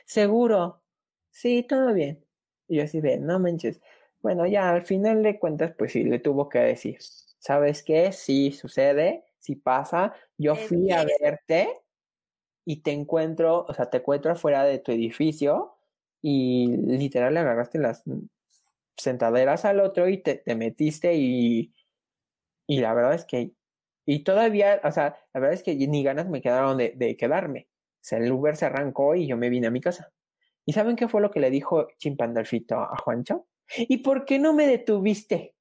¿Seguro? 0.05 0.81
Sí, 1.29 1.63
todo 1.67 1.93
bien. 1.93 2.25
Y 2.69 2.77
yo 2.77 2.83
así 2.83 3.01
de, 3.01 3.19
no 3.19 3.37
manches. 3.37 3.81
Bueno, 4.21 4.45
ya 4.45 4.69
al 4.71 4.81
final 4.83 5.23
de 5.23 5.39
cuentas, 5.39 5.73
pues 5.77 5.93
sí, 5.93 6.03
le 6.03 6.19
tuvo 6.19 6.49
que 6.49 6.59
decir, 6.59 6.97
¿sabes 7.39 7.83
qué? 7.83 8.11
Sí 8.11 8.51
sucede, 8.51 9.23
sí 9.39 9.55
pasa, 9.55 10.13
yo 10.37 10.55
fui 10.57 10.91
a 10.91 11.05
verte 11.21 11.69
y 12.65 12.81
te 12.83 12.91
encuentro, 12.91 13.65
o 13.67 13.73
sea, 13.73 13.89
te 13.89 13.97
encuentro 13.97 14.31
afuera 14.33 14.63
de 14.63 14.79
tu 14.79 14.91
edificio 14.91 15.77
y 16.21 16.67
literal 16.77 17.33
le 17.33 17.41
agarraste 17.41 17.79
las 17.79 18.03
sentaderas 18.97 19.65
al 19.65 19.79
otro 19.81 20.09
y 20.09 20.19
te, 20.23 20.35
te 20.37 20.55
metiste 20.55 21.15
y, 21.15 21.73
y 22.67 22.79
la 22.81 22.93
verdad 22.93 23.13
es 23.15 23.25
que, 23.25 23.53
y 24.05 24.23
todavía, 24.23 24.81
o 24.83 24.91
sea, 24.91 25.17
la 25.33 25.39
verdad 25.41 25.53
es 25.55 25.63
que 25.63 25.75
ni 25.75 26.03
ganas 26.03 26.29
me 26.29 26.41
quedaron 26.41 26.77
de, 26.77 26.93
de 26.95 27.17
quedarme. 27.17 27.69
O 27.97 28.03
sea, 28.03 28.19
el 28.19 28.31
Uber 28.31 28.55
se 28.57 28.65
arrancó 28.67 29.15
y 29.15 29.27
yo 29.27 29.37
me 29.37 29.49
vine 29.49 29.67
a 29.67 29.71
mi 29.71 29.81
casa. 29.81 30.11
¿Y 30.65 30.73
saben 30.73 30.95
qué 30.97 31.07
fue 31.09 31.21
lo 31.21 31.31
que 31.31 31.39
le 31.41 31.51
dijo 31.51 31.87
Chimpandolfito 31.99 32.77
a 32.79 32.97
Juancho? 32.97 33.47
¿Y 33.77 33.97
por 33.97 34.25
qué 34.25 34.39
no 34.39 34.53
me 34.53 34.67
detuviste? 34.67 35.55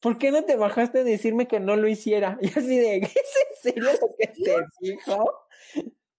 ¿Por 0.00 0.18
qué 0.18 0.30
no 0.30 0.44
te 0.44 0.56
bajaste 0.56 1.00
a 1.00 1.04
decirme 1.04 1.46
que 1.46 1.60
no 1.60 1.76
lo 1.76 1.88
hiciera? 1.88 2.38
Y 2.42 2.48
así 2.48 2.78
de, 2.78 2.96
¿es 2.96 3.14
en 3.14 3.56
serio 3.62 3.84
lo 3.84 4.08
que 4.18 4.26
te 4.28 4.66
dijo? 4.80 5.32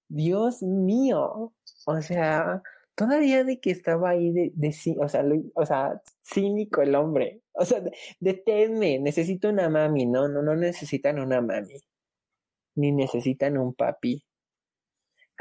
Dios 0.08 0.62
mío. 0.62 1.54
O 1.86 2.02
sea, 2.02 2.62
todavía 2.96 3.44
de 3.44 3.60
que 3.60 3.72
estaba 3.72 4.12
ahí 4.12 4.32
de, 4.32 4.52
de 4.54 4.76
o, 5.00 5.10
sea, 5.10 5.26
o 5.56 5.66
sea, 5.66 6.02
cínico 6.24 6.82
el 6.82 6.96
hombre. 6.96 7.42
O 7.54 7.66
sea, 7.66 7.82
deténme, 8.20 9.00
necesito 9.00 9.50
una 9.50 9.70
mami. 9.70 10.06
No, 10.06 10.28
no, 10.28 10.42
no 10.44 10.56
necesitan 10.56 11.20
una 11.20 11.42
mami. 11.42 11.82
Ni 12.76 12.92
necesitan 12.92 13.58
un 13.58 13.74
papi 13.74 14.24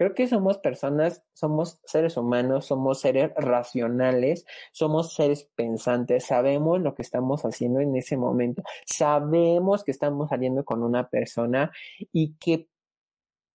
Creo 0.01 0.15
que 0.15 0.27
somos 0.27 0.57
personas, 0.57 1.23
somos 1.35 1.79
seres 1.85 2.17
humanos, 2.17 2.65
somos 2.65 3.01
seres 3.01 3.33
racionales, 3.37 4.47
somos 4.73 5.13
seres 5.13 5.51
pensantes, 5.55 6.25
sabemos 6.25 6.81
lo 6.81 6.95
que 6.95 7.03
estamos 7.03 7.45
haciendo 7.45 7.81
en 7.81 7.95
ese 7.95 8.17
momento, 8.17 8.63
sabemos 8.87 9.85
que 9.85 9.91
estamos 9.91 10.31
saliendo 10.31 10.65
con 10.65 10.83
una 10.83 11.11
persona 11.11 11.71
y 12.15 12.33
que, 12.37 12.71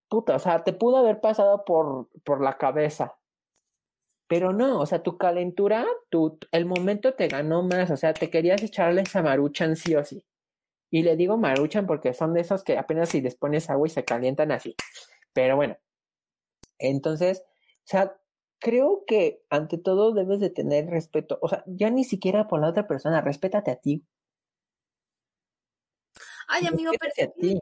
puta, 0.07 0.35
o 0.35 0.39
sea, 0.39 0.63
te 0.63 0.71
pudo 0.73 0.97
haber 0.97 1.19
pasado 1.19 1.65
por, 1.65 2.09
por 2.23 2.43
la 2.43 2.59
cabeza, 2.59 3.17
pero 4.27 4.53
no, 4.53 4.81
o 4.81 4.85
sea, 4.85 5.01
tu 5.01 5.17
calentura, 5.17 5.83
tu, 6.11 6.37
el 6.51 6.67
momento 6.67 7.15
te 7.15 7.27
ganó 7.27 7.63
más, 7.63 7.89
o 7.89 7.97
sea, 7.97 8.13
te 8.13 8.29
querías 8.29 8.61
echarle 8.61 9.01
esa 9.01 9.23
maruchan 9.23 9.75
sí 9.75 9.95
o 9.95 10.05
sí. 10.05 10.23
Y 10.91 11.01
le 11.01 11.15
digo 11.15 11.37
maruchan 11.37 11.87
porque 11.87 12.13
son 12.13 12.35
de 12.35 12.41
esos 12.41 12.63
que 12.63 12.77
apenas 12.77 13.09
si 13.09 13.21
les 13.21 13.35
pones 13.35 13.71
agua 13.71 13.87
y 13.87 13.89
se 13.89 14.05
calientan 14.05 14.51
así. 14.51 14.75
Pero 15.33 15.55
bueno, 15.55 15.75
entonces, 16.79 17.43
o 17.85 17.87
sea, 17.87 18.17
creo 18.59 19.03
que 19.07 19.43
ante 19.49 19.77
todo 19.77 20.13
debes 20.13 20.39
de 20.39 20.49
tener 20.49 20.87
respeto, 20.87 21.39
o 21.41 21.47
sea, 21.49 21.63
ya 21.67 21.89
ni 21.89 22.03
siquiera 22.03 22.47
por 22.47 22.61
la 22.61 22.69
otra 22.69 22.87
persona, 22.87 23.21
respétate 23.21 23.71
a 23.71 23.75
ti. 23.77 24.05
Ay, 26.47 26.67
amigo, 26.67 26.91
pero... 26.99 27.29
A 27.29 27.33
ti. 27.33 27.59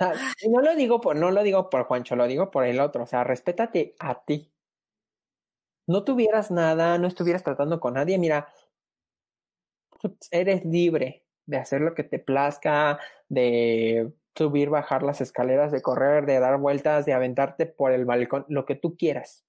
O 0.00 0.04
sea, 0.04 0.14
no 0.48 0.60
lo 0.60 0.76
digo 0.76 1.00
por, 1.00 1.16
no 1.16 1.30
lo 1.32 1.42
digo 1.42 1.68
por 1.70 1.84
Juancho, 1.84 2.14
lo 2.14 2.26
digo 2.28 2.50
por 2.50 2.64
el 2.64 2.78
otro, 2.80 3.02
o 3.02 3.06
sea, 3.06 3.24
respétate 3.24 3.96
a 3.98 4.24
ti. 4.24 4.52
No 5.88 6.04
tuvieras 6.04 6.50
nada, 6.50 6.98
no 6.98 7.08
estuvieras 7.08 7.42
tratando 7.42 7.80
con 7.80 7.94
nadie, 7.94 8.18
mira, 8.18 8.48
eres 10.30 10.64
libre 10.64 11.24
de 11.46 11.56
hacer 11.56 11.80
lo 11.80 11.94
que 11.94 12.04
te 12.04 12.18
plazca, 12.18 13.00
de 13.28 14.12
subir, 14.38 14.70
bajar 14.70 15.02
las 15.02 15.20
escaleras, 15.20 15.72
de 15.72 15.82
correr, 15.82 16.24
de 16.26 16.38
dar 16.40 16.58
vueltas, 16.58 17.04
de 17.04 17.12
aventarte 17.12 17.66
por 17.66 17.92
el 17.92 18.04
balcón, 18.04 18.46
lo 18.48 18.64
que 18.64 18.76
tú 18.76 18.96
quieras. 18.96 19.44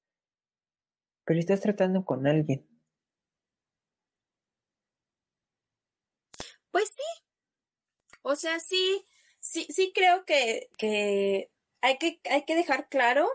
Pero 1.26 1.40
estás 1.40 1.62
tratando 1.62 2.04
con 2.06 2.28
alguien. 2.28 2.68
Pues 6.72 6.90
sí. 6.90 7.24
O 8.22 8.36
sea, 8.36 8.60
sí, 8.60 9.06
sí, 9.40 9.66
sí 9.70 9.92
creo 9.94 10.26
que, 10.26 10.70
que, 10.78 11.52
hay 11.82 11.98
que 11.98 12.20
hay 12.30 12.46
que 12.46 12.56
dejar 12.56 12.90
claro 12.90 13.30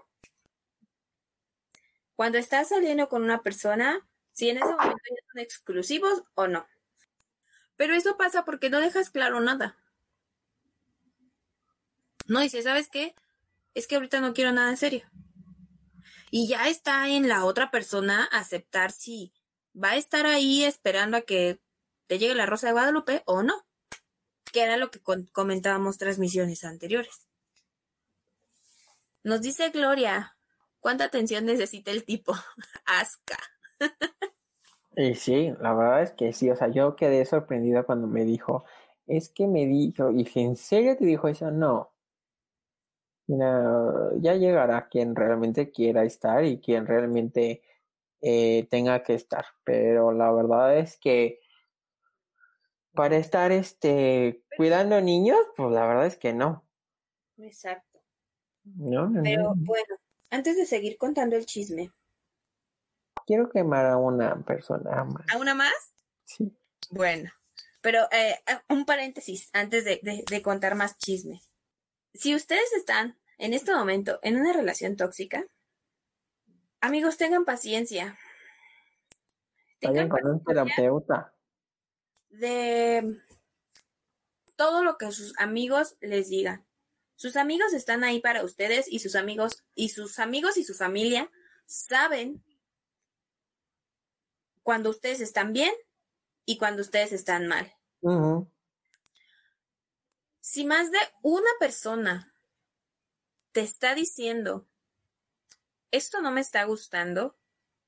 cuando 2.16 2.38
estás 2.38 2.68
saliendo 2.68 3.08
con 3.08 3.22
una 3.22 3.42
persona, 3.42 4.06
si 4.32 4.50
en 4.50 4.58
ese 4.58 4.66
momento 4.66 5.02
ya 5.08 5.26
son 5.32 5.40
exclusivos 5.40 6.22
o 6.34 6.46
no. 6.46 6.66
Pero 7.76 7.94
eso 7.94 8.16
pasa 8.16 8.44
porque 8.44 8.70
no 8.70 8.80
dejas 8.80 9.10
claro 9.10 9.40
nada. 9.40 9.76
No 12.26 12.40
dice, 12.40 12.62
¿sabes 12.62 12.88
qué? 12.88 13.14
Es 13.74 13.86
que 13.86 13.96
ahorita 13.96 14.20
no 14.20 14.34
quiero 14.34 14.52
nada 14.52 14.70
en 14.70 14.76
serio. 14.76 15.02
Y 16.30 16.48
ya 16.48 16.68
está 16.68 17.08
en 17.08 17.28
la 17.28 17.44
otra 17.44 17.70
persona 17.70 18.28
aceptar 18.32 18.90
si 18.90 19.32
va 19.74 19.90
a 19.90 19.96
estar 19.96 20.26
ahí 20.26 20.64
esperando 20.64 21.16
a 21.16 21.20
que 21.22 21.60
te 22.06 22.18
llegue 22.18 22.34
la 22.34 22.46
rosa 22.46 22.68
de 22.68 22.72
Guadalupe 22.72 23.22
o 23.26 23.42
no. 23.42 23.54
Que 24.52 24.62
era 24.62 24.76
lo 24.76 24.90
que 24.90 25.00
comentábamos 25.32 25.98
transmisiones 25.98 26.64
anteriores. 26.64 27.28
Nos 29.22 29.40
dice 29.40 29.70
Gloria, 29.70 30.36
¿cuánta 30.80 31.04
atención 31.04 31.46
necesita 31.46 31.90
el 31.90 32.04
tipo? 32.04 32.34
Asca. 32.84 33.38
y 34.96 35.14
sí, 35.14 35.52
la 35.60 35.74
verdad 35.74 36.02
es 36.02 36.12
que 36.12 36.32
sí, 36.32 36.50
o 36.50 36.56
sea, 36.56 36.68
yo 36.68 36.94
quedé 36.94 37.24
sorprendida 37.24 37.84
cuando 37.84 38.06
me 38.06 38.24
dijo, 38.24 38.64
es 39.06 39.28
que 39.30 39.46
me 39.46 39.66
dijo, 39.66 40.10
y 40.10 40.26
si 40.26 40.40
en 40.40 40.56
serio 40.56 40.96
te 40.96 41.06
dijo 41.06 41.28
eso, 41.28 41.50
no, 41.50 41.93
Mira, 43.26 44.10
ya 44.18 44.34
llegará 44.34 44.88
quien 44.88 45.16
realmente 45.16 45.70
quiera 45.70 46.04
estar 46.04 46.44
y 46.44 46.60
quien 46.60 46.86
realmente 46.86 47.62
eh, 48.20 48.66
tenga 48.70 49.02
que 49.02 49.14
estar. 49.14 49.46
Pero 49.64 50.12
la 50.12 50.30
verdad 50.30 50.76
es 50.76 50.98
que 50.98 51.40
para 52.92 53.16
estar 53.16 53.50
este 53.50 54.44
cuidando 54.56 55.00
niños, 55.00 55.38
pues 55.56 55.72
la 55.72 55.86
verdad 55.86 56.06
es 56.06 56.16
que 56.16 56.34
no. 56.34 56.64
Exacto. 57.38 58.00
Pero 59.22 59.54
bueno, 59.56 59.96
antes 60.30 60.56
de 60.56 60.66
seguir 60.66 60.96
contando 60.96 61.36
el 61.36 61.46
chisme. 61.46 61.92
Quiero 63.26 63.48
quemar 63.48 63.86
a 63.86 63.96
una 63.96 64.36
persona 64.44 65.04
más. 65.04 65.24
¿A 65.32 65.38
una 65.38 65.54
más? 65.54 65.94
Sí. 66.24 66.54
Bueno, 66.90 67.30
pero 67.80 68.00
eh, 68.12 68.38
un 68.68 68.84
paréntesis 68.84 69.48
antes 69.54 69.86
de, 69.86 70.24
de 70.30 70.42
contar 70.42 70.74
más 70.74 70.98
chisme 70.98 71.40
si 72.14 72.34
ustedes 72.34 72.72
están 72.72 73.18
en 73.38 73.52
este 73.52 73.74
momento 73.74 74.18
en 74.22 74.36
una 74.36 74.52
relación 74.52 74.96
tóxica, 74.96 75.46
amigos, 76.80 77.16
tengan 77.16 77.44
paciencia. 77.44 78.18
Tengan 79.80 80.08
con 80.08 80.26
un 80.26 80.44
terapeuta. 80.44 81.34
De 82.30 83.20
todo 84.56 84.84
lo 84.84 84.96
que 84.96 85.10
sus 85.10 85.38
amigos 85.38 85.96
les 86.00 86.28
digan. 86.28 86.64
Sus 87.16 87.36
amigos 87.36 87.72
están 87.72 88.04
ahí 88.04 88.20
para 88.20 88.44
ustedes 88.44 88.86
y 88.90 89.00
sus 89.00 89.16
amigos 89.16 89.64
y 89.74 89.90
sus 89.90 90.18
amigos 90.18 90.56
y 90.56 90.64
su 90.64 90.74
familia 90.74 91.30
saben 91.66 92.44
cuando 94.62 94.90
ustedes 94.90 95.20
están 95.20 95.52
bien 95.52 95.72
y 96.44 96.58
cuando 96.58 96.82
ustedes 96.82 97.12
están 97.12 97.46
mal. 97.46 97.72
Si 100.46 100.66
más 100.66 100.90
de 100.90 100.98
una 101.22 101.48
persona 101.58 102.34
te 103.52 103.62
está 103.62 103.94
diciendo, 103.94 104.68
esto 105.90 106.20
no 106.20 106.32
me 106.32 106.42
está 106.42 106.64
gustando, 106.64 107.34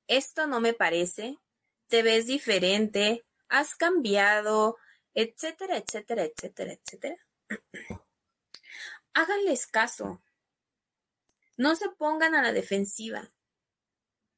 esto 0.07 0.47
no 0.47 0.59
me 0.59 0.73
parece, 0.73 1.37
te 1.87 2.01
ves 2.01 2.25
diferente, 2.25 3.23
has 3.47 3.75
cambiado, 3.75 4.77
etcétera, 5.13 5.77
etcétera, 5.77 6.23
etcétera, 6.23 6.73
etcétera. 6.73 7.17
Háganles 9.13 9.67
caso. 9.67 10.23
No 11.57 11.75
se 11.75 11.89
pongan 11.89 12.33
a 12.33 12.41
la 12.41 12.53
defensiva. 12.53 13.29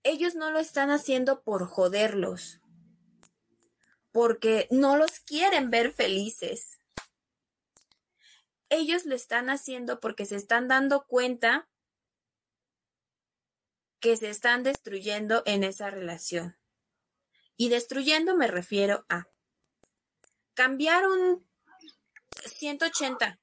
Ellos 0.04 0.36
no 0.36 0.52
lo 0.52 0.60
están 0.60 0.92
haciendo 0.92 1.42
por 1.42 1.66
joderlos, 1.66 2.60
porque 4.12 4.68
no 4.72 4.98
los 4.98 5.22
quieren 5.22 5.72
ver 5.72 5.94
felices 5.94 6.79
ellos 8.70 9.06
lo 9.06 9.16
están 9.16 9.50
haciendo 9.50 10.00
porque 10.00 10.26
se 10.26 10.36
están 10.36 10.68
dando 10.68 11.06
cuenta 11.06 11.68
que 14.00 14.16
se 14.16 14.30
están 14.30 14.64
destruyendo 14.64 15.44
en 15.46 15.64
esa 15.64 15.90
relación. 15.90 16.58
Y 17.58 17.70
destruyendo 17.70 18.36
me 18.36 18.48
refiero 18.48 19.06
a 19.10 19.28
cambiar 20.54 21.08
un 21.08 21.46
180 22.46 23.40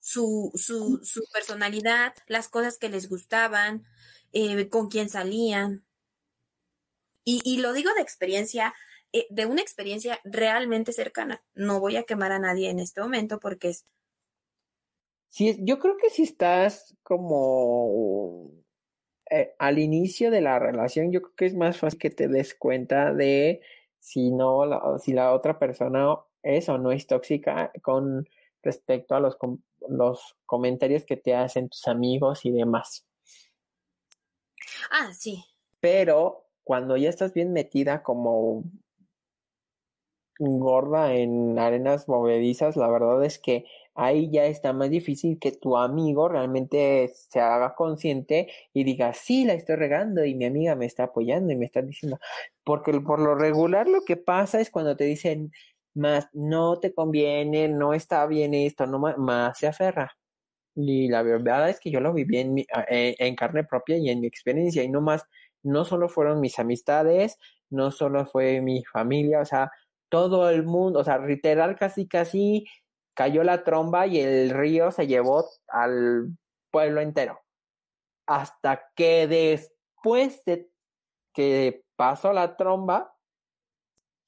su, 0.00 0.50
su, 0.54 1.00
su 1.02 1.24
personalidad, 1.32 2.14
las 2.26 2.48
cosas 2.48 2.76
que 2.76 2.90
les 2.90 3.08
gustaban, 3.08 3.86
eh, 4.32 4.68
con 4.68 4.88
quién 4.88 5.08
salían. 5.08 5.86
Y, 7.24 7.40
y, 7.42 7.58
lo 7.58 7.72
digo 7.72 7.90
de 7.94 8.02
experiencia, 8.02 8.74
eh, 9.12 9.26
de 9.30 9.46
una 9.46 9.62
experiencia 9.62 10.20
realmente 10.24 10.92
cercana. 10.92 11.42
No 11.54 11.80
voy 11.80 11.96
a 11.96 12.02
quemar 12.02 12.32
a 12.32 12.38
nadie 12.38 12.68
en 12.68 12.80
este 12.80 13.00
momento 13.00 13.40
porque 13.40 13.70
es 13.70 13.86
Sí, 15.34 15.58
yo 15.62 15.80
creo 15.80 15.96
que 15.96 16.10
si 16.10 16.22
estás 16.22 16.96
como 17.02 18.52
eh, 19.28 19.52
al 19.58 19.80
inicio 19.80 20.30
de 20.30 20.40
la 20.40 20.60
relación, 20.60 21.10
yo 21.10 21.22
creo 21.22 21.34
que 21.34 21.46
es 21.46 21.56
más 21.56 21.76
fácil 21.76 21.98
que 21.98 22.10
te 22.10 22.28
des 22.28 22.54
cuenta 22.54 23.12
de 23.12 23.60
si 23.98 24.30
no, 24.30 24.64
la, 24.64 24.96
si 25.00 25.12
la 25.12 25.32
otra 25.32 25.58
persona 25.58 26.18
es 26.44 26.68
o 26.68 26.78
no 26.78 26.92
es 26.92 27.08
tóxica 27.08 27.72
con 27.82 28.28
respecto 28.62 29.16
a 29.16 29.20
los, 29.20 29.36
los 29.88 30.36
comentarios 30.46 31.02
que 31.02 31.16
te 31.16 31.34
hacen 31.34 31.68
tus 31.68 31.88
amigos 31.88 32.44
y 32.44 32.52
demás. 32.52 33.04
Ah, 34.92 35.12
sí. 35.14 35.44
Pero 35.80 36.46
cuando 36.62 36.96
ya 36.96 37.08
estás 37.08 37.34
bien 37.34 37.52
metida 37.52 38.04
como 38.04 38.62
gorda 40.38 41.14
en 41.14 41.58
arenas 41.58 42.08
movedizas, 42.08 42.76
la 42.76 42.88
verdad 42.88 43.24
es 43.24 43.38
que 43.38 43.64
ahí 43.94 44.30
ya 44.30 44.46
está 44.46 44.72
más 44.72 44.90
difícil 44.90 45.38
que 45.38 45.52
tu 45.52 45.76
amigo 45.76 46.28
realmente 46.28 47.08
se 47.14 47.40
haga 47.40 47.74
consciente 47.74 48.48
y 48.72 48.84
diga, 48.84 49.12
sí, 49.14 49.44
la 49.44 49.54
estoy 49.54 49.76
regando 49.76 50.24
y 50.24 50.34
mi 50.34 50.46
amiga 50.46 50.74
me 50.74 50.86
está 50.86 51.04
apoyando 51.04 51.52
y 51.52 51.56
me 51.56 51.66
está 51.66 51.82
diciendo, 51.82 52.18
porque 52.64 53.00
por 53.00 53.20
lo 53.20 53.34
regular 53.36 53.88
lo 53.88 54.02
que 54.02 54.16
pasa 54.16 54.60
es 54.60 54.70
cuando 54.70 54.96
te 54.96 55.04
dicen, 55.04 55.52
más 55.94 56.28
no 56.32 56.80
te 56.80 56.92
conviene, 56.92 57.68
no 57.68 57.94
está 57.94 58.26
bien 58.26 58.54
esto, 58.54 58.86
no 58.86 58.98
más, 58.98 59.58
se 59.58 59.68
aferra. 59.68 60.16
Y 60.76 61.08
la 61.08 61.22
verdad 61.22 61.70
es 61.70 61.80
que 61.80 61.90
yo 61.90 62.00
lo 62.00 62.12
viví 62.12 62.38
en, 62.38 62.58
eh, 62.58 63.14
en 63.18 63.36
carne 63.36 63.64
propia 63.64 63.96
y 63.98 64.10
en 64.10 64.20
mi 64.20 64.26
experiencia 64.26 64.82
y 64.82 64.88
no 64.88 65.00
más, 65.00 65.24
no 65.62 65.84
solo 65.84 66.08
fueron 66.08 66.40
mis 66.40 66.58
amistades, 66.58 67.38
no 67.70 67.90
solo 67.92 68.26
fue 68.26 68.60
mi 68.60 68.84
familia, 68.84 69.40
o 69.40 69.44
sea, 69.44 69.70
todo 70.08 70.50
el 70.50 70.64
mundo, 70.64 71.00
o 71.00 71.04
sea, 71.04 71.18
literal 71.18 71.76
casi 71.76 72.06
casi 72.06 72.66
cayó 73.14 73.44
la 73.44 73.64
tromba 73.64 74.06
y 74.06 74.20
el 74.20 74.50
río 74.50 74.90
se 74.90 75.06
llevó 75.06 75.44
al 75.68 76.36
pueblo 76.70 77.00
entero. 77.00 77.40
Hasta 78.26 78.90
que 78.94 79.26
después 79.26 80.44
de 80.44 80.70
que 81.32 81.84
pasó 81.96 82.32
la 82.32 82.56
tromba 82.56 83.16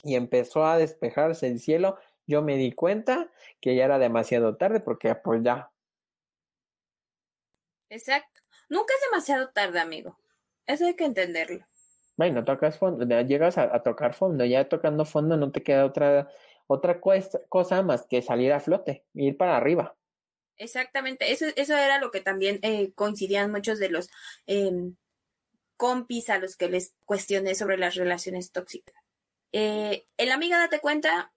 y 0.03 0.15
empezó 0.15 0.65
a 0.67 0.77
despejarse 0.77 1.49
el 1.49 1.61
cielo, 1.61 1.99
yo 2.27 2.43
me 2.43 2.57
di 2.57 2.73
cuenta 2.73 3.31
que 3.61 3.75
ya 3.77 3.85
era 3.85 3.99
demasiado 3.99 4.57
tarde 4.57 4.81
porque 4.81 5.15
pues 5.15 5.43
ya. 5.43 5.71
Exacto. 7.89 8.41
Nunca 8.69 8.93
es 8.95 9.11
demasiado 9.11 9.51
tarde, 9.51 9.81
amigo. 9.81 10.19
Eso 10.67 10.87
hay 10.87 10.97
que 10.97 11.05
entenderlo. 11.05 11.65
Bueno, 12.17 12.45
tocas 12.45 12.79
fondo, 12.79 13.05
llegas 13.23 13.59
a, 13.59 13.83
tocar 13.83 14.15
fondo, 14.15 14.45
ya 14.45 14.69
tocando 14.69 15.05
fondo 15.05 15.37
no 15.37 15.53
te 15.53 15.63
queda 15.63 15.85
otra, 15.85 16.31
otra 16.67 17.01
cosa 17.01 17.83
más 17.83 18.07
que 18.07 18.23
salir 18.23 18.53
a 18.53 18.61
flote, 18.61 19.05
ir 19.15 19.37
para 19.37 19.57
arriba. 19.57 19.95
Exactamente, 20.57 21.31
eso, 21.31 21.45
eso 21.57 21.77
era 21.77 22.01
lo 22.01 22.11
que 22.11 22.23
también 22.23 22.59
eh, 22.63 22.93
coincidían 22.95 23.51
muchos 23.51 23.79
de 23.79 23.91
los 23.91 24.09
em, 24.47 24.97
compis 25.77 26.31
a 26.31 26.39
los 26.39 26.57
que 26.57 26.71
les 26.71 26.95
cuestioné 27.05 27.55
sobre 27.55 27.77
las 27.77 27.95
relaciones 27.95 28.51
tóxicas. 28.51 28.95
Eh, 29.53 30.07
el 30.17 30.33
amiga, 30.33 30.59
date 30.59 30.81
cuenta, 30.81 31.33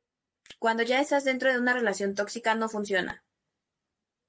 cuando 0.57 0.83
ya 0.83 1.01
estás 1.01 1.25
dentro 1.25 1.51
de 1.51 1.59
una 1.59 1.73
relación 1.73 2.15
tóxica 2.15 2.55
no 2.55 2.69
funciona. 2.69 3.23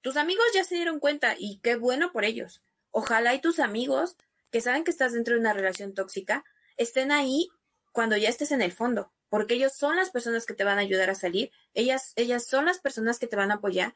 Tus 0.01 0.17
amigos 0.17 0.45
ya 0.55 0.65
se 0.65 0.75
dieron 0.75 0.99
cuenta 0.99 1.35
y 1.39 1.61
qué 1.63 1.77
bueno 1.77 2.11
por 2.11 2.25
ellos. 2.25 2.63
Ojalá 2.91 3.35
y 3.35 3.41
tus 3.41 3.61
amigos 3.61 4.17
que 4.51 4.61
saben 4.61 4.85
que 4.85 4.91
estás 4.91 5.13
dentro 5.13 5.35
de 5.35 5.41
una 5.41 5.53
relación 5.53 5.95
tóxica 5.95 6.45
estén 6.77 7.13
ahí 7.13 7.49
cuando 7.93 8.17
ya 8.17 8.29
estés 8.29 8.53
en 8.53 8.63
el 8.63 8.73
fondo, 8.73 9.13
porque 9.29 9.55
ellos 9.55 9.75
son 9.75 9.97
las 9.97 10.11
personas 10.11 10.47
que 10.47 10.55
te 10.55 10.65
van 10.65 10.79
a 10.79 10.83
ayudar 10.83 11.11
a 11.11 11.15
salir, 11.15 11.51
ellas, 11.75 12.13
ellas 12.17 12.47
son 12.47 12.65
las 12.65 12.81
personas 12.81 13.19
que 13.19 13.27
te 13.27 13.37
van 13.37 13.51
a 13.51 13.55
apoyar 13.55 13.95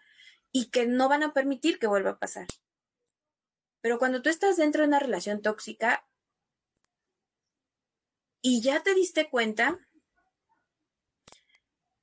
y 0.52 0.70
que 0.70 0.86
no 0.86 1.08
van 1.08 1.22
a 1.22 1.32
permitir 1.32 1.78
que 1.78 1.86
vuelva 1.86 2.10
a 2.10 2.18
pasar. 2.18 2.46
Pero 3.80 3.98
cuando 3.98 4.22
tú 4.22 4.30
estás 4.30 4.56
dentro 4.56 4.82
de 4.82 4.88
una 4.88 4.98
relación 4.98 5.42
tóxica 5.42 6.06
y 8.40 8.62
ya 8.62 8.82
te 8.82 8.94
diste 8.94 9.28
cuenta, 9.28 9.78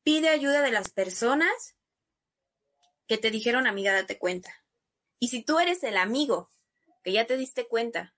pide 0.04 0.30
ayuda 0.30 0.62
de 0.62 0.72
las 0.72 0.90
personas 0.90 1.76
que 3.08 3.18
te 3.18 3.32
dijeron, 3.32 3.68
amiga, 3.68 3.94
date 3.94 4.18
cuenta. 4.18 4.66
Y 5.20 5.28
si 5.28 5.44
tú 5.44 5.60
eres 5.60 5.84
el 5.84 5.98
amigo 5.98 6.50
que 7.04 7.12
ya 7.12 7.26
te 7.26 7.38
diste 7.38 7.68
cuenta 7.68 8.16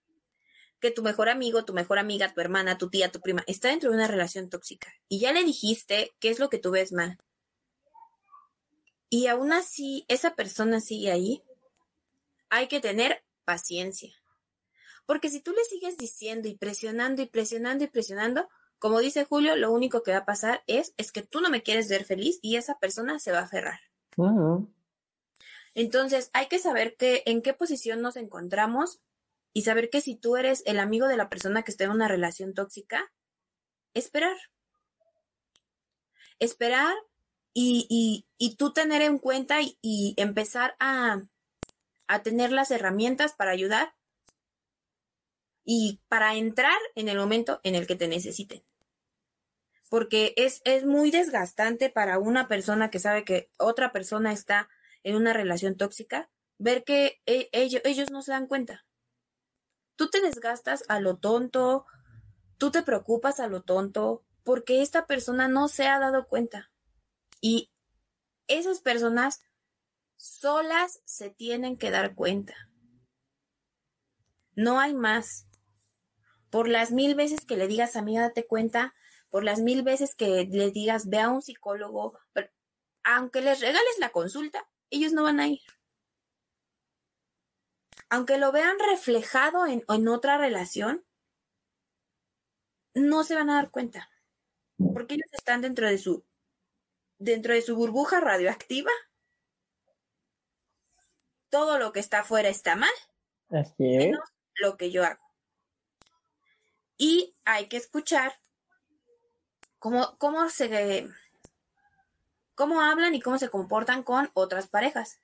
que 0.83 0.91
tu 0.91 1.01
mejor 1.01 1.29
amigo, 1.29 1.63
tu 1.63 1.71
mejor 1.71 1.97
amiga, 1.97 2.33
tu 2.33 2.41
hermana, 2.41 2.77
tu 2.77 2.89
tía, 2.89 3.09
tu 3.09 3.21
prima 3.21 3.45
está 3.47 3.69
dentro 3.69 3.89
de 3.89 3.95
una 3.95 4.05
relación 4.05 4.49
tóxica 4.49 4.93
y 5.07 5.17
ya 5.19 5.31
le 5.31 5.45
dijiste 5.45 6.11
qué 6.19 6.29
es 6.29 6.39
lo 6.39 6.49
que 6.49 6.59
tú 6.59 6.71
ves 6.71 6.91
mal. 6.91 7.17
Y 9.09 9.27
aún 9.27 9.53
así 9.53 10.03
esa 10.09 10.35
persona 10.35 10.81
sigue 10.81 11.09
ahí, 11.09 11.41
hay 12.49 12.67
que 12.67 12.81
tener 12.81 13.23
paciencia. 13.45 14.13
Porque 15.05 15.29
si 15.29 15.39
tú 15.39 15.53
le 15.53 15.63
sigues 15.63 15.97
diciendo 15.97 16.49
y 16.49 16.57
presionando 16.57 17.21
y 17.21 17.27
presionando 17.27 17.85
y 17.85 17.87
presionando, 17.87 18.49
como 18.77 18.99
dice 18.99 19.23
Julio, 19.23 19.55
lo 19.55 19.71
único 19.71 20.03
que 20.03 20.11
va 20.11 20.17
a 20.17 20.25
pasar 20.25 20.63
es, 20.67 20.93
es 20.97 21.13
que 21.13 21.21
tú 21.21 21.39
no 21.39 21.49
me 21.49 21.63
quieres 21.63 21.87
ver 21.87 22.03
feliz 22.03 22.39
y 22.41 22.57
esa 22.57 22.77
persona 22.79 23.19
se 23.19 23.31
va 23.31 23.39
a 23.39 23.43
aferrar. 23.43 23.79
Entonces, 25.75 26.29
hay 26.33 26.47
que 26.47 26.59
saber 26.59 26.97
que, 26.97 27.23
en 27.25 27.41
qué 27.41 27.53
posición 27.53 28.01
nos 28.01 28.17
encontramos 28.17 28.99
y 29.53 29.61
saber 29.61 29.89
que 29.89 30.01
si 30.01 30.15
tú 30.15 30.35
eres 30.35 30.63
el 30.65 30.79
amigo 30.79 31.07
de 31.07 31.15
la 31.15 31.29
persona 31.29 31.61
que 31.61 31.71
está 31.71 31.83
en 31.83 31.91
una 31.91 32.07
relación 32.07 32.53
tóxica, 32.53 33.13
esperar. 33.93 34.35
Esperar 36.39 36.95
y, 37.53 38.25
y, 38.39 38.55
tú 38.55 38.73
tener 38.73 39.03
en 39.03 39.19
cuenta 39.19 39.59
y, 39.61 40.15
empezar 40.17 40.75
a, 40.79 41.21
a 42.07 42.23
tener 42.23 42.51
las 42.51 42.71
herramientas 42.71 43.33
para 43.33 43.51
ayudar 43.51 43.93
y 45.63 46.01
para 46.09 46.35
entrar 46.35 46.77
en 46.95 47.07
el 47.07 47.17
momento 47.17 47.61
en 47.63 47.75
el 47.75 47.85
que 47.85 47.95
te 47.95 48.07
necesiten. 48.07 48.63
Porque 49.89 50.33
es, 50.35 50.61
es 50.65 50.83
muy 50.83 51.11
desgastante 51.11 51.91
para 51.91 52.17
una 52.17 52.47
persona 52.47 52.89
que 52.89 52.97
sabe 52.97 53.23
que 53.23 53.51
otra 53.57 53.91
persona 53.91 54.33
está 54.33 54.67
en 55.03 55.15
una 55.15 55.31
relación 55.31 55.77
tóxica, 55.77 56.31
ver 56.57 56.83
que 56.83 57.21
e, 57.27 57.49
ellos, 57.51 57.83
ellos 57.85 58.09
no 58.09 58.23
se 58.23 58.31
dan 58.31 58.47
cuenta 58.47 58.83
tú 59.95 60.09
te 60.09 60.21
desgastas 60.21 60.83
a 60.87 60.99
lo 60.99 61.17
tonto, 61.17 61.85
tú 62.57 62.71
te 62.71 62.83
preocupas 62.83 63.39
a 63.39 63.47
lo 63.47 63.61
tonto, 63.61 64.23
porque 64.43 64.81
esta 64.81 65.05
persona 65.05 65.47
no 65.47 65.67
se 65.67 65.87
ha 65.87 65.99
dado 65.99 66.27
cuenta. 66.27 66.71
Y 67.41 67.71
esas 68.47 68.79
personas 68.79 69.41
solas 70.15 71.01
se 71.05 71.29
tienen 71.29 71.77
que 71.77 71.91
dar 71.91 72.15
cuenta. 72.15 72.53
No 74.55 74.79
hay 74.79 74.93
más. 74.93 75.47
Por 76.49 76.67
las 76.67 76.91
mil 76.91 77.15
veces 77.15 77.45
que 77.45 77.57
le 77.57 77.67
digas, 77.67 77.95
amiga, 77.95 78.21
date 78.21 78.45
cuenta, 78.45 78.93
por 79.29 79.43
las 79.43 79.59
mil 79.59 79.81
veces 79.81 80.13
que 80.13 80.45
le 80.45 80.71
digas, 80.71 81.09
ve 81.09 81.19
a 81.19 81.29
un 81.29 81.41
psicólogo, 81.41 82.19
aunque 83.03 83.41
les 83.41 83.59
regales 83.59 83.99
la 83.99 84.11
consulta, 84.11 84.67
ellos 84.89 85.11
no 85.11 85.23
van 85.23 85.39
a 85.39 85.47
ir 85.47 85.61
aunque 88.13 88.37
lo 88.37 88.51
vean 88.51 88.77
reflejado 88.77 89.65
en, 89.65 90.07
otra 90.07 90.37
relación, 90.37 91.03
no 92.93 93.23
se 93.23 93.33
van 93.33 93.49
a 93.49 93.55
dar 93.55 93.71
cuenta. 93.71 94.07
Porque 94.77 95.15
ellos 95.15 95.29
están 95.31 95.61
dentro 95.61 95.87
de 95.87 95.97
su, 95.97 96.23
dentro 97.17 97.55
de 97.55 97.63
su 97.63 97.75
burbuja 97.75 98.19
radioactiva. 98.19 98.91
Todo 101.49 101.79
lo 101.79 101.91
que 101.91 102.01
está 102.01 102.19
afuera 102.19 102.49
está 102.49 102.75
mal. 102.75 102.93
Así 103.49 103.95
es. 103.95 104.05
Menos 104.05 104.29
lo 104.61 104.77
que 104.77 104.91
yo 104.91 105.03
hago. 105.03 105.25
Y 106.97 107.33
hay 107.45 107.67
que 107.67 107.77
escuchar 107.77 108.31
cómo, 109.79 110.15
cómo 110.19 110.51
se 110.51 111.09
cómo 112.53 112.79
hablan 112.79 113.15
y 113.15 113.21
cómo 113.21 113.39
se 113.39 113.49
comportan 113.49 114.03
con 114.03 114.29
otras 114.35 114.67
parejas. 114.67 115.19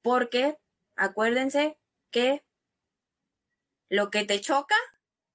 Porque 0.00 0.58
Acuérdense 1.00 1.78
que 2.10 2.44
lo 3.88 4.10
que 4.10 4.26
te 4.26 4.38
choca, 4.42 4.74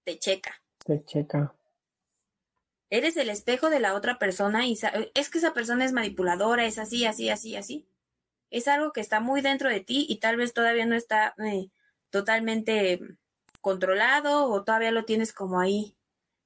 te 0.03 0.20
checa. 0.20 0.61
Te 0.86 1.03
checa. 1.03 1.55
Eres 2.91 3.18
el 3.18 3.32
espejo 3.32 3.72
de 3.72 3.80
la 3.80 3.95
otra 3.95 4.20
persona 4.20 4.68
y 4.68 4.78
es 5.16 5.30
que 5.32 5.39
esa 5.39 5.55
persona 5.55 5.84
es 5.84 5.91
manipuladora, 5.91 6.68
es 6.68 6.78
así, 6.78 7.07
así, 7.07 7.32
así, 7.32 7.55
así. 7.55 7.88
Es 8.51 8.68
algo 8.68 8.91
que 8.91 9.01
está 9.01 9.22
muy 9.22 9.41
dentro 9.41 9.68
de 9.68 9.80
ti 9.80 10.05
y 10.07 10.20
tal 10.20 10.38
vez 10.38 10.53
todavía 10.53 10.86
no 10.86 10.93
está 10.93 11.34
eh, 11.43 11.72
totalmente 12.11 12.99
controlado 13.59 14.47
o 14.51 14.63
todavía 14.63 14.91
lo 14.91 15.03
tienes 15.05 15.34
como 15.34 15.59
ahí 15.59 15.97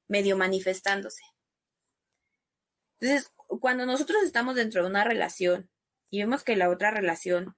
medio 0.08 0.38
manifestándose. 0.38 1.24
Entonces, 3.02 3.34
cuando 3.60 3.86
nosotros 3.86 4.24
estamos 4.24 4.56
dentro 4.56 4.82
de 4.82 4.90
una 4.90 5.04
relación 5.04 5.70
y 6.10 6.20
vemos 6.20 6.46
que 6.46 6.56
la 6.56 6.70
otra 6.70 6.90
relación 6.90 7.54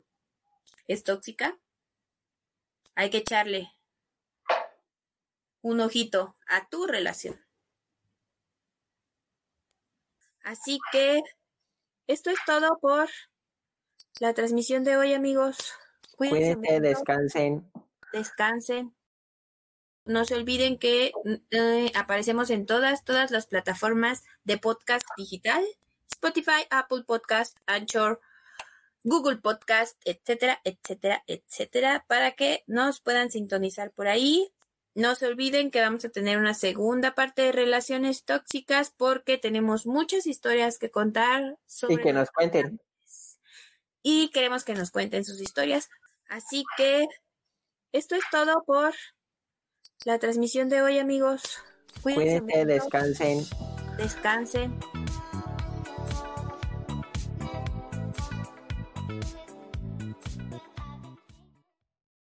es 0.87 1.03
tóxica, 1.03 1.57
hay 2.95 3.09
que 3.09 3.17
echarle 3.17 3.71
un 5.61 5.79
ojito 5.79 6.35
a 6.47 6.67
tu 6.69 6.87
relación. 6.87 7.39
Así 10.43 10.79
que 10.91 11.21
esto 12.07 12.29
es 12.29 12.39
todo 12.45 12.79
por 12.79 13.09
la 14.19 14.33
transmisión 14.33 14.83
de 14.83 14.97
hoy, 14.97 15.13
amigos. 15.13 15.73
Cuídense, 16.17 16.79
descansen. 16.79 17.71
Descansen. 18.11 18.95
No 20.03 20.25
se 20.25 20.35
olviden 20.35 20.79
que 20.79 21.13
eh, 21.51 21.91
aparecemos 21.95 22.49
en 22.49 22.65
todas, 22.65 23.05
todas 23.05 23.31
las 23.31 23.45
plataformas 23.45 24.23
de 24.43 24.57
podcast 24.57 25.05
digital. 25.15 25.63
Spotify, 26.11 26.65
Apple 26.69 27.03
Podcast, 27.05 27.57
Anchor, 27.65 28.19
Google 29.03 29.37
Podcast, 29.37 29.99
etcétera, 30.05 30.61
etcétera, 30.63 31.23
etcétera, 31.27 32.05
para 32.07 32.31
que 32.31 32.63
nos 32.67 33.01
puedan 33.01 33.31
sintonizar 33.31 33.91
por 33.91 34.07
ahí. 34.07 34.51
No 34.93 35.15
se 35.15 35.27
olviden 35.27 35.71
que 35.71 35.81
vamos 35.81 36.03
a 36.03 36.09
tener 36.09 36.37
una 36.37 36.53
segunda 36.53 37.15
parte 37.15 37.43
de 37.43 37.51
relaciones 37.51 38.23
tóxicas 38.25 38.93
porque 38.95 39.37
tenemos 39.37 39.85
muchas 39.85 40.27
historias 40.27 40.77
que 40.77 40.91
contar. 40.91 41.57
Sobre 41.65 41.95
y 41.95 41.97
que 41.97 42.13
nos 42.13 42.29
cuenten. 42.31 42.81
Y 44.03 44.29
queremos 44.29 44.63
que 44.63 44.73
nos 44.73 44.91
cuenten 44.91 45.23
sus 45.23 45.39
historias. 45.41 45.89
Así 46.27 46.63
que 46.75 47.07
esto 47.91 48.15
es 48.15 48.23
todo 48.31 48.63
por 48.65 48.93
la 50.05 50.19
transmisión 50.19 50.69
de 50.69 50.81
hoy, 50.81 50.99
amigos. 50.99 51.59
Cuídense, 52.01 52.65
descansen. 52.65 53.45
Descansen. 53.97 55.00